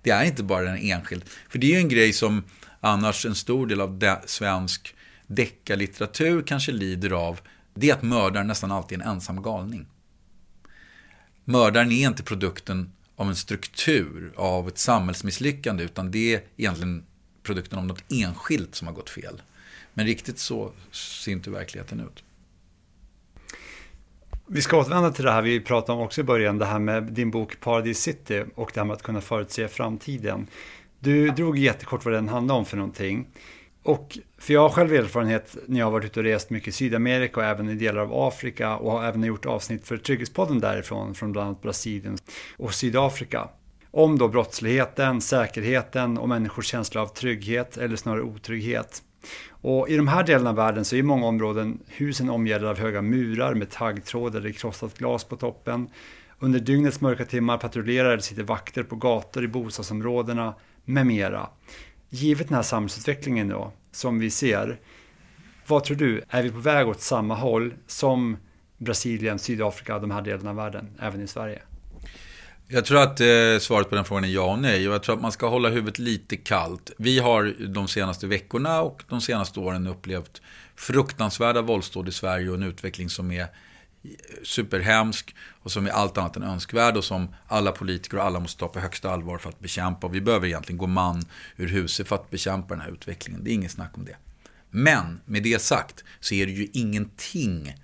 det 0.02 0.10
är 0.10 0.24
inte 0.24 0.42
bara 0.42 0.70
en 0.70 0.78
enskild. 0.78 1.24
För 1.48 1.58
det 1.58 1.66
är 1.66 1.70
ju 1.70 1.76
en 1.76 1.88
grej 1.88 2.12
som 2.12 2.42
annars 2.80 3.26
en 3.26 3.34
stor 3.34 3.66
del 3.66 3.80
av 3.80 3.98
de, 3.98 4.16
svensk 4.26 4.94
deckarlitteratur 5.26 6.42
kanske 6.42 6.72
lider 6.72 7.10
av. 7.10 7.40
Det 7.74 7.90
är 7.90 7.94
att 7.94 8.02
mördaren 8.02 8.46
nästan 8.46 8.72
alltid 8.72 9.00
är 9.00 9.04
en 9.04 9.10
ensam 9.10 9.42
galning. 9.42 9.86
Mördaren 11.44 11.92
är 11.92 12.06
inte 12.06 12.22
produkten 12.22 12.92
av 13.16 13.28
en 13.28 13.36
struktur, 13.36 14.32
av 14.36 14.68
ett 14.68 14.78
samhällsmisslyckande, 14.78 15.84
utan 15.84 16.10
det 16.10 16.34
är 16.34 16.42
egentligen 16.56 17.04
produkten 17.42 17.78
av 17.78 17.86
något 17.86 18.04
enskilt 18.12 18.74
som 18.74 18.86
har 18.86 18.94
gått 18.94 19.10
fel. 19.10 19.42
Men 19.94 20.06
riktigt 20.06 20.38
så 20.38 20.72
ser 20.92 21.32
inte 21.32 21.50
verkligheten 21.50 22.00
ut. 22.00 22.24
Vi 24.54 24.62
ska 24.62 24.78
återvända 24.78 25.10
till 25.10 25.24
det 25.24 25.30
här 25.30 25.42
vi 25.42 25.60
pratade 25.60 25.98
om 25.98 26.04
också 26.04 26.20
i 26.20 26.24
början, 26.24 26.58
det 26.58 26.64
här 26.64 26.78
med 26.78 27.02
din 27.02 27.30
bok 27.30 27.60
Paradise 27.60 28.00
City 28.00 28.44
och 28.54 28.70
det 28.74 28.80
här 28.80 28.84
med 28.84 28.94
att 28.94 29.02
kunna 29.02 29.20
förutse 29.20 29.68
framtiden. 29.68 30.46
Du 31.00 31.28
drog 31.28 31.58
jättekort 31.58 32.04
vad 32.04 32.14
den 32.14 32.28
handlade 32.28 32.58
om 32.58 32.64
för 32.64 32.76
någonting. 32.76 33.26
Och 33.82 34.18
för 34.38 34.54
jag 34.54 34.60
har 34.60 34.68
själv 34.68 34.92
erfarenhet 34.92 35.56
när 35.66 35.78
jag 35.78 35.86
har 35.86 35.90
varit 35.90 36.04
ute 36.04 36.20
och 36.20 36.24
rest 36.24 36.50
mycket 36.50 36.68
i 36.68 36.72
Sydamerika 36.72 37.40
och 37.40 37.46
även 37.46 37.68
i 37.68 37.74
delar 37.74 38.00
av 38.00 38.14
Afrika 38.14 38.76
och 38.76 38.92
har 38.92 39.04
även 39.04 39.24
gjort 39.24 39.46
avsnitt 39.46 39.86
för 39.86 39.96
Trygghetspodden 39.96 40.60
därifrån, 40.60 41.14
från 41.14 41.32
bland 41.32 41.48
annat 41.48 41.62
Brasilien 41.62 42.18
och 42.56 42.74
Sydafrika. 42.74 43.48
Om 43.90 44.18
då 44.18 44.28
brottsligheten, 44.28 45.20
säkerheten 45.20 46.18
och 46.18 46.28
människors 46.28 46.66
känsla 46.66 47.02
av 47.02 47.06
trygghet 47.06 47.76
eller 47.76 47.96
snarare 47.96 48.22
otrygghet. 48.22 49.02
Och 49.48 49.88
i 49.88 49.96
de 49.96 50.08
här 50.08 50.24
delarna 50.24 50.50
av 50.50 50.56
världen 50.56 50.84
så 50.84 50.96
är 50.96 51.02
många 51.02 51.26
områden 51.26 51.78
husen 51.86 52.30
omgärdade 52.30 52.70
av 52.70 52.78
höga 52.78 53.02
murar 53.02 53.54
med 53.54 53.70
taggtråd 53.70 54.36
eller 54.36 54.52
krossat 54.52 54.98
glas 54.98 55.24
på 55.24 55.36
toppen. 55.36 55.88
Under 56.38 56.60
dygnets 56.60 57.00
mörka 57.00 57.24
timmar 57.24 57.58
patrullerar 57.58 58.08
eller 58.10 58.22
sitter 58.22 58.42
vakter 58.42 58.82
på 58.82 58.96
gator 58.96 59.44
i 59.44 59.48
bostadsområdena 59.48 60.54
med 60.84 61.06
mera 61.06 61.48
givet 62.12 62.48
den 62.48 62.54
här 62.54 62.62
samhällsutvecklingen 62.62 63.48
då, 63.48 63.72
som 63.90 64.18
vi 64.18 64.30
ser, 64.30 64.80
vad 65.66 65.84
tror 65.84 65.96
du, 65.96 66.22
är 66.28 66.42
vi 66.42 66.50
på 66.50 66.58
väg 66.58 66.88
åt 66.88 67.00
samma 67.00 67.34
håll 67.34 67.74
som 67.86 68.36
Brasilien, 68.78 69.38
Sydafrika, 69.38 69.98
de 69.98 70.10
här 70.10 70.22
delarna 70.22 70.50
av 70.50 70.56
världen, 70.56 70.90
även 71.00 71.22
i 71.22 71.26
Sverige? 71.26 71.62
Jag 72.74 72.84
tror 72.84 73.02
att 73.02 73.20
eh, 73.20 73.58
svaret 73.60 73.88
på 73.88 73.94
den 73.94 74.04
frågan 74.04 74.24
är 74.24 74.28
ja 74.28 74.52
och 74.52 74.58
nej. 74.58 74.88
Och 74.88 74.94
jag 74.94 75.02
tror 75.02 75.14
att 75.16 75.22
man 75.22 75.32
ska 75.32 75.48
hålla 75.48 75.68
huvudet 75.68 75.98
lite 75.98 76.36
kallt. 76.36 76.90
Vi 76.98 77.18
har 77.18 77.54
de 77.68 77.88
senaste 77.88 78.26
veckorna 78.26 78.80
och 78.80 79.02
de 79.08 79.20
senaste 79.20 79.60
åren 79.60 79.86
upplevt 79.86 80.42
fruktansvärda 80.76 81.62
våldsdåd 81.62 82.08
i 82.08 82.12
Sverige 82.12 82.48
och 82.48 82.54
en 82.54 82.62
utveckling 82.62 83.10
som 83.10 83.32
är 83.32 83.46
superhemsk 84.42 85.34
och 85.62 85.72
som 85.72 85.86
är 85.86 85.90
allt 85.90 86.18
annat 86.18 86.36
än 86.36 86.42
önskvärd 86.42 86.96
och 86.96 87.04
som 87.04 87.34
alla 87.46 87.72
politiker 87.72 88.16
och 88.16 88.24
alla 88.24 88.40
måste 88.40 88.60
ta 88.60 88.68
på 88.68 88.80
högsta 88.80 89.10
allvar 89.10 89.38
för 89.38 89.48
att 89.48 89.60
bekämpa. 89.60 90.06
Och 90.06 90.14
vi 90.14 90.20
behöver 90.20 90.46
egentligen 90.46 90.78
gå 90.78 90.86
man 90.86 91.22
ur 91.56 91.68
huset 91.68 92.08
för 92.08 92.16
att 92.16 92.30
bekämpa 92.30 92.74
den 92.74 92.80
här 92.80 92.90
utvecklingen. 92.90 93.44
Det 93.44 93.50
är 93.50 93.54
inget 93.54 93.72
snack 93.72 93.90
om 93.94 94.04
det. 94.04 94.16
Men 94.70 95.20
med 95.24 95.42
det 95.42 95.62
sagt 95.62 96.04
så 96.20 96.34
är 96.34 96.46
det 96.46 96.52
ju 96.52 96.68
ingenting 96.72 97.74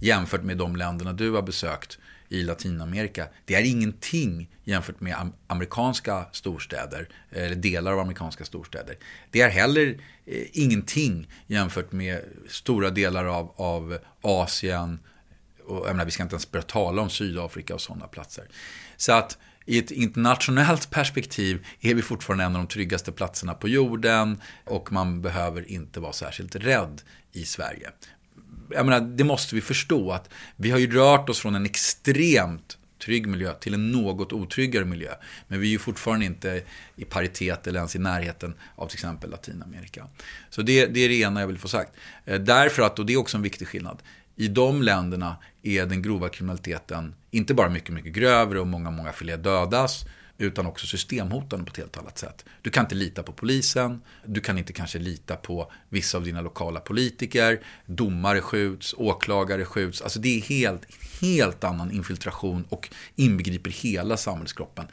jämfört 0.00 0.42
med 0.42 0.56
de 0.56 0.76
länderna 0.76 1.12
du 1.12 1.30
har 1.30 1.42
besökt 1.42 1.98
i 2.30 2.42
Latinamerika. 2.42 3.28
Det 3.44 3.54
är 3.54 3.62
ingenting 3.62 4.48
jämfört 4.64 5.00
med 5.00 5.32
amerikanska 5.46 6.26
storstäder, 6.32 7.08
eller 7.30 7.56
delar 7.56 7.92
av 7.92 7.98
amerikanska 7.98 8.44
storstäder. 8.44 8.96
Det 9.30 9.40
är 9.40 9.48
heller 9.48 10.00
eh, 10.26 10.46
ingenting 10.52 11.28
jämfört 11.46 11.92
med 11.92 12.20
stora 12.48 12.90
delar 12.90 13.24
av, 13.24 13.52
av 13.56 13.98
Asien, 14.20 14.98
och 15.66 15.76
jag 15.76 15.86
menar, 15.86 16.04
vi 16.04 16.10
ska 16.10 16.22
inte 16.22 16.34
ens 16.34 16.50
börja 16.50 16.62
tala 16.62 17.02
om 17.02 17.10
Sydafrika 17.10 17.74
och 17.74 17.80
sådana 17.80 18.06
platser. 18.06 18.44
Så 18.96 19.12
att 19.12 19.38
i 19.66 19.78
ett 19.78 19.90
internationellt 19.90 20.90
perspektiv 20.90 21.66
är 21.80 21.94
vi 21.94 22.02
fortfarande 22.02 22.44
en 22.44 22.56
av 22.56 22.62
de 22.62 22.68
tryggaste 22.68 23.12
platserna 23.12 23.54
på 23.54 23.68
jorden 23.68 24.40
och 24.64 24.92
man 24.92 25.22
behöver 25.22 25.70
inte 25.70 26.00
vara 26.00 26.12
särskilt 26.12 26.56
rädd 26.56 27.02
i 27.32 27.44
Sverige. 27.44 27.90
Jag 28.70 28.86
menar, 28.86 29.00
det 29.00 29.24
måste 29.24 29.54
vi 29.54 29.60
förstå 29.60 30.12
att 30.12 30.30
vi 30.56 30.70
har 30.70 30.78
ju 30.78 30.90
rört 30.90 31.28
oss 31.28 31.40
från 31.40 31.54
en 31.54 31.64
extremt 31.64 32.78
trygg 33.02 33.26
miljö 33.26 33.54
till 33.54 33.74
en 33.74 33.92
något 33.92 34.32
otryggare 34.32 34.84
miljö. 34.84 35.14
Men 35.48 35.60
vi 35.60 35.66
är 35.66 35.70
ju 35.70 35.78
fortfarande 35.78 36.26
inte 36.26 36.62
i 36.96 37.04
paritet 37.04 37.66
eller 37.66 37.78
ens 37.78 37.96
i 37.96 37.98
närheten 37.98 38.54
av 38.76 38.86
till 38.86 38.96
exempel 38.96 39.30
Latinamerika. 39.30 40.06
Så 40.50 40.62
det, 40.62 40.86
det 40.86 41.00
är 41.00 41.08
det 41.08 41.14
ena 41.14 41.40
jag 41.40 41.46
vill 41.46 41.58
få 41.58 41.68
sagt. 41.68 41.92
Eh, 42.24 42.40
därför 42.40 42.82
att, 42.82 42.98
och 42.98 43.06
det 43.06 43.12
är 43.12 43.16
också 43.16 43.36
en 43.36 43.42
viktig 43.42 43.68
skillnad, 43.68 44.02
i 44.36 44.48
de 44.48 44.82
länderna 44.82 45.36
är 45.62 45.86
den 45.86 46.02
grova 46.02 46.28
kriminaliteten 46.28 47.14
inte 47.30 47.54
bara 47.54 47.68
mycket, 47.68 47.94
mycket 47.94 48.12
grövre 48.12 48.60
och 48.60 48.66
många, 48.66 48.90
många 48.90 49.12
fler 49.12 49.36
dödas 49.36 50.04
utan 50.40 50.66
också 50.66 50.86
systemhotande 50.86 51.64
på 51.64 51.70
ett 51.70 51.76
helt 51.76 51.96
annat 51.96 52.18
sätt. 52.18 52.44
Du 52.62 52.70
kan 52.70 52.84
inte 52.84 52.94
lita 52.94 53.22
på 53.22 53.32
polisen, 53.32 54.02
du 54.24 54.40
kan 54.40 54.58
inte 54.58 54.72
kanske 54.72 54.98
lita 54.98 55.36
på 55.36 55.72
vissa 55.88 56.18
av 56.18 56.24
dina 56.24 56.40
lokala 56.40 56.80
politiker, 56.80 57.60
domare 57.86 58.40
skjuts, 58.40 58.94
åklagare 58.98 59.64
skjuts. 59.64 60.02
Alltså 60.02 60.20
det 60.20 60.36
är 60.36 60.40
helt, 60.40 60.82
helt 61.20 61.64
annan 61.64 61.90
infiltration 61.90 62.64
och 62.68 62.88
inbegriper 63.16 63.70
hela 63.70 64.16
samhällskroppen. 64.16 64.86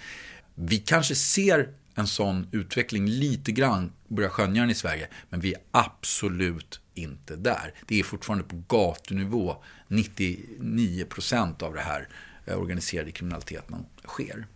Vi 0.56 0.78
kanske 0.78 1.16
ser 1.16 1.70
en 1.96 2.08
sån 2.08 2.48
utveckling 2.52 3.08
lite 3.08 3.52
grann 3.52 3.92
börjar 4.08 4.30
skönja 4.30 4.62
den 4.62 4.70
i 4.70 4.76
Sverige. 4.76 5.08
Men 5.30 5.40
vi 5.40 5.54
är 5.54 5.60
absolut 5.72 6.80
inte 6.94 7.36
där. 7.36 7.74
Det 7.86 8.00
är 8.00 8.04
fortfarande 8.04 8.44
på 8.44 8.64
gatunivå 8.68 9.64
99% 9.88 11.64
av 11.64 11.74
det 11.74 11.82
här 11.82 12.10
eh, 12.48 12.60
organiserade 12.60 13.12
kriminaliteten 13.12 13.86
sker. 14.06 14.48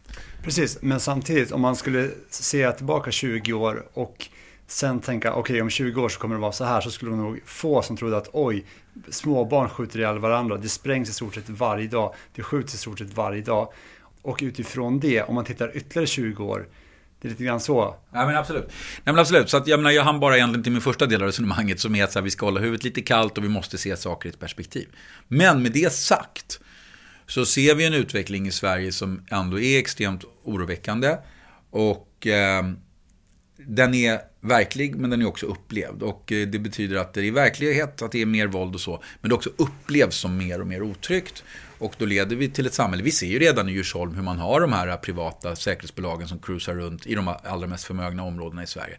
Precis, 0.44 0.78
men 0.82 1.00
samtidigt 1.00 1.52
om 1.52 1.62
man 1.62 1.76
skulle 1.76 2.10
se 2.30 2.72
tillbaka 2.72 3.12
20 3.12 3.54
år 3.54 3.86
och 3.94 4.28
sen 4.68 5.00
tänka 5.00 5.34
okej 5.34 5.40
okay, 5.42 5.62
om 5.62 5.70
20 5.70 6.02
år 6.02 6.10
så 6.10 6.20
kommer 6.20 6.36
det 6.36 6.42
vara 6.42 6.52
så 6.52 6.66
här 6.66 6.82
så 6.82 6.92
skulle 6.92 7.16
nog 7.16 7.40
få 7.46 7.82
som 7.82 7.98
trodde 7.98 8.18
att 8.18 8.30
oj, 8.34 8.66
småbarn 9.10 9.70
skjuter 9.70 10.00
ihjäl 10.00 10.20
varandra, 10.20 10.58
det 10.58 10.70
sprängs 10.70 11.10
i 11.10 11.14
stort 11.14 11.36
sett 11.36 11.50
varje 11.50 11.88
dag, 11.88 12.16
det 12.36 12.44
skjuts 12.44 12.74
i 12.74 12.78
stort 12.78 13.00
sett 13.00 13.14
varje 13.14 13.42
dag. 13.42 13.74
Och 14.22 14.40
utifrån 14.42 15.00
det, 15.00 15.24
om 15.24 15.36
man 15.36 15.46
tittar 15.46 15.78
ytterligare 15.78 16.08
20 16.08 16.44
år, 16.44 16.68
det 17.22 17.28
är 17.28 17.30
lite 17.30 17.44
grann 17.44 17.60
så. 17.60 17.96
Ja 18.12 18.26
men 18.26 18.38
absolut. 18.38 18.68
Nej 18.68 18.74
men 19.14 19.20
absolut. 19.20 19.50
Så 19.50 19.58
att 19.58 19.68
jag 19.68 19.80
menar, 19.80 19.92
jag 19.92 20.04
hann 20.04 20.20
bara 20.20 20.38
egentligen 20.38 20.64
till 20.64 20.72
min 20.72 20.82
första 20.82 21.06
del 21.06 21.22
av 21.22 21.28
resonemanget 21.28 21.80
som 21.80 21.96
är 21.96 22.04
att 22.04 22.16
här, 22.16 22.22
vi 22.22 22.32
ska 22.32 22.46
hålla 22.46 22.60
huvudet 22.60 22.84
lite 22.84 23.02
kallt 23.02 23.38
och 23.38 23.44
vi 23.44 23.50
måste 23.50 23.78
se 23.78 23.98
saker 23.98 24.30
i 24.30 24.32
ett 24.32 24.40
perspektiv. 24.40 24.88
Men 25.28 25.62
med 25.62 25.72
det 25.72 25.94
sagt 25.94 26.60
så 27.32 27.46
ser 27.46 27.76
vi 27.76 27.86
en 27.86 27.94
utveckling 27.94 28.48
i 28.48 28.52
Sverige 28.52 28.92
som 28.92 29.26
ändå 29.30 29.60
är 29.60 29.80
extremt 29.80 30.24
oroväckande. 30.44 31.18
Och 31.70 32.28
eh, 32.28 32.64
den 33.58 33.94
är 33.94 34.20
verklig 34.42 34.96
men 34.96 35.10
den 35.10 35.22
är 35.22 35.26
också 35.26 35.46
upplevd. 35.46 36.04
Och 36.04 36.32
eh, 36.32 36.48
det 36.48 36.60
betyder 36.60 36.98
att 36.98 37.14
det 37.14 37.28
är 37.28 37.32
verklighet, 37.32 38.02
att 38.02 38.12
det 38.12 38.22
är 38.22 38.26
mer 38.26 38.48
våld 38.48 38.76
och 38.76 38.82
så. 38.82 39.04
Men 39.22 39.30
det 39.30 39.36
också 39.36 39.50
upplevs 39.58 40.16
som 40.16 40.38
mer 40.38 40.62
och 40.62 40.68
mer 40.68 40.82
otryggt. 40.82 41.44
Och 41.78 41.94
då 41.98 42.06
leder 42.06 42.36
vi 42.36 42.50
till 42.50 42.66
ett 42.66 42.74
samhälle, 42.74 43.04
vi 43.04 43.12
ser 43.12 43.28
ju 43.28 43.40
redan 43.40 43.70
i 43.70 43.72
Djursholm 43.72 44.16
hur 44.16 44.24
man 44.24 44.38
har 44.38 44.62
de 44.62 44.74
här 44.74 44.98
privata 44.98 45.56
säkerhetsbolagen 45.56 46.28
som 46.28 46.40
cruisar 46.40 46.76
runt 46.76 47.08
i 47.08 47.16
de 47.16 47.36
allra 47.44 47.68
mest 47.68 47.84
förmögna 47.84 48.24
områdena 48.24 48.64
i 48.64 48.68
Sverige. 48.68 48.98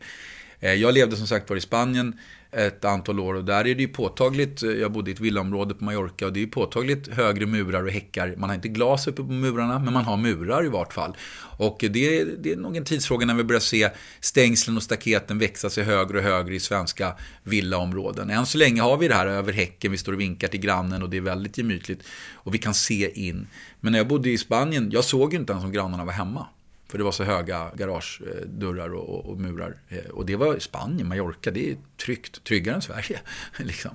Eh, 0.60 0.72
jag 0.72 0.94
levde 0.94 1.16
som 1.16 1.26
sagt 1.26 1.50
var 1.50 1.56
i 1.56 1.60
Spanien 1.60 2.18
ett 2.52 2.84
antal 2.84 3.20
år 3.20 3.34
och 3.34 3.44
där 3.44 3.66
är 3.66 3.74
det 3.74 3.82
ju 3.82 3.88
påtagligt, 3.88 4.62
eh, 4.62 4.70
jag 4.70 4.92
bodde 4.92 5.10
i 5.10 5.14
ett 5.14 5.20
villaområde 5.20 5.74
på 5.74 5.84
Mallorca 5.84 6.26
och 6.26 6.32
det 6.32 6.38
är 6.38 6.44
ju 6.44 6.50
påtagligt 6.50 7.08
högre 7.08 7.46
murar 7.46 7.84
och 7.84 7.90
häckar. 7.90 8.34
Man 8.36 8.50
har 8.50 8.54
inte 8.54 8.68
glas 8.68 9.06
uppe 9.06 9.22
på 9.22 9.32
murarna 9.32 9.78
men 9.78 9.94
man 9.94 10.04
har 10.04 10.16
murar 10.16 10.64
i 10.64 10.68
vart 10.68 10.92
fall. 10.92 11.16
Och 11.58 11.84
det, 11.90 12.18
är, 12.18 12.26
det 12.38 12.52
är 12.52 12.56
nog 12.56 12.76
en 12.76 12.84
tidsfråga 12.84 13.26
när 13.26 13.34
vi 13.34 13.44
börjar 13.44 13.60
se 13.60 13.90
stängslen 14.20 14.76
och 14.76 14.82
staketen 14.82 15.38
växa 15.38 15.70
sig 15.70 15.84
högre 15.84 16.18
och 16.18 16.24
högre 16.24 16.54
i 16.54 16.60
svenska 16.60 17.14
villaområden. 17.42 18.30
Än 18.30 18.46
så 18.46 18.58
länge 18.58 18.82
har 18.82 18.96
vi 18.96 19.08
det 19.08 19.14
här 19.14 19.26
över 19.26 19.52
häcken, 19.52 19.92
vi 19.92 19.98
står 19.98 20.12
och 20.12 20.20
vinkar 20.20 20.48
till 20.48 20.60
grannen 20.60 21.02
och 21.02 21.10
det 21.10 21.16
är 21.16 21.20
väldigt 21.20 21.58
gemytligt. 21.58 22.02
Och 22.32 22.54
vi 22.54 22.58
kan 22.58 22.74
se 22.74 23.26
in. 23.28 23.46
Men 23.80 23.92
när 23.92 23.98
jag 23.98 24.08
bodde 24.08 24.30
i 24.30 24.38
Spanien, 24.38 24.90
jag 24.90 25.04
såg 25.04 25.32
ju 25.32 25.38
inte 25.38 25.52
ens 25.52 25.64
om 25.64 25.72
grannarna 25.72 26.04
var 26.04 26.12
hemma. 26.12 26.46
För 26.92 26.98
det 26.98 27.04
var 27.04 27.12
så 27.12 27.24
höga 27.24 27.70
garagedörrar 27.74 28.94
och, 28.94 29.30
och, 29.30 29.40
murar. 29.40 29.76
Eh, 29.88 29.98
och 29.98 30.26
det 30.26 30.36
var 30.36 30.58
Spanien, 30.58 31.08
Mallorca, 31.08 31.50
det 31.50 31.70
är 31.70 31.76
tryggt. 32.04 32.44
Tryggare 32.44 32.74
än 32.74 32.82
Sverige. 32.82 33.20
Liksom. 33.58 33.90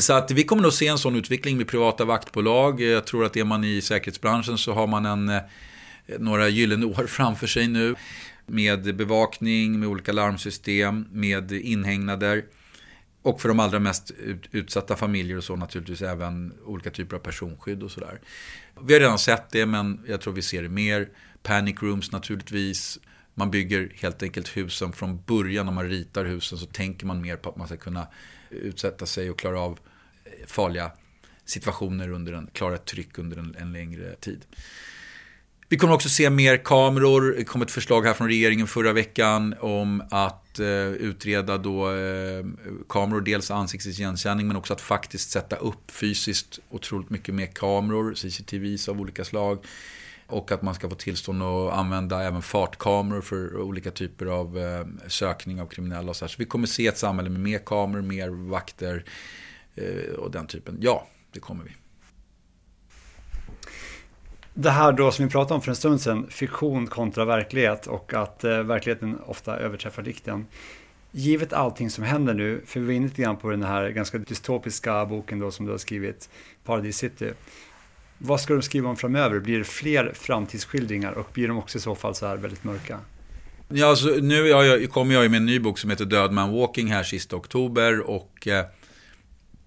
Så 0.00 0.12
att 0.12 0.30
vi 0.30 0.44
kommer 0.44 0.62
nog 0.62 0.72
se 0.72 0.86
en 0.86 0.98
sån 0.98 1.16
utveckling 1.16 1.56
med 1.56 1.68
privata 1.68 2.04
vaktbolag. 2.04 2.80
Jag 2.80 3.06
tror 3.06 3.24
att 3.24 3.36
är 3.36 3.44
man 3.44 3.64
i 3.64 3.80
säkerhetsbranschen 3.80 4.58
så 4.58 4.72
har 4.72 4.86
man 4.86 5.06
en, 5.06 5.28
eh, 5.28 5.42
några 6.18 6.48
gyllene 6.48 6.86
år 6.86 7.06
framför 7.08 7.46
sig 7.46 7.68
nu. 7.68 7.94
Med 8.46 8.96
bevakning, 8.96 9.80
med 9.80 9.88
olika 9.88 10.12
larmsystem, 10.12 11.06
med 11.10 11.52
inhägnader. 11.52 12.44
Och 13.22 13.40
för 13.40 13.48
de 13.48 13.60
allra 13.60 13.78
mest 13.78 14.10
utsatta 14.50 14.96
familjer 14.96 15.36
och 15.36 15.44
så 15.44 15.56
naturligtvis 15.56 16.02
även 16.02 16.52
olika 16.64 16.90
typer 16.90 17.16
av 17.16 17.20
personskydd 17.20 17.82
och 17.82 17.90
sådär. 17.90 18.20
Vi 18.80 18.92
har 18.92 19.00
redan 19.00 19.18
sett 19.18 19.50
det 19.50 19.66
men 19.66 20.00
jag 20.06 20.20
tror 20.20 20.32
vi 20.32 20.42
ser 20.42 20.62
det 20.62 20.68
mer. 20.68 21.08
Panic 21.42 21.82
rooms 21.82 22.12
naturligtvis. 22.12 22.98
Man 23.34 23.50
bygger 23.50 23.92
helt 23.94 24.22
enkelt 24.22 24.56
husen 24.56 24.92
från 24.92 25.22
början 25.26 25.66
när 25.66 25.72
man 25.72 25.88
ritar 25.88 26.24
husen 26.24 26.58
så 26.58 26.66
tänker 26.66 27.06
man 27.06 27.20
mer 27.20 27.36
på 27.36 27.50
att 27.50 27.56
man 27.56 27.66
ska 27.66 27.76
kunna 27.76 28.06
utsätta 28.50 29.06
sig 29.06 29.30
och 29.30 29.38
klara 29.38 29.60
av 29.60 29.78
eh, 30.24 30.46
farliga 30.46 30.90
situationer 31.44 32.08
under 32.10 32.32
en, 32.32 32.50
klara 32.52 32.74
ett 32.74 32.84
tryck 32.84 33.18
under 33.18 33.36
en, 33.36 33.56
en 33.58 33.72
längre 33.72 34.14
tid. 34.14 34.44
Vi 35.68 35.78
kommer 35.78 35.94
också 35.94 36.08
se 36.08 36.30
mer 36.30 36.56
kameror. 36.56 37.34
Det 37.38 37.44
kom 37.44 37.62
ett 37.62 37.70
förslag 37.70 38.02
här 38.02 38.14
från 38.14 38.28
regeringen 38.28 38.66
förra 38.66 38.92
veckan 38.92 39.54
om 39.60 40.02
att 40.10 40.58
eh, 40.58 40.66
utreda 40.88 41.58
då 41.58 41.92
eh, 41.92 42.44
kameror, 42.88 43.20
dels 43.20 43.50
ansiktsigenkänning 43.50 44.46
men 44.46 44.56
också 44.56 44.72
att 44.72 44.80
faktiskt 44.80 45.30
sätta 45.30 45.56
upp 45.56 45.90
fysiskt 45.90 46.58
otroligt 46.70 47.10
mycket 47.10 47.34
mer 47.34 47.46
kameror, 47.46 48.14
CCTVs 48.14 48.88
av 48.88 49.00
olika 49.00 49.24
slag. 49.24 49.58
Och 50.32 50.52
att 50.52 50.62
man 50.62 50.74
ska 50.74 50.88
få 50.88 50.94
tillstånd 50.94 51.42
att 51.42 51.72
använda 51.72 52.22
även 52.22 52.42
fartkameror 52.42 53.20
för 53.20 53.60
olika 53.60 53.90
typer 53.90 54.26
av 54.26 54.58
eh, 54.58 55.08
sökning 55.08 55.60
av 55.60 55.66
kriminella. 55.66 56.10
Och 56.10 56.16
så, 56.16 56.28
så 56.28 56.36
vi 56.38 56.44
kommer 56.44 56.66
se 56.66 56.86
ett 56.86 56.98
samhälle 56.98 57.30
med 57.30 57.40
mer 57.40 57.58
kameror, 57.58 58.02
mer 58.02 58.28
vakter 58.28 59.04
eh, 59.74 60.14
och 60.14 60.30
den 60.30 60.46
typen. 60.46 60.78
Ja, 60.80 61.06
det 61.32 61.40
kommer 61.40 61.64
vi. 61.64 61.70
Det 64.54 64.70
här 64.70 64.92
då 64.92 65.10
som 65.10 65.24
vi 65.24 65.30
pratade 65.30 65.54
om 65.54 65.60
för 65.60 65.70
en 65.70 65.76
stund 65.76 66.00
sedan, 66.00 66.26
fiktion 66.30 66.86
kontra 66.86 67.24
verklighet 67.24 67.86
och 67.86 68.14
att 68.14 68.44
eh, 68.44 68.62
verkligheten 68.62 69.18
ofta 69.26 69.56
överträffar 69.56 70.02
dikten. 70.02 70.46
Givet 71.12 71.52
allting 71.52 71.90
som 71.90 72.04
händer 72.04 72.34
nu, 72.34 72.62
för 72.66 72.80
vi 72.80 72.86
var 72.86 72.92
inne 72.92 73.06
lite 73.06 73.22
grann 73.22 73.36
på 73.36 73.50
den 73.50 73.62
här 73.62 73.88
ganska 73.88 74.18
dystopiska 74.18 75.06
boken 75.06 75.38
då 75.38 75.50
som 75.50 75.66
du 75.66 75.72
har 75.72 75.78
skrivit, 75.78 76.30
Paradise 76.64 76.98
City. 76.98 77.32
Vad 78.24 78.40
ska 78.40 78.52
de 78.52 78.62
skriva 78.62 78.88
om 78.88 78.96
framöver? 78.96 79.38
Blir 79.38 79.58
det 79.58 79.64
fler 79.64 80.12
framtidsskildringar 80.14 81.12
och 81.12 81.28
blir 81.32 81.48
de 81.48 81.58
också 81.58 81.78
i 81.78 81.80
så 81.80 81.94
fall 81.94 82.14
så 82.14 82.26
här 82.26 82.36
väldigt 82.36 82.64
mörka? 82.64 82.98
Ja, 83.68 83.86
alltså, 83.86 84.08
nu 84.08 84.48
jag, 84.48 84.90
kommer 84.90 85.14
jag 85.14 85.30
med 85.30 85.38
en 85.38 85.46
ny 85.46 85.58
bok 85.58 85.78
som 85.78 85.90
heter 85.90 86.04
Död 86.04 86.32
Man 86.32 86.52
Walking 86.52 86.88
här 86.88 87.02
sista 87.02 87.36
oktober 87.36 88.00
och 88.00 88.48
eh, 88.48 88.64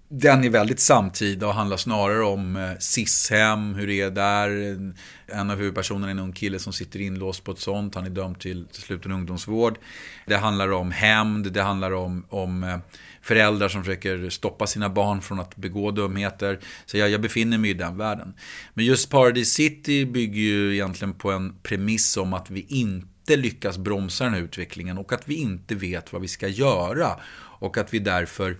den 0.08 0.44
är 0.44 0.50
väldigt 0.50 0.80
samtida 0.80 1.46
och 1.46 1.54
handlar 1.54 1.76
snarare 1.76 2.24
om 2.24 2.76
Sishem, 2.78 3.06
SIS-hem, 3.06 3.74
hur 3.74 3.86
det 3.86 4.00
är 4.00 4.10
där. 4.10 4.50
En 5.26 5.50
av 5.50 5.58
huvudpersonerna 5.58 6.06
är 6.06 6.10
en 6.10 6.18
ung 6.18 6.32
kille 6.32 6.58
som 6.58 6.72
sitter 6.72 7.00
inlåst 7.00 7.44
på 7.44 7.52
ett 7.52 7.58
sånt. 7.58 7.94
Han 7.94 8.06
är 8.06 8.10
dömd 8.10 8.40
till, 8.40 8.66
till 8.66 8.82
sluten 8.82 9.12
ungdomsvård. 9.12 9.78
Det 10.26 10.36
handlar 10.36 10.72
om 10.72 10.90
hämnd, 10.90 11.52
det 11.52 11.62
handlar 11.62 11.92
om, 11.92 12.26
om 12.28 12.64
eh, 12.64 12.78
föräldrar 13.22 13.68
som 13.68 13.84
försöker 13.84 14.30
stoppa 14.30 14.66
sina 14.66 14.88
barn 14.88 15.22
från 15.22 15.40
att 15.40 15.56
begå 15.56 15.90
dumheter. 15.90 16.58
Så 16.86 16.98
jag, 16.98 17.10
jag 17.10 17.20
befinner 17.20 17.58
mig 17.58 17.70
i 17.70 17.74
den 17.74 17.96
världen. 17.96 18.34
Men 18.74 18.84
just 18.84 19.10
Paradise 19.10 19.50
City 19.50 20.06
bygger 20.06 20.40
ju 20.40 20.74
egentligen 20.74 21.14
på 21.14 21.30
en 21.30 21.54
premiss 21.62 22.16
om 22.16 22.32
att 22.32 22.50
vi 22.50 22.66
inte 22.68 23.36
lyckas 23.36 23.78
bromsa 23.78 24.24
den 24.24 24.34
här 24.34 24.40
utvecklingen 24.40 24.98
och 24.98 25.12
att 25.12 25.28
vi 25.28 25.34
inte 25.34 25.74
vet 25.74 26.12
vad 26.12 26.22
vi 26.22 26.28
ska 26.28 26.48
göra. 26.48 27.20
Och 27.58 27.78
att 27.78 27.94
vi 27.94 27.98
därför 27.98 28.56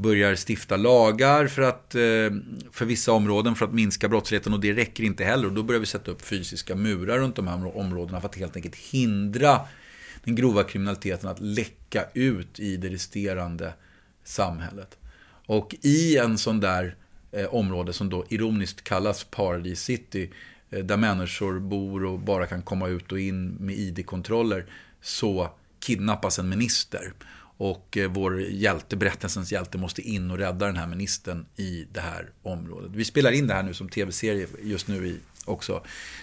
börjar 0.00 0.36
stifta 0.48 0.76
lagar 0.76 1.46
för, 1.46 1.62
att, 1.62 1.94
eh, 1.94 2.00
för 2.72 2.84
vissa 2.84 3.12
områden 3.12 3.54
för 3.54 3.64
att 3.66 3.74
minska 3.74 4.08
brottsligheten 4.08 4.52
och 4.52 4.60
det 4.60 4.72
räcker 4.72 5.04
inte 5.04 5.24
heller. 5.24 5.46
Och 5.46 5.52
då 5.52 5.62
börjar 5.62 5.80
vi 5.80 5.86
sätta 5.86 6.10
upp 6.10 6.22
fysiska 6.22 6.74
murar 6.74 7.18
runt 7.18 7.36
de 7.36 7.48
här 7.48 7.76
områdena 7.76 8.20
för 8.20 8.28
att 8.28 8.36
helt 8.36 8.56
enkelt 8.56 8.76
hindra 8.76 9.60
den 10.24 10.34
grova 10.34 10.64
kriminaliteten 10.64 11.30
att 11.30 11.40
läcka 11.40 12.04
ut 12.14 12.60
i 12.60 12.76
det 12.76 12.88
resterande 12.88 13.72
samhället. 14.24 14.98
Och 15.46 15.74
i 15.82 16.16
en 16.16 16.38
sån 16.38 16.60
där 16.60 16.96
eh, 17.32 17.54
område 17.54 17.92
som 17.92 18.10
då 18.10 18.24
ironiskt 18.28 18.84
kallas 18.84 19.24
Paradise 19.24 19.84
City, 19.84 20.30
eh, 20.70 20.78
där 20.78 20.96
människor 20.96 21.60
bor 21.60 22.04
och 22.04 22.18
bara 22.18 22.46
kan 22.46 22.62
komma 22.62 22.88
ut 22.88 23.12
och 23.12 23.20
in 23.20 23.48
med 23.48 23.74
ID-kontroller, 23.74 24.66
så 25.00 25.50
kidnappas 25.80 26.38
en 26.38 26.48
minister. 26.48 27.12
Och 27.60 27.96
eh, 27.96 28.10
vår 28.10 28.40
hjälte, 28.40 28.96
berättelsens 28.96 29.52
hjälte, 29.52 29.78
måste 29.78 30.02
in 30.02 30.30
och 30.30 30.38
rädda 30.38 30.66
den 30.66 30.76
här 30.76 30.86
ministern 30.86 31.46
i 31.56 31.86
det 31.92 32.00
här 32.00 32.30
området. 32.42 32.90
Vi 32.94 33.04
spelar 33.04 33.32
in 33.32 33.46
det 33.46 33.54
här 33.54 33.62
nu 33.62 33.74
som 33.74 33.88
tv-serie 33.88 34.46
just 34.62 34.88
nu 34.88 35.06
i 35.06 35.16
också. 35.44 35.82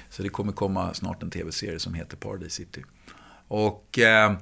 Så 0.09 0.23
det 0.23 0.29
kommer 0.29 0.51
komma 0.51 0.93
snart 0.93 1.23
en 1.23 1.29
tv-serie 1.29 1.79
som 1.79 1.93
heter 1.93 2.17
Paradise 2.17 2.55
City. 2.55 2.83
Och 3.47 3.99
eh, 3.99 4.33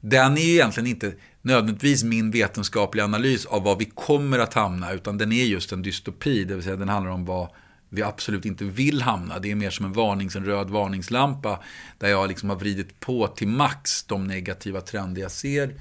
den 0.00 0.38
är 0.38 0.42
egentligen 0.42 0.86
inte 0.86 1.14
nödvändigtvis 1.42 2.04
min 2.04 2.30
vetenskapliga 2.30 3.04
analys 3.04 3.46
av 3.46 3.62
var 3.62 3.76
vi 3.76 3.84
kommer 3.84 4.38
att 4.38 4.54
hamna, 4.54 4.92
utan 4.92 5.18
den 5.18 5.32
är 5.32 5.44
just 5.44 5.72
en 5.72 5.82
dystopi, 5.82 6.44
det 6.44 6.54
vill 6.54 6.64
säga 6.64 6.76
den 6.76 6.88
handlar 6.88 7.12
om 7.12 7.24
vad 7.24 7.48
vi 7.88 8.02
absolut 8.02 8.44
inte 8.44 8.64
vill 8.64 9.02
hamna. 9.02 9.38
Det 9.38 9.50
är 9.50 9.54
mer 9.54 9.70
som 9.70 9.86
en, 9.86 9.92
varnings, 9.92 10.36
en 10.36 10.44
röd 10.44 10.70
varningslampa 10.70 11.60
där 11.98 12.08
jag 12.08 12.28
liksom 12.28 12.50
har 12.50 12.56
vridit 12.56 13.00
på 13.00 13.26
till 13.26 13.48
max 13.48 14.04
de 14.04 14.26
negativa 14.26 14.80
trender 14.80 15.22
jag 15.22 15.30
ser 15.30 15.74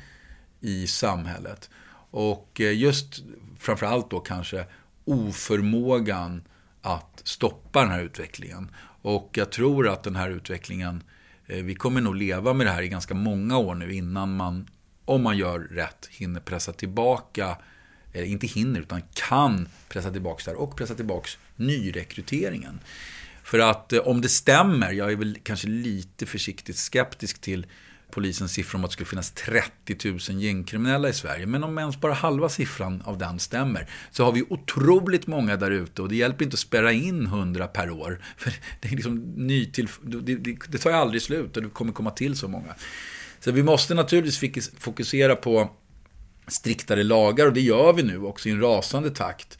i 0.61 0.87
samhället. 0.87 1.69
Och 2.11 2.61
eh, 2.61 2.77
just 2.77 3.23
framförallt 3.59 4.09
då 4.09 4.19
kanske 4.19 4.65
oförmågan 5.05 6.43
att 6.81 7.21
stoppa 7.23 7.81
den 7.81 7.91
här 7.91 8.01
utvecklingen. 8.01 8.71
Och 9.01 9.29
jag 9.33 9.51
tror 9.51 9.89
att 9.89 10.03
den 10.03 10.15
här 10.15 10.29
utvecklingen, 10.29 11.03
eh, 11.47 11.63
vi 11.63 11.75
kommer 11.75 12.01
nog 12.01 12.15
leva 12.15 12.53
med 12.53 12.67
det 12.67 12.71
här 12.71 12.81
i 12.81 12.87
ganska 12.87 13.13
många 13.13 13.57
år 13.57 13.75
nu 13.75 13.93
innan 13.93 14.35
man, 14.35 14.67
om 15.05 15.23
man 15.23 15.37
gör 15.37 15.59
rätt, 15.59 16.09
hinner 16.11 16.39
pressa 16.39 16.73
tillbaka, 16.73 17.57
eller 18.13 18.25
inte 18.25 18.47
hinner 18.47 18.79
utan 18.79 19.01
kan 19.13 19.67
pressa 19.89 20.11
tillbaka 20.11 20.41
det 20.45 20.51
här 20.51 20.61
och 20.61 20.77
pressa 20.77 20.95
tillbaka 20.95 21.29
nyrekryteringen. 21.55 22.79
För 23.43 23.59
att 23.59 23.93
eh, 23.93 23.99
om 23.99 24.21
det 24.21 24.29
stämmer, 24.29 24.91
jag 24.91 25.11
är 25.11 25.15
väl 25.15 25.37
kanske 25.43 25.67
lite 25.67 26.25
försiktigt 26.25 26.77
skeptisk 26.77 27.41
till 27.41 27.65
polisens 28.11 28.53
siffra 28.53 28.77
om 28.77 28.83
att 28.83 28.89
det 28.89 28.93
skulle 28.93 29.07
finnas 29.07 29.31
30 29.31 30.11
000 30.29 30.41
gängkriminella 30.41 31.09
i 31.09 31.13
Sverige. 31.13 31.45
Men 31.45 31.63
om 31.63 31.77
ens 31.77 31.99
bara 31.99 32.13
halva 32.13 32.49
siffran 32.49 33.01
av 33.05 33.17
den 33.17 33.39
stämmer 33.39 33.89
så 34.11 34.23
har 34.23 34.31
vi 34.31 34.43
otroligt 34.49 35.27
många 35.27 35.57
där 35.57 35.71
ute 35.71 36.01
och 36.01 36.09
det 36.09 36.15
hjälper 36.15 36.45
inte 36.45 36.55
att 36.55 36.59
spärra 36.59 36.91
in 36.91 37.25
100 37.25 37.67
per 37.67 37.89
år. 37.89 38.21
För 38.37 38.53
det, 38.81 38.87
är 38.87 38.95
liksom 38.95 39.17
nytill, 39.35 39.87
det, 40.01 40.35
det, 40.35 40.57
det 40.67 40.77
tar 40.77 40.89
ju 40.89 40.95
aldrig 40.95 41.21
slut 41.21 41.57
och 41.57 41.63
det 41.63 41.69
kommer 41.69 41.93
komma 41.93 42.11
till 42.11 42.37
så 42.37 42.47
många. 42.47 42.75
Så 43.39 43.51
vi 43.51 43.63
måste 43.63 43.93
naturligtvis 43.93 44.71
fokusera 44.79 45.35
på 45.35 45.71
striktare 46.47 47.03
lagar 47.03 47.47
och 47.47 47.53
det 47.53 47.61
gör 47.61 47.93
vi 47.93 48.03
nu 48.03 48.21
också 48.21 48.49
i 48.49 48.51
en 48.51 48.61
rasande 48.61 49.09
takt. 49.09 49.57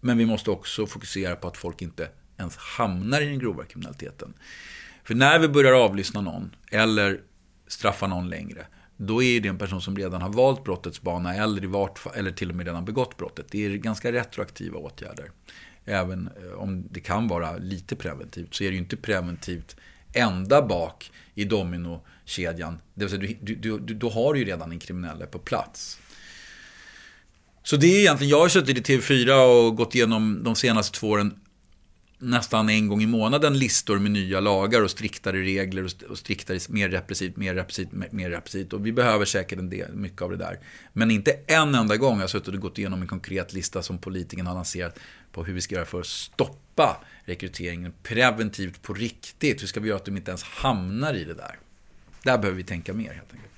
Men 0.00 0.18
vi 0.18 0.26
måste 0.26 0.50
också 0.50 0.86
fokusera 0.86 1.36
på 1.36 1.48
att 1.48 1.56
folk 1.56 1.82
inte 1.82 2.08
ens 2.38 2.56
hamnar 2.56 3.20
i 3.20 3.24
den 3.24 3.38
grova 3.38 3.64
kriminaliteten. 3.64 4.34
För 5.04 5.14
när 5.14 5.38
vi 5.38 5.48
börjar 5.48 5.72
avlyssna 5.72 6.20
någon 6.20 6.54
eller 6.70 7.20
straffa 7.68 8.06
någon 8.06 8.28
längre, 8.28 8.66
då 8.96 9.22
är 9.22 9.40
det 9.40 9.48
en 9.48 9.58
person 9.58 9.80
som 9.80 9.96
redan 9.96 10.22
har 10.22 10.28
valt 10.28 10.64
brottets 10.64 11.02
bana 11.02 11.34
eller, 11.34 11.64
i 11.64 11.66
vart, 11.66 12.16
eller 12.16 12.30
till 12.30 12.50
och 12.50 12.56
med 12.56 12.66
redan 12.66 12.84
begått 12.84 13.16
brottet. 13.16 13.46
Det 13.50 13.66
är 13.66 13.70
ganska 13.70 14.12
retroaktiva 14.12 14.78
åtgärder. 14.78 15.30
Även 15.84 16.30
eh, 16.42 16.52
om 16.52 16.84
det 16.90 17.00
kan 17.00 17.28
vara 17.28 17.56
lite 17.56 17.96
preventivt 17.96 18.54
så 18.54 18.64
är 18.64 18.68
det 18.68 18.74
ju 18.74 18.80
inte 18.80 18.96
preventivt 18.96 19.76
ända 20.12 20.62
bak 20.62 21.12
i 21.34 21.44
dominokedjan. 21.44 22.80
Det 22.94 23.04
vill 23.04 23.10
säga, 23.10 23.36
du, 23.40 23.54
du, 23.54 23.78
du, 23.78 23.94
då 23.94 24.10
har 24.10 24.34
du 24.34 24.38
ju 24.38 24.44
redan 24.44 24.72
en 24.72 24.78
kriminelle 24.78 25.26
på 25.26 25.38
plats. 25.38 25.98
Så 27.62 27.76
det 27.76 27.86
är 27.86 28.00
egentligen, 28.00 28.30
jag 28.30 28.40
har 28.40 28.48
suttit 28.48 28.90
i 28.90 28.96
TV4 28.96 29.30
och 29.30 29.76
gått 29.76 29.94
igenom 29.94 30.40
de 30.44 30.54
senaste 30.54 30.98
två 30.98 31.08
åren 31.08 31.40
nästan 32.18 32.68
en 32.68 32.88
gång 32.88 33.02
i 33.02 33.06
månaden 33.06 33.58
listor 33.58 33.98
med 33.98 34.10
nya 34.10 34.40
lagar 34.40 34.82
och 34.82 34.90
striktare 34.90 35.42
regler 35.42 35.88
och 36.10 36.18
striktare, 36.18 36.58
mer 36.68 36.88
repressivt, 36.88 37.36
mer 37.36 37.54
repressivt, 37.54 37.92
mer 37.92 38.30
repressivt. 38.30 38.72
Och 38.72 38.86
vi 38.86 38.92
behöver 38.92 39.24
säkert 39.24 39.58
en 39.58 39.70
del, 39.70 39.94
mycket 39.94 40.22
av 40.22 40.30
det 40.30 40.36
där. 40.36 40.58
Men 40.92 41.10
inte 41.10 41.32
en 41.46 41.74
enda 41.74 41.96
gång 41.96 42.14
har 42.14 42.20
jag 42.20 42.30
suttit 42.30 42.54
och 42.54 42.60
gått 42.60 42.78
igenom 42.78 43.02
en 43.02 43.08
konkret 43.08 43.52
lista 43.52 43.82
som 43.82 43.98
politikerna 43.98 44.50
har 44.50 44.54
lanserat 44.54 44.98
på 45.32 45.44
hur 45.44 45.54
vi 45.54 45.60
ska 45.60 45.74
göra 45.74 45.86
för 45.86 46.00
att 46.00 46.06
stoppa 46.06 47.04
rekryteringen 47.24 47.92
preventivt 48.02 48.82
på 48.82 48.94
riktigt. 48.94 49.62
Hur 49.62 49.66
ska 49.66 49.80
vi 49.80 49.88
göra 49.88 49.96
att 49.96 50.04
de 50.04 50.16
inte 50.16 50.30
ens 50.30 50.42
hamnar 50.42 51.14
i 51.14 51.24
det 51.24 51.34
där? 51.34 51.58
Där 52.22 52.38
behöver 52.38 52.56
vi 52.56 52.64
tänka 52.64 52.92
mer 52.92 53.12
helt 53.12 53.32
enkelt. 53.32 53.52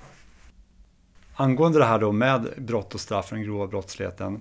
Angående 1.34 1.78
det 1.78 1.84
här 1.84 1.98
då 1.98 2.12
med 2.12 2.48
brott 2.56 2.94
och 2.94 3.00
straff 3.00 3.28
för 3.28 3.36
den 3.36 3.44
grova 3.44 3.66
brottsligheten. 3.66 4.40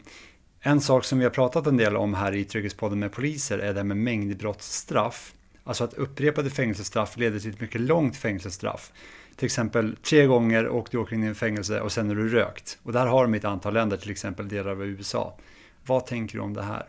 En 0.62 0.82
sak 0.82 1.05
som 1.05 1.18
vi 1.20 1.26
har 1.26 1.32
pratat 1.32 1.68
en 1.68 1.78
del 1.78 1.97
om 1.97 2.14
här 2.14 2.36
i 2.36 2.43
Trygghetspodden 2.43 2.99
med 2.99 3.12
poliser 3.12 3.60
är 3.60 3.74
det 3.74 3.80
här 3.80 3.84
med 3.84 3.97
mängdbrottsstraff. 3.97 5.34
Alltså 5.64 5.84
att 5.84 5.93
upprepade 5.93 6.49
fängelsestraff 6.49 7.18
leder 7.18 7.39
till 7.39 7.49
ett 7.49 7.62
mycket 7.62 7.82
långt 7.82 8.18
fängelsestraff. 8.18 8.91
Till 9.36 9.45
exempel 9.45 9.95
tre 10.03 10.26
gånger 10.26 10.66
och 10.66 10.88
du 10.91 10.97
åker 10.97 11.16
in 11.16 11.24
i 11.24 11.34
fängelse 11.34 11.82
och 11.82 11.91
sen 11.91 12.10
är 12.10 12.16
du 12.16 12.30
rökt. 12.30 12.78
Och 12.84 12.93
där 12.93 13.05
har 13.05 13.24
de 13.24 13.34
ett 13.34 13.45
antal 13.45 13.74
länder, 13.74 13.97
till 13.97 14.12
exempel 14.12 14.47
delar 14.47 14.72
av 14.72 14.86
USA. 14.86 15.38
Vad 15.86 16.05
tänker 16.05 16.38
du 16.38 16.43
om 16.43 16.53
det 16.53 16.64
här? 16.64 16.86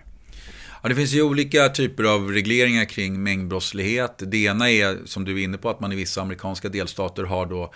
Ja, 0.82 0.88
det 0.88 0.94
finns 0.94 1.12
ju 1.12 1.22
olika 1.22 1.68
typer 1.68 2.04
av 2.04 2.30
regleringar 2.30 2.84
kring 2.84 3.22
mängdbrottslighet. 3.22 4.22
Det 4.26 4.44
ena 4.44 4.70
är, 4.70 4.98
som 5.04 5.24
du 5.24 5.40
är 5.40 5.44
inne 5.44 5.58
på, 5.58 5.70
att 5.70 5.80
man 5.80 5.92
i 5.92 5.96
vissa 5.96 6.22
amerikanska 6.22 6.68
delstater 6.68 7.22
har 7.24 7.46
då 7.46 7.72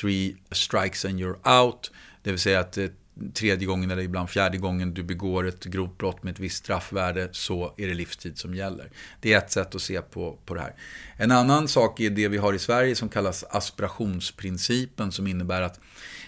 three 0.00 0.36
strikes 0.50 1.04
and 1.04 1.20
you're 1.20 1.62
out. 1.62 1.92
Det 2.22 2.30
vill 2.30 2.40
säga 2.40 2.60
att 2.60 2.78
eh, 2.78 2.86
tredje 3.34 3.66
gången 3.66 3.90
eller 3.90 4.02
ibland 4.02 4.30
fjärde 4.30 4.58
gången 4.58 4.94
du 4.94 5.02
begår 5.02 5.46
ett 5.46 5.64
grovt 5.64 5.98
brott 5.98 6.22
med 6.22 6.32
ett 6.32 6.40
visst 6.40 6.56
straffvärde 6.56 7.28
så 7.32 7.74
är 7.76 7.86
det 7.86 7.94
livstid 7.94 8.38
som 8.38 8.54
gäller. 8.54 8.90
Det 9.20 9.32
är 9.32 9.38
ett 9.38 9.52
sätt 9.52 9.74
att 9.74 9.82
se 9.82 10.02
på, 10.02 10.38
på 10.44 10.54
det 10.54 10.60
här. 10.60 10.74
En 11.16 11.30
annan 11.30 11.68
sak 11.68 12.00
är 12.00 12.10
det 12.10 12.28
vi 12.28 12.36
har 12.36 12.52
i 12.52 12.58
Sverige 12.58 12.94
som 12.94 13.08
kallas 13.08 13.44
aspirationsprincipen 13.50 15.12
som 15.12 15.26
innebär 15.26 15.62
att 15.62 15.80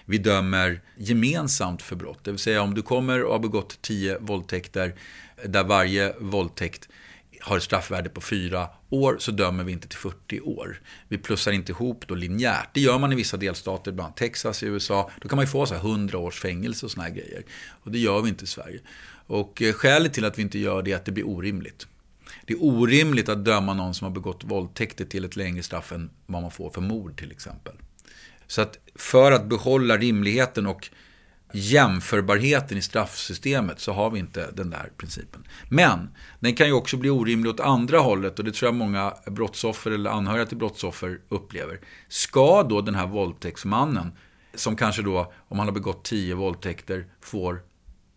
vi 0.05 0.18
dömer 0.18 0.80
gemensamt 0.97 1.82
för 1.82 1.97
brott. 1.97 2.18
Det 2.22 2.30
vill 2.30 2.38
säga 2.41 2.62
om 2.62 2.74
du 2.74 2.82
kommer 2.82 3.24
och 3.24 3.32
har 3.32 3.38
begått 3.38 3.82
tio 3.82 4.18
våldtäkter 4.18 4.95
där 5.47 5.64
varje 5.64 6.14
våldtäkt 6.18 6.88
har 7.41 7.57
ett 7.57 7.62
straffvärde 7.62 8.09
på 8.09 8.20
fyra 8.20 8.68
år 8.91 9.16
så 9.18 9.30
dömer 9.30 9.64
vi 9.64 9.72
inte 9.72 9.88
till 9.88 9.99
40 9.99 10.41
år. 10.41 10.80
Vi 11.09 11.18
plussar 11.18 11.53
inte 11.53 11.72
ihop 11.72 12.05
då 12.07 12.14
linjärt. 12.14 12.68
Det 12.74 12.80
gör 12.80 12.99
man 12.99 13.12
i 13.12 13.16
vissa 13.16 13.36
delstater, 13.36 13.93
bland 13.93 14.07
annat 14.07 14.16
Texas 14.16 14.62
i 14.62 14.66
USA. 14.66 15.11
Då 15.20 15.28
kan 15.28 15.36
man 15.36 15.45
ju 15.45 15.51
få 15.51 15.66
så 15.66 15.74
här 15.74 15.80
100 15.80 16.18
års 16.18 16.41
fängelse 16.41 16.86
och 16.86 16.93
såna 16.93 17.05
här 17.05 17.11
grejer. 17.11 17.45
Och 17.68 17.91
det 17.91 17.99
gör 17.99 18.22
vi 18.22 18.28
inte 18.28 18.45
i 18.45 18.47
Sverige. 18.47 18.80
Och 19.26 19.62
eh, 19.62 19.72
skälet 19.72 20.14
till 20.14 20.24
att 20.24 20.38
vi 20.38 20.43
inte 20.43 20.59
gör 20.59 20.82
det 20.82 20.93
är 20.93 20.97
att 20.97 21.05
det 21.05 21.12
blir 21.12 21.28
orimligt. 21.28 21.86
Det 22.47 22.53
är 22.53 22.64
orimligt 22.64 23.28
att 23.28 23.45
döma 23.45 23.74
någon 23.74 23.95
som 23.95 24.05
har 24.05 24.12
begått 24.12 24.45
våldtäkter 24.45 25.05
till 25.05 25.24
ett 25.24 25.36
längre 25.36 25.62
straff 25.62 25.93
än 25.93 26.11
vad 26.26 26.43
man 26.43 26.51
får 26.51 26.70
för 26.70 26.80
mord 26.80 27.18
till 27.18 27.32
exempel. 27.32 27.74
Så 28.47 28.62
att 28.62 28.78
för 28.95 29.32
att 29.32 29.47
behålla 29.47 29.97
rimligheten 29.97 30.66
och 30.66 30.91
jämförbarheten 31.53 32.78
i 32.78 32.82
straffsystemet 32.82 33.80
så 33.80 33.92
har 33.92 34.11
vi 34.11 34.18
inte 34.18 34.51
den 34.51 34.70
där 34.70 34.90
principen. 34.96 35.44
Men 35.68 36.09
den 36.40 36.55
kan 36.55 36.66
ju 36.66 36.72
också 36.72 36.96
bli 36.96 37.11
orimlig 37.11 37.51
åt 37.51 37.61
andra 37.61 37.98
hållet 37.98 38.38
och 38.38 38.44
det 38.44 38.53
tror 38.53 38.66
jag 38.66 38.74
många 38.74 39.14
brottsoffer 39.26 39.90
eller 39.90 40.11
anhöriga 40.11 40.46
till 40.46 40.57
brottsoffer 40.57 41.20
upplever. 41.28 41.80
Ska 42.09 42.62
då 42.62 42.80
den 42.80 42.94
här 42.94 43.07
våldtäktsmannen, 43.07 44.12
som 44.55 44.76
kanske 44.76 45.03
då, 45.03 45.32
om 45.48 45.59
han 45.59 45.68
har 45.68 45.74
begått 45.74 46.05
tio 46.05 46.34
våldtäkter, 46.34 47.07
får 47.20 47.61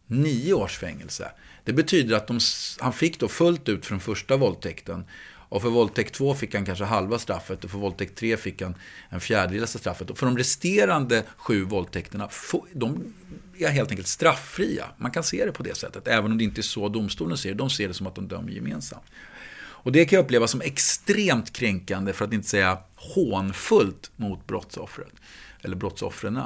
nio 0.07 0.53
års 0.53 0.77
fängelse. 0.77 1.31
Det 1.63 1.73
betyder 1.73 2.15
att 2.15 2.27
de, 2.27 2.39
han 2.79 2.93
fick 2.93 3.19
då 3.19 3.27
fullt 3.27 3.69
ut 3.69 3.85
för 3.85 3.93
den 3.93 3.99
första 3.99 4.37
våldtäkten 4.37 5.05
och 5.53 5.61
för 5.61 5.69
våldtäkt 5.69 6.15
2 6.15 6.33
fick 6.33 6.53
han 6.55 6.65
kanske 6.65 6.85
halva 6.85 7.19
straffet 7.19 7.63
och 7.63 7.71
för 7.71 7.77
våldtäkt 7.77 8.17
3 8.17 8.37
fick 8.37 8.61
han 8.61 8.75
en 9.09 9.19
fjärdedel 9.19 9.63
av 9.63 9.67
straffet. 9.67 10.09
Och 10.09 10.17
för 10.17 10.25
de 10.25 10.37
resterande 10.37 11.23
sju 11.37 11.63
våldtäkterna, 11.63 12.29
de 12.73 13.13
är 13.57 13.69
helt 13.69 13.89
enkelt 13.89 14.07
strafffria. 14.07 14.85
Man 14.97 15.11
kan 15.11 15.23
se 15.23 15.45
det 15.45 15.51
på 15.51 15.63
det 15.63 15.77
sättet, 15.77 16.07
även 16.07 16.31
om 16.31 16.37
det 16.37 16.43
inte 16.43 16.61
är 16.61 16.63
så 16.63 16.89
domstolen 16.89 17.37
ser 17.37 17.49
det. 17.49 17.55
De 17.55 17.69
ser 17.69 17.87
det 17.87 17.93
som 17.93 18.07
att 18.07 18.15
de 18.15 18.27
dömer 18.27 18.51
gemensamt. 18.51 19.03
Och 19.55 19.91
det 19.91 20.05
kan 20.05 20.17
jag 20.17 20.23
uppleva 20.23 20.47
som 20.47 20.61
extremt 20.61 21.53
kränkande, 21.53 22.13
för 22.13 22.25
att 22.25 22.33
inte 22.33 22.49
säga 22.49 22.77
hånfullt 22.95 24.11
mot 24.15 24.47
brottsoffret. 24.47 25.13
Eller 25.61 25.75
brottsoffren. 25.75 26.39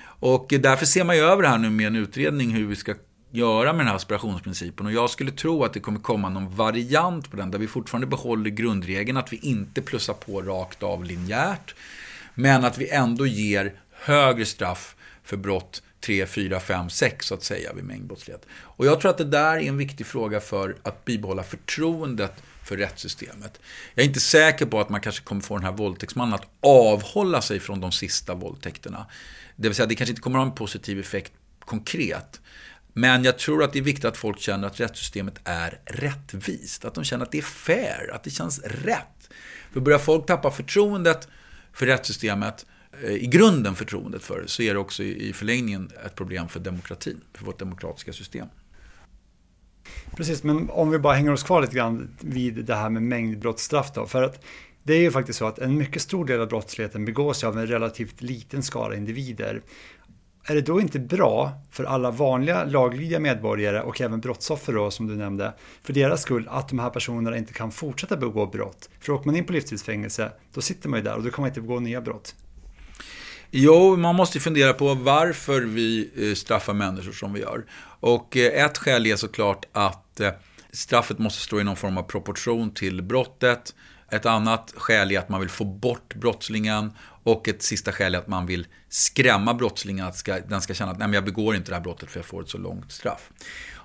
Och 0.00 0.46
därför 0.60 0.86
ser 0.86 1.04
man 1.04 1.16
ju 1.16 1.22
över 1.22 1.42
det 1.42 1.48
här 1.48 1.58
nu 1.58 1.70
med 1.70 1.86
en 1.86 1.96
utredning 1.96 2.50
hur 2.50 2.66
vi 2.66 2.76
ska 2.76 2.94
göra 3.30 3.72
med 3.72 3.80
den 3.80 3.88
här 3.88 3.94
aspirationsprincipen. 3.94 4.86
Och 4.86 4.92
jag 4.92 5.10
skulle 5.10 5.30
tro 5.30 5.64
att 5.64 5.72
det 5.72 5.80
kommer 5.80 6.00
komma 6.00 6.28
någon 6.28 6.56
variant 6.56 7.30
på 7.30 7.36
den 7.36 7.50
där 7.50 7.58
vi 7.58 7.66
fortfarande 7.66 8.06
behåller 8.06 8.50
grundregeln 8.50 9.18
att 9.18 9.32
vi 9.32 9.36
inte 9.36 9.82
plussar 9.82 10.14
på 10.14 10.42
rakt 10.42 10.82
av 10.82 11.04
linjärt. 11.04 11.74
Men 12.34 12.64
att 12.64 12.78
vi 12.78 12.90
ändå 12.90 13.26
ger 13.26 13.72
högre 13.90 14.46
straff 14.46 14.96
för 15.24 15.36
brott 15.36 15.82
3, 16.00 16.26
4, 16.26 16.60
5, 16.60 16.90
6 16.90 17.26
så 17.26 17.34
att 17.34 17.42
säga 17.42 17.72
vid 17.72 17.84
mängdbrottslighet. 17.84 18.46
Och 18.50 18.86
jag 18.86 19.00
tror 19.00 19.10
att 19.10 19.18
det 19.18 19.24
där 19.24 19.56
är 19.56 19.60
en 19.60 19.76
viktig 19.76 20.06
fråga 20.06 20.40
för 20.40 20.76
att 20.82 21.04
bibehålla 21.04 21.42
förtroendet 21.42 22.42
för 22.64 22.76
rättssystemet. 22.76 23.60
Jag 23.94 24.02
är 24.02 24.08
inte 24.08 24.20
säker 24.20 24.66
på 24.66 24.80
att 24.80 24.88
man 24.88 25.00
kanske 25.00 25.24
kommer 25.24 25.42
få 25.42 25.56
den 25.56 25.64
här 25.64 25.72
våldtäktsmannen 25.72 26.34
att 26.34 26.48
avhålla 26.60 27.42
sig 27.42 27.60
från 27.60 27.80
de 27.80 27.92
sista 27.92 28.34
våldtäkterna. 28.34 29.06
Det 29.56 29.68
vill 29.68 29.74
säga, 29.74 29.86
det 29.86 29.94
kanske 29.94 30.12
inte 30.12 30.22
kommer 30.22 30.38
att 30.38 30.44
ha 30.44 30.50
en 30.50 30.56
positiv 30.56 31.00
effekt 31.00 31.32
konkret. 31.60 32.40
Men 32.92 33.24
jag 33.24 33.38
tror 33.38 33.62
att 33.64 33.72
det 33.72 33.78
är 33.78 33.82
viktigt 33.82 34.04
att 34.04 34.16
folk 34.16 34.38
känner 34.38 34.66
att 34.66 34.80
rättssystemet 34.80 35.40
är 35.44 35.80
rättvist. 35.84 36.84
Att 36.84 36.94
de 36.94 37.04
känner 37.04 37.24
att 37.24 37.32
det 37.32 37.38
är 37.38 37.42
fair, 37.42 38.10
att 38.14 38.24
det 38.24 38.30
känns 38.30 38.60
rätt. 38.64 39.30
För 39.72 39.80
börjar 39.80 39.98
folk 39.98 40.26
tappa 40.26 40.50
förtroendet 40.50 41.28
för 41.72 41.86
rättssystemet, 41.86 42.66
eh, 43.02 43.10
i 43.10 43.26
grunden 43.26 43.74
förtroendet 43.74 44.22
för 44.22 44.40
det, 44.40 44.48
så 44.48 44.62
är 44.62 44.74
det 44.74 44.80
också 44.80 45.02
i 45.02 45.32
förlängningen 45.32 45.90
ett 46.06 46.14
problem 46.14 46.48
för 46.48 46.60
demokratin, 46.60 47.20
för 47.34 47.44
vårt 47.44 47.58
demokratiska 47.58 48.12
system. 48.12 48.48
Precis, 50.16 50.42
men 50.42 50.70
om 50.70 50.90
vi 50.90 50.98
bara 50.98 51.14
hänger 51.14 51.32
oss 51.32 51.42
kvar 51.42 51.60
lite 51.60 51.76
grann 51.76 52.16
vid 52.20 52.64
det 52.64 52.74
här 52.74 52.90
med 52.90 53.02
mängdbrottsstraff 53.02 53.92
då. 53.94 54.06
För 54.06 54.22
att 54.22 54.44
det 54.82 54.94
är 54.94 55.00
ju 55.00 55.10
faktiskt 55.10 55.38
så 55.38 55.46
att 55.46 55.58
en 55.58 55.76
mycket 55.76 56.02
stor 56.02 56.24
del 56.24 56.40
av 56.40 56.48
brottsligheten 56.48 57.04
begås 57.04 57.44
av 57.44 57.58
en 57.58 57.66
relativt 57.66 58.22
liten 58.22 58.62
skara 58.62 58.96
individer 58.96 59.62
är 60.50 60.54
det 60.54 60.60
då 60.60 60.80
inte 60.80 60.98
bra 60.98 61.52
för 61.70 61.84
alla 61.84 62.10
vanliga 62.10 62.64
laglydiga 62.64 63.20
medborgare 63.20 63.80
och 63.80 64.00
även 64.00 64.20
brottsoffer 64.20 64.72
då, 64.72 64.90
som 64.90 65.06
du 65.06 65.16
nämnde, 65.16 65.54
för 65.82 65.92
deras 65.92 66.22
skull 66.22 66.48
att 66.50 66.68
de 66.68 66.78
här 66.78 66.90
personerna 66.90 67.36
inte 67.36 67.52
kan 67.52 67.72
fortsätta 67.72 68.16
begå 68.16 68.46
brott? 68.46 68.88
För 69.00 69.12
åker 69.12 69.26
man 69.26 69.36
in 69.36 69.44
på 69.44 69.52
livstidsfängelse, 69.52 70.32
då 70.54 70.60
sitter 70.60 70.88
man 70.88 70.98
ju 70.98 71.04
där 71.04 71.16
och 71.16 71.22
då 71.22 71.30
kan 71.30 71.42
man 71.42 71.48
inte 71.48 71.60
begå 71.60 71.80
nya 71.80 72.00
brott. 72.00 72.34
Jo, 73.50 73.96
man 73.96 74.14
måste 74.14 74.40
fundera 74.40 74.72
på 74.72 74.94
varför 74.94 75.60
vi 75.60 76.10
eh, 76.16 76.34
straffar 76.34 76.74
människor 76.74 77.12
som 77.12 77.32
vi 77.32 77.40
gör. 77.40 77.64
Och 78.00 78.36
eh, 78.36 78.64
ett 78.64 78.78
skäl 78.78 79.06
är 79.06 79.16
såklart 79.16 79.66
att 79.72 80.20
eh, 80.20 80.30
straffet 80.72 81.18
måste 81.18 81.42
stå 81.42 81.60
i 81.60 81.64
någon 81.64 81.76
form 81.76 81.98
av 81.98 82.02
proportion 82.02 82.74
till 82.74 83.02
brottet. 83.02 83.74
Ett 84.10 84.26
annat 84.26 84.72
skäl 84.76 85.12
är 85.12 85.18
att 85.18 85.28
man 85.28 85.40
vill 85.40 85.48
få 85.48 85.64
bort 85.64 86.14
brottslingen 86.14 86.92
och 87.22 87.48
ett 87.48 87.62
sista 87.62 87.92
skäl 87.92 88.14
är 88.14 88.18
att 88.18 88.28
man 88.28 88.46
vill 88.46 88.66
skrämma 88.88 89.54
brottslingen, 89.54 90.06
att 90.06 90.16
ska, 90.16 90.40
den 90.40 90.60
ska 90.60 90.74
känna 90.74 90.90
att 90.90 90.98
Nej, 90.98 91.08
men 91.08 91.14
jag 91.14 91.24
begår 91.24 91.56
inte 91.56 91.70
det 91.70 91.74
här 91.74 91.82
brottet 91.82 92.10
för 92.10 92.18
jag 92.18 92.26
får 92.26 92.42
ett 92.42 92.48
så 92.48 92.58
långt 92.58 92.92
straff. 92.92 93.30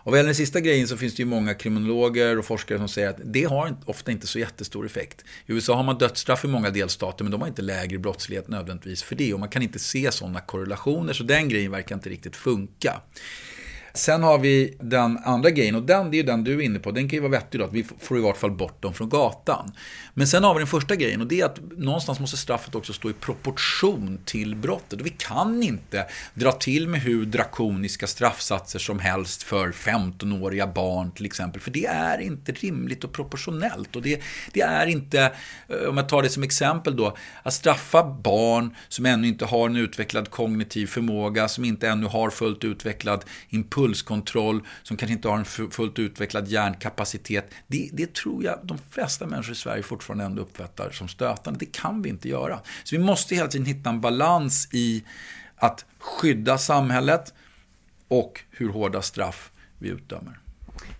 Och 0.05 0.11
vad 0.11 0.19
gäller 0.19 0.28
den 0.28 0.36
sista 0.36 0.59
grejen 0.59 0.88
så 0.88 0.97
finns 0.97 1.15
det 1.15 1.21
ju 1.21 1.26
många 1.26 1.53
kriminologer 1.53 2.39
och 2.39 2.45
forskare 2.45 2.78
som 2.78 2.88
säger 2.88 3.09
att 3.09 3.19
det 3.24 3.43
har 3.43 3.78
ofta 3.86 4.11
inte 4.11 4.28
så 4.28 4.39
jättestor 4.39 4.86
effekt. 4.86 5.21
I 5.45 5.53
USA 5.53 5.76
har 5.76 5.84
man 5.84 5.97
dödsstraff 5.97 6.45
i 6.45 6.47
många 6.47 6.69
delstater 6.69 7.24
men 7.24 7.32
de 7.32 7.41
har 7.41 7.47
inte 7.47 7.61
lägre 7.61 7.97
brottslighet 7.97 8.47
nödvändigtvis 8.47 9.03
för 9.03 9.15
det 9.15 9.34
och 9.34 9.39
man 9.39 9.49
kan 9.49 9.61
inte 9.61 9.80
se 9.80 10.11
sådana 10.11 10.39
korrelationer 10.39 11.13
så 11.13 11.24
den 11.24 11.49
grejen 11.49 11.71
verkar 11.71 11.95
inte 11.95 12.09
riktigt 12.09 12.36
funka. 12.36 13.01
Sen 13.95 14.24
har 14.24 14.39
vi 14.39 14.78
den 14.80 15.17
andra 15.26 15.49
grejen 15.49 15.76
och 15.76 15.84
den, 15.84 16.11
det 16.11 16.17
är 16.17 16.19
ju 16.19 16.24
den 16.24 16.43
du 16.43 16.53
är 16.53 16.61
inne 16.61 16.80
på. 16.80 16.91
Den 16.91 17.09
kan 17.09 17.17
ju 17.17 17.21
vara 17.21 17.32
vettig 17.32 17.59
då, 17.59 17.65
att 17.65 17.74
vi 17.74 17.86
får 17.99 18.17
i 18.17 18.21
vart 18.21 18.38
fall 18.38 18.51
bort 18.51 18.82
dem 18.82 18.93
från 18.93 19.09
gatan. 19.09 19.71
Men 20.16 20.28
sen 20.28 20.43
har 20.43 20.53
vi 20.53 20.59
den 20.59 20.68
första 20.68 20.95
grejen 20.95 21.22
och 21.22 21.28
det 21.28 21.41
är 21.41 21.45
att 21.45 21.59
någonstans 21.78 22.20
måste 22.20 22.38
straffet 22.38 22.76
också 22.76 22.93
stå 22.93 23.09
i 23.09 23.14
proportion 23.14 24.20
till 24.26 24.55
brottet. 24.55 24.99
Och 24.99 25.05
vi 25.05 25.16
kan 25.18 25.64
inte 25.64 26.05
dra 26.34 26.51
till 26.51 26.88
med 26.88 27.01
hur 27.01 27.26
drakoniska 27.26 28.07
straffsatser 28.07 28.80
som 28.80 28.99
helst 28.99 29.43
för 29.43 29.72
15-åriga 29.72 30.68
barn 30.68 31.11
till 31.11 31.26
exempel. 31.26 31.61
För 31.61 31.72
det 31.72 31.86
är 31.86 32.22
inte 32.22 32.51
rimligt 32.51 33.03
och 33.03 33.11
proportionellt. 33.11 33.95
Och 33.95 34.01
det, 34.01 34.22
det 34.53 34.61
är 34.61 34.88
inte, 34.88 35.32
eh, 35.68 35.89
om 35.89 35.97
jag 35.97 36.09
tar 36.09 36.22
det 36.22 36.30
som 36.30 36.43
exempel 36.43 36.95
då, 36.95 37.18
att 37.43 37.53
straffa 37.53 38.03
barn 38.03 38.76
som 38.88 39.05
ännu 39.05 39.28
inte 39.28 39.45
har 39.45 39.70
en 39.70 39.76
utvecklad 39.76 40.30
kognitiv 40.30 40.88
förmåga, 40.88 41.47
som 41.47 41.66
inte 41.66 41.88
ännu 41.88 42.07
har 42.07 42.30
fullt 42.30 42.64
utvecklad 42.64 43.26
impulskontroll, 43.49 44.61
som 44.84 44.97
kanske 44.97 45.14
inte 45.14 45.28
har 45.28 45.38
en 45.38 45.72
fullt 45.72 45.99
utvecklad 45.99 46.47
hjärnkapacitet. 46.47 47.51
Det, 47.68 47.89
det 47.93 48.14
tror 48.14 48.43
jag 48.43 48.59
de 48.64 48.78
flesta 48.89 49.28
människor 49.28 49.51
i 49.51 49.55
Sverige 49.55 49.84
fortfarande 49.84 50.03
fortfarande 50.04 50.24
ändå 50.24 50.41
uppfattar 50.41 50.91
som 50.91 51.08
stötande. 51.08 51.60
Det 51.60 51.72
kan 51.72 52.01
vi 52.01 52.10
inte 52.10 52.30
göra. 52.30 52.60
Så 52.84 52.95
vi 52.95 53.04
måste 53.04 53.36
hela 53.36 53.47
tiden 53.47 53.66
hitta 53.68 53.89
en 53.89 54.01
balans 54.01 54.70
i 54.72 55.04
att 55.56 55.86
skydda 55.99 56.58
samhället 56.58 57.34
och 58.08 58.41
hur 58.51 58.70
hårda 58.70 59.01
straff 59.01 59.51
vi 59.80 59.89
utdömer. 59.89 60.39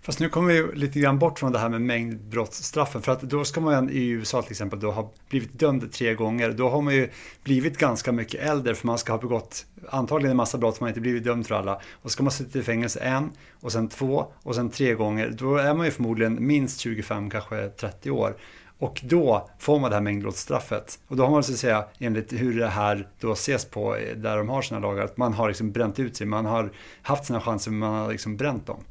Fast 0.02 0.20
nu 0.20 0.28
kommer 0.28 0.52
vi 0.52 0.76
lite 0.76 1.00
grann 1.00 1.18
bort 1.18 1.38
från 1.38 1.52
det 1.52 1.58
här 1.58 1.68
med 1.68 1.80
mängdbrottsstraffen. 1.80 3.02
För 3.02 3.12
att 3.12 3.20
då 3.20 3.44
ska 3.44 3.60
man 3.60 3.90
i 3.90 4.08
USA 4.08 4.42
till 4.42 4.50
exempel 4.50 4.80
då 4.80 4.90
ha 4.90 5.12
blivit 5.28 5.58
dömd 5.58 5.92
tre 5.92 6.14
gånger. 6.14 6.50
Då 6.50 6.68
har 6.68 6.82
man 6.82 6.94
ju 6.94 7.10
blivit 7.44 7.78
ganska 7.78 8.12
mycket 8.12 8.40
äldre 8.40 8.74
för 8.74 8.86
man 8.86 8.98
ska 8.98 9.12
ha 9.12 9.20
begått 9.20 9.66
antagligen 9.90 10.30
en 10.30 10.36
massa 10.36 10.58
brott 10.58 10.76
som 10.76 10.84
man 10.84 10.88
inte 10.88 11.00
blivit 11.00 11.24
dömd 11.24 11.46
för 11.46 11.54
alla. 11.54 11.80
Och 11.92 12.10
ska 12.10 12.22
man 12.22 12.32
sitta 12.32 12.58
i 12.58 12.62
fängelse 12.62 13.00
en 13.00 13.30
och 13.60 13.72
sen 13.72 13.88
två 13.88 14.26
och 14.42 14.54
sen 14.54 14.70
tre 14.70 14.94
gånger. 14.94 15.30
Då 15.30 15.56
är 15.56 15.74
man 15.74 15.86
ju 15.86 15.92
förmodligen 15.92 16.46
minst 16.46 16.80
25, 16.80 17.30
kanske 17.30 17.68
30 17.68 18.10
år. 18.10 18.36
Och 18.84 19.00
då 19.02 19.50
får 19.58 19.78
man 19.78 19.90
det 19.90 19.96
här 19.96 20.02
mängdbrottsstraffet. 20.02 20.98
Och 21.08 21.16
då 21.16 21.24
har 21.24 21.30
man 21.30 21.44
så 21.44 21.52
att 21.52 21.58
säga, 21.58 21.84
enligt 21.98 22.32
hur 22.32 22.60
det 22.60 22.68
här 22.68 23.08
då 23.20 23.32
ses 23.32 23.64
på 23.64 23.96
eh, 23.96 24.16
där 24.16 24.36
de 24.36 24.48
har 24.48 24.62
sina 24.62 24.80
lagar, 24.80 25.04
att 25.04 25.16
man 25.16 25.32
har 25.32 25.48
liksom 25.48 25.72
bränt 25.72 25.98
ut 25.98 26.16
sig. 26.16 26.26
Man 26.26 26.44
har 26.44 26.72
haft 27.02 27.24
sina 27.24 27.40
chanser 27.40 27.70
men 27.70 27.80
man 27.80 27.94
har 27.94 28.12
liksom 28.12 28.36
bränt 28.36 28.66
dem. 28.66 28.84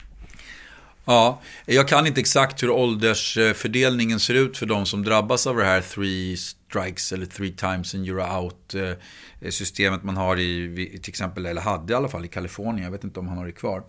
Ja, 1.06 1.42
jag 1.66 1.88
kan 1.88 2.08
inte 2.08 2.22
exakt 2.22 2.64
hur 2.64 2.70
åldersfördelningen 2.70 4.20
ser 4.20 4.34
ut 4.34 4.58
för 4.58 4.66
de 4.66 4.86
som 4.86 5.04
drabbas 5.04 5.48
av 5.48 5.58
det 5.58 5.66
här 5.66 5.82
three 5.82 6.38
strikes 6.38 7.12
eller 7.12 7.26
three 7.26 7.52
times 7.52 7.96
and 7.96 8.06
you're 8.06 8.42
out 8.42 8.74
eh, 8.76 9.50
systemet 9.50 10.04
man 10.04 10.18
har 10.18 10.40
i, 10.40 11.00
till 11.04 11.12
exempel, 11.12 11.46
eller 11.46 11.62
hade 11.62 11.94
i 11.94 11.96
alla 11.96 12.08
fall 12.08 12.26
i 12.26 12.28
Kalifornien. 12.28 12.84
Jag 12.84 12.92
vet 12.92 13.04
inte 13.04 13.20
om 13.20 13.28
han 13.28 13.38
har 13.38 13.46
det 13.46 13.52
kvar. 13.52 13.84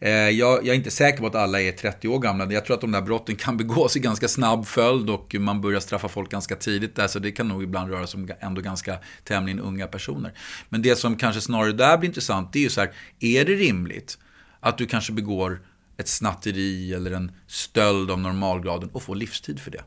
Eh, 0.00 0.10
jag, 0.10 0.58
jag 0.58 0.68
är 0.68 0.74
inte 0.74 0.90
säker 0.90 1.18
på 1.18 1.26
att 1.26 1.34
alla 1.34 1.60
är 1.60 1.72
30 1.72 2.08
år 2.08 2.18
gamla. 2.18 2.52
Jag 2.52 2.64
tror 2.64 2.74
att 2.74 2.80
de 2.80 2.92
där 2.92 3.02
brotten 3.02 3.36
kan 3.36 3.56
begås 3.56 3.96
i 3.96 4.00
ganska 4.00 4.28
snabb 4.28 4.66
följd 4.66 5.10
och 5.10 5.34
man 5.38 5.60
börjar 5.60 5.80
straffa 5.80 6.08
folk 6.08 6.30
ganska 6.30 6.56
tidigt 6.56 6.96
där. 6.96 7.08
Så 7.08 7.18
det 7.18 7.32
kan 7.32 7.48
nog 7.48 7.62
ibland 7.62 7.90
röra 7.90 8.06
sig 8.06 8.20
om 8.20 8.30
ändå 8.40 8.60
ganska 8.60 8.98
tämligen 9.24 9.60
unga 9.60 9.86
personer. 9.86 10.32
Men 10.68 10.82
det 10.82 10.96
som 10.96 11.16
kanske 11.16 11.40
snarare 11.40 11.72
där 11.72 11.98
blir 11.98 12.08
intressant, 12.08 12.52
det 12.52 12.58
är 12.58 12.62
ju 12.62 12.70
så 12.70 12.80
här, 12.80 12.92
är 13.20 13.44
det 13.44 13.54
rimligt 13.54 14.18
att 14.60 14.78
du 14.78 14.86
kanske 14.86 15.12
begår 15.12 15.60
ett 15.96 16.08
snatteri 16.08 16.94
eller 16.94 17.10
en 17.10 17.32
stöld 17.46 18.10
av 18.10 18.20
normalgraden 18.20 18.90
och 18.92 19.02
får 19.02 19.16
livstid 19.16 19.60
för 19.60 19.70
det. 19.70 19.84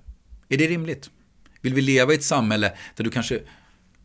Är 0.50 0.58
det 0.58 0.68
rimligt? 0.68 1.10
Vill 1.62 1.74
vi 1.74 1.82
leva 1.82 2.14
i 2.14 2.16
ett 2.16 2.24
samhälle 2.24 2.72
där 2.96 3.04
du 3.04 3.12
kanske 3.12 3.40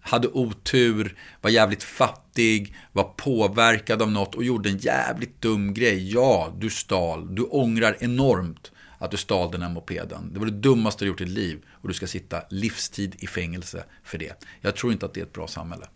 hade 0.05 0.29
otur, 0.29 1.17
var 1.41 1.51
jävligt 1.51 1.83
fattig, 1.83 2.77
var 2.93 3.05
påverkad 3.05 4.03
av 4.03 4.11
något 4.11 4.35
och 4.35 4.45
gjorde 4.45 4.69
en 4.69 4.79
jävligt 4.79 5.41
dum 5.41 5.75
grej. 5.75 6.13
Ja, 6.13 6.55
du 6.59 6.71
stal. 6.71 7.35
Du 7.35 7.43
ångrar 7.43 7.97
enormt 8.01 8.73
att 8.99 9.11
du 9.11 9.17
stal 9.17 9.51
den 9.51 9.63
här 9.63 9.71
mopeden. 9.71 10.31
Det 10.33 10.39
var 10.39 10.47
det 10.47 10.53
dummaste 10.53 11.05
du 11.05 11.09
gjort 11.09 11.21
i 11.21 11.25
ditt 11.25 11.35
liv 11.35 11.63
och 11.71 11.89
du 11.89 11.95
ska 11.95 12.07
sitta 12.07 12.43
livstid 12.51 13.17
i 13.19 13.27
fängelse 13.27 13.85
för 14.03 14.19
det. 14.19 14.45
Jag 14.61 14.77
tror 14.77 14.93
inte 14.93 15.07
att 15.07 15.15
det 15.15 15.21
är 15.21 15.25
ett 15.25 15.33
bra 15.33 15.47
samhälle. 15.47 15.87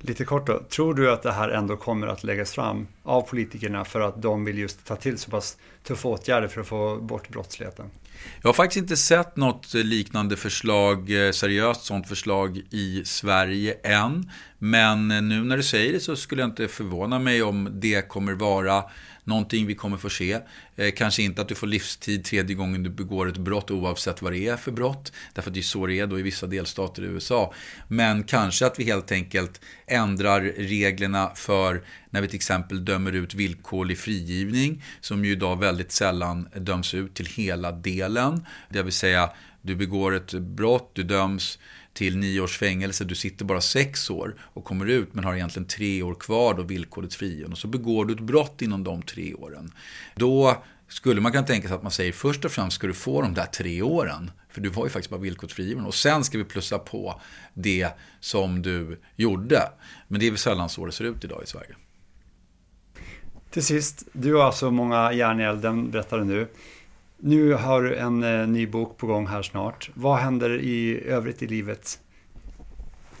Lite 0.00 0.24
kort 0.24 0.46
då, 0.46 0.62
tror 0.70 0.94
du 0.94 1.12
att 1.12 1.22
det 1.22 1.32
här 1.32 1.48
ändå 1.48 1.76
kommer 1.76 2.06
att 2.06 2.24
läggas 2.24 2.52
fram 2.52 2.86
av 3.02 3.22
politikerna 3.22 3.84
för 3.84 4.00
att 4.00 4.22
de 4.22 4.44
vill 4.44 4.58
just 4.58 4.84
ta 4.86 4.96
till 4.96 5.18
så 5.18 5.30
pass 5.30 5.56
tuffa 5.82 6.08
åtgärder 6.08 6.48
för 6.48 6.60
att 6.60 6.66
få 6.66 6.96
bort 6.96 7.28
brottsligheten? 7.28 7.90
Jag 8.42 8.48
har 8.48 8.54
faktiskt 8.54 8.82
inte 8.82 8.96
sett 8.96 9.36
något 9.36 9.74
liknande 9.74 10.36
förslag, 10.36 11.26
eh, 11.26 11.32
seriöst 11.32 11.84
sånt 11.84 12.08
förslag 12.08 12.62
i 12.70 13.02
Sverige 13.04 13.74
än. 13.84 14.30
Men 14.58 15.10
eh, 15.10 15.22
nu 15.22 15.44
när 15.44 15.56
du 15.56 15.62
säger 15.62 15.92
det 15.92 16.00
så 16.00 16.16
skulle 16.16 16.42
jag 16.42 16.50
inte 16.50 16.68
förvåna 16.68 17.18
mig 17.18 17.42
om 17.42 17.68
det 17.72 18.08
kommer 18.08 18.32
vara 18.32 18.84
någonting 19.30 19.66
vi 19.66 19.74
kommer 19.74 19.96
få 19.96 20.10
se. 20.10 20.38
Eh, 20.76 20.90
kanske 20.96 21.22
inte 21.22 21.42
att 21.42 21.48
du 21.48 21.54
får 21.54 21.66
livstid 21.66 22.24
tredje 22.24 22.56
gången 22.56 22.82
du 22.82 22.90
begår 22.90 23.28
ett 23.28 23.36
brott 23.36 23.70
oavsett 23.70 24.22
vad 24.22 24.32
det 24.32 24.48
är 24.48 24.56
för 24.56 24.72
brott. 24.72 25.12
Därför 25.34 25.50
att 25.50 25.54
det 25.54 25.60
är 25.60 25.62
så 25.62 25.86
det 25.86 26.00
är 26.00 26.06
då 26.06 26.18
i 26.18 26.22
vissa 26.22 26.46
delstater 26.46 27.02
i 27.02 27.06
USA. 27.06 27.54
Men 27.88 28.24
kanske 28.24 28.66
att 28.66 28.80
vi 28.80 28.84
helt 28.84 29.12
enkelt 29.12 29.60
ändrar 29.86 30.40
reglerna 30.40 31.32
för 31.34 31.82
när 32.10 32.20
vi 32.20 32.28
till 32.28 32.36
exempel 32.36 32.84
dömer 32.84 33.12
ut 33.12 33.34
villkorlig 33.34 33.98
frigivning. 33.98 34.82
Som 35.00 35.24
ju 35.24 35.32
idag 35.32 35.60
väldigt 35.60 35.92
sällan 35.92 36.48
döms 36.56 36.94
ut 36.94 37.14
till 37.14 37.26
hela 37.26 37.72
delen. 37.72 38.46
Det 38.68 38.82
vill 38.82 38.92
säga, 38.92 39.30
du 39.62 39.76
begår 39.76 40.14
ett 40.14 40.32
brott, 40.32 40.90
du 40.94 41.02
döms 41.02 41.58
till 41.92 42.16
nio 42.16 42.40
års 42.40 42.58
fängelse, 42.58 43.04
du 43.04 43.14
sitter 43.14 43.44
bara 43.44 43.60
sex 43.60 44.10
år 44.10 44.36
och 44.40 44.64
kommer 44.64 44.86
ut 44.86 45.14
men 45.14 45.24
har 45.24 45.34
egentligen 45.34 45.68
tre 45.68 46.02
år 46.02 46.14
kvar 46.14 46.54
då 46.54 46.62
villkorligt 46.62 47.14
frigiven. 47.14 47.52
Och 47.52 47.58
så 47.58 47.68
begår 47.68 48.04
du 48.04 48.14
ett 48.14 48.20
brott 48.20 48.62
inom 48.62 48.84
de 48.84 49.02
tre 49.02 49.34
åren. 49.34 49.72
Då 50.14 50.62
skulle 50.88 51.20
man 51.20 51.32
kunna 51.32 51.46
tänka 51.46 51.68
sig 51.68 51.74
att 51.74 51.82
man 51.82 51.92
säger 51.92 52.12
först 52.12 52.44
och 52.44 52.52
främst 52.52 52.76
ska 52.76 52.86
du 52.86 52.94
få 52.94 53.22
de 53.22 53.34
där 53.34 53.46
tre 53.46 53.82
åren. 53.82 54.30
För 54.48 54.60
du 54.60 54.68
var 54.68 54.84
ju 54.84 54.90
faktiskt 54.90 55.10
bara 55.10 55.20
villkorligt 55.20 55.54
frigiven. 55.54 55.84
Och 55.84 55.94
sen 55.94 56.24
ska 56.24 56.38
vi 56.38 56.44
plussa 56.44 56.78
på 56.78 57.20
det 57.54 57.88
som 58.20 58.62
du 58.62 59.00
gjorde. 59.16 59.62
Men 60.08 60.20
det 60.20 60.26
är 60.26 60.30
väl 60.30 60.38
sällan 60.38 60.68
så 60.68 60.86
det 60.86 60.92
ser 60.92 61.04
ut 61.04 61.24
idag 61.24 61.42
i 61.42 61.46
Sverige. 61.46 61.74
Till 63.50 63.64
sist, 63.64 64.08
du 64.12 64.34
har 64.34 64.44
alltså 64.44 64.70
många 64.70 65.12
järn 65.12 65.40
i 65.40 65.42
elden, 65.42 65.90
berättar 65.90 66.18
du 66.18 66.24
nu. 66.24 66.48
Nu 67.22 67.52
har 67.52 67.82
du 67.82 67.96
en 67.96 68.22
eh, 68.22 68.48
ny 68.48 68.66
bok 68.66 68.98
på 68.98 69.06
gång 69.06 69.26
här 69.26 69.42
snart. 69.42 69.90
Vad 69.94 70.18
händer 70.18 70.60
i 70.60 71.00
övrigt 71.06 71.42
i 71.42 71.46
livet? 71.46 71.98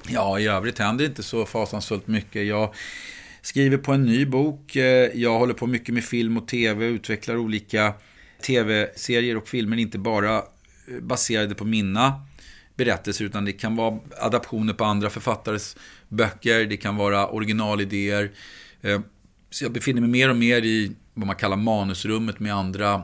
Ja, 0.08 0.38
i 0.38 0.46
övrigt 0.46 0.78
händer 0.78 1.04
inte 1.04 1.22
så 1.22 1.46
fasansfullt 1.46 2.06
mycket. 2.06 2.46
Jag 2.46 2.74
skriver 3.42 3.76
på 3.76 3.92
en 3.92 4.04
ny 4.04 4.26
bok. 4.26 4.76
Eh, 4.76 5.10
jag 5.14 5.38
håller 5.38 5.54
på 5.54 5.66
mycket 5.66 5.94
med 5.94 6.04
film 6.04 6.36
och 6.36 6.48
tv, 6.48 6.86
utvecklar 6.86 7.36
olika 7.36 7.94
tv-serier 8.46 9.36
och 9.36 9.48
filmer, 9.48 9.76
inte 9.76 9.98
bara 9.98 10.36
eh, 10.36 11.00
baserade 11.00 11.54
på 11.54 11.64
mina 11.64 12.22
berättelser, 12.76 13.24
utan 13.24 13.44
det 13.44 13.52
kan 13.52 13.76
vara 13.76 13.98
adaptioner 14.20 14.72
på 14.72 14.84
andra 14.84 15.10
författares 15.10 15.76
böcker, 16.08 16.66
det 16.66 16.76
kan 16.76 16.96
vara 16.96 17.28
originalidéer. 17.28 18.30
Eh, 18.82 19.00
så 19.50 19.64
jag 19.64 19.72
befinner 19.72 20.00
mig 20.00 20.10
mer 20.10 20.30
och 20.30 20.36
mer 20.36 20.62
i 20.62 20.92
vad 21.14 21.26
man 21.26 21.36
kallar 21.36 21.56
manusrummet 21.56 22.40
med 22.40 22.54
andra 22.54 23.02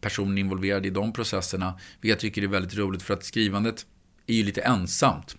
personer 0.00 0.40
involverade 0.40 0.88
i 0.88 0.90
de 0.90 1.12
processerna. 1.12 1.78
Vilket 2.00 2.08
jag 2.08 2.20
tycker 2.20 2.42
är 2.42 2.46
väldigt 2.46 2.76
roligt 2.76 3.02
för 3.02 3.14
att 3.14 3.24
skrivandet 3.24 3.86
är 4.26 4.34
ju 4.34 4.44
lite 4.44 4.60
ensamt. 4.60 5.36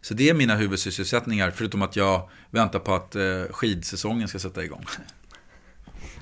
Så 0.00 0.14
det 0.14 0.28
är 0.28 0.34
mina 0.34 0.54
huvudsysselsättningar, 0.54 1.50
förutom 1.50 1.82
att 1.82 1.96
jag 1.96 2.30
väntar 2.50 2.78
på 2.78 2.94
att 2.94 3.16
eh, 3.16 3.42
skidsäsongen 3.50 4.28
ska 4.28 4.38
sätta 4.38 4.64
igång. 4.64 4.84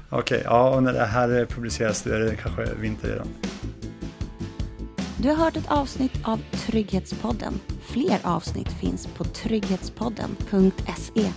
Okej, 0.08 0.38
okay, 0.38 0.40
ja 0.44 0.74
och 0.74 0.82
när 0.82 0.92
det 0.92 1.04
här 1.04 1.46
publiceras 1.46 2.02
då 2.02 2.10
är 2.10 2.20
det 2.20 2.36
kanske 2.36 2.74
vinter 2.74 3.08
redan. 3.08 3.28
Du 5.22 5.28
har 5.28 5.36
hört 5.36 5.56
ett 5.56 5.70
avsnitt 5.70 6.12
av 6.24 6.40
Trygghetspodden. 6.52 7.60
Fler 7.82 8.18
avsnitt 8.22 8.68
finns 8.68 9.06
på 9.06 9.24
trygghetspodden.se. 9.24 11.32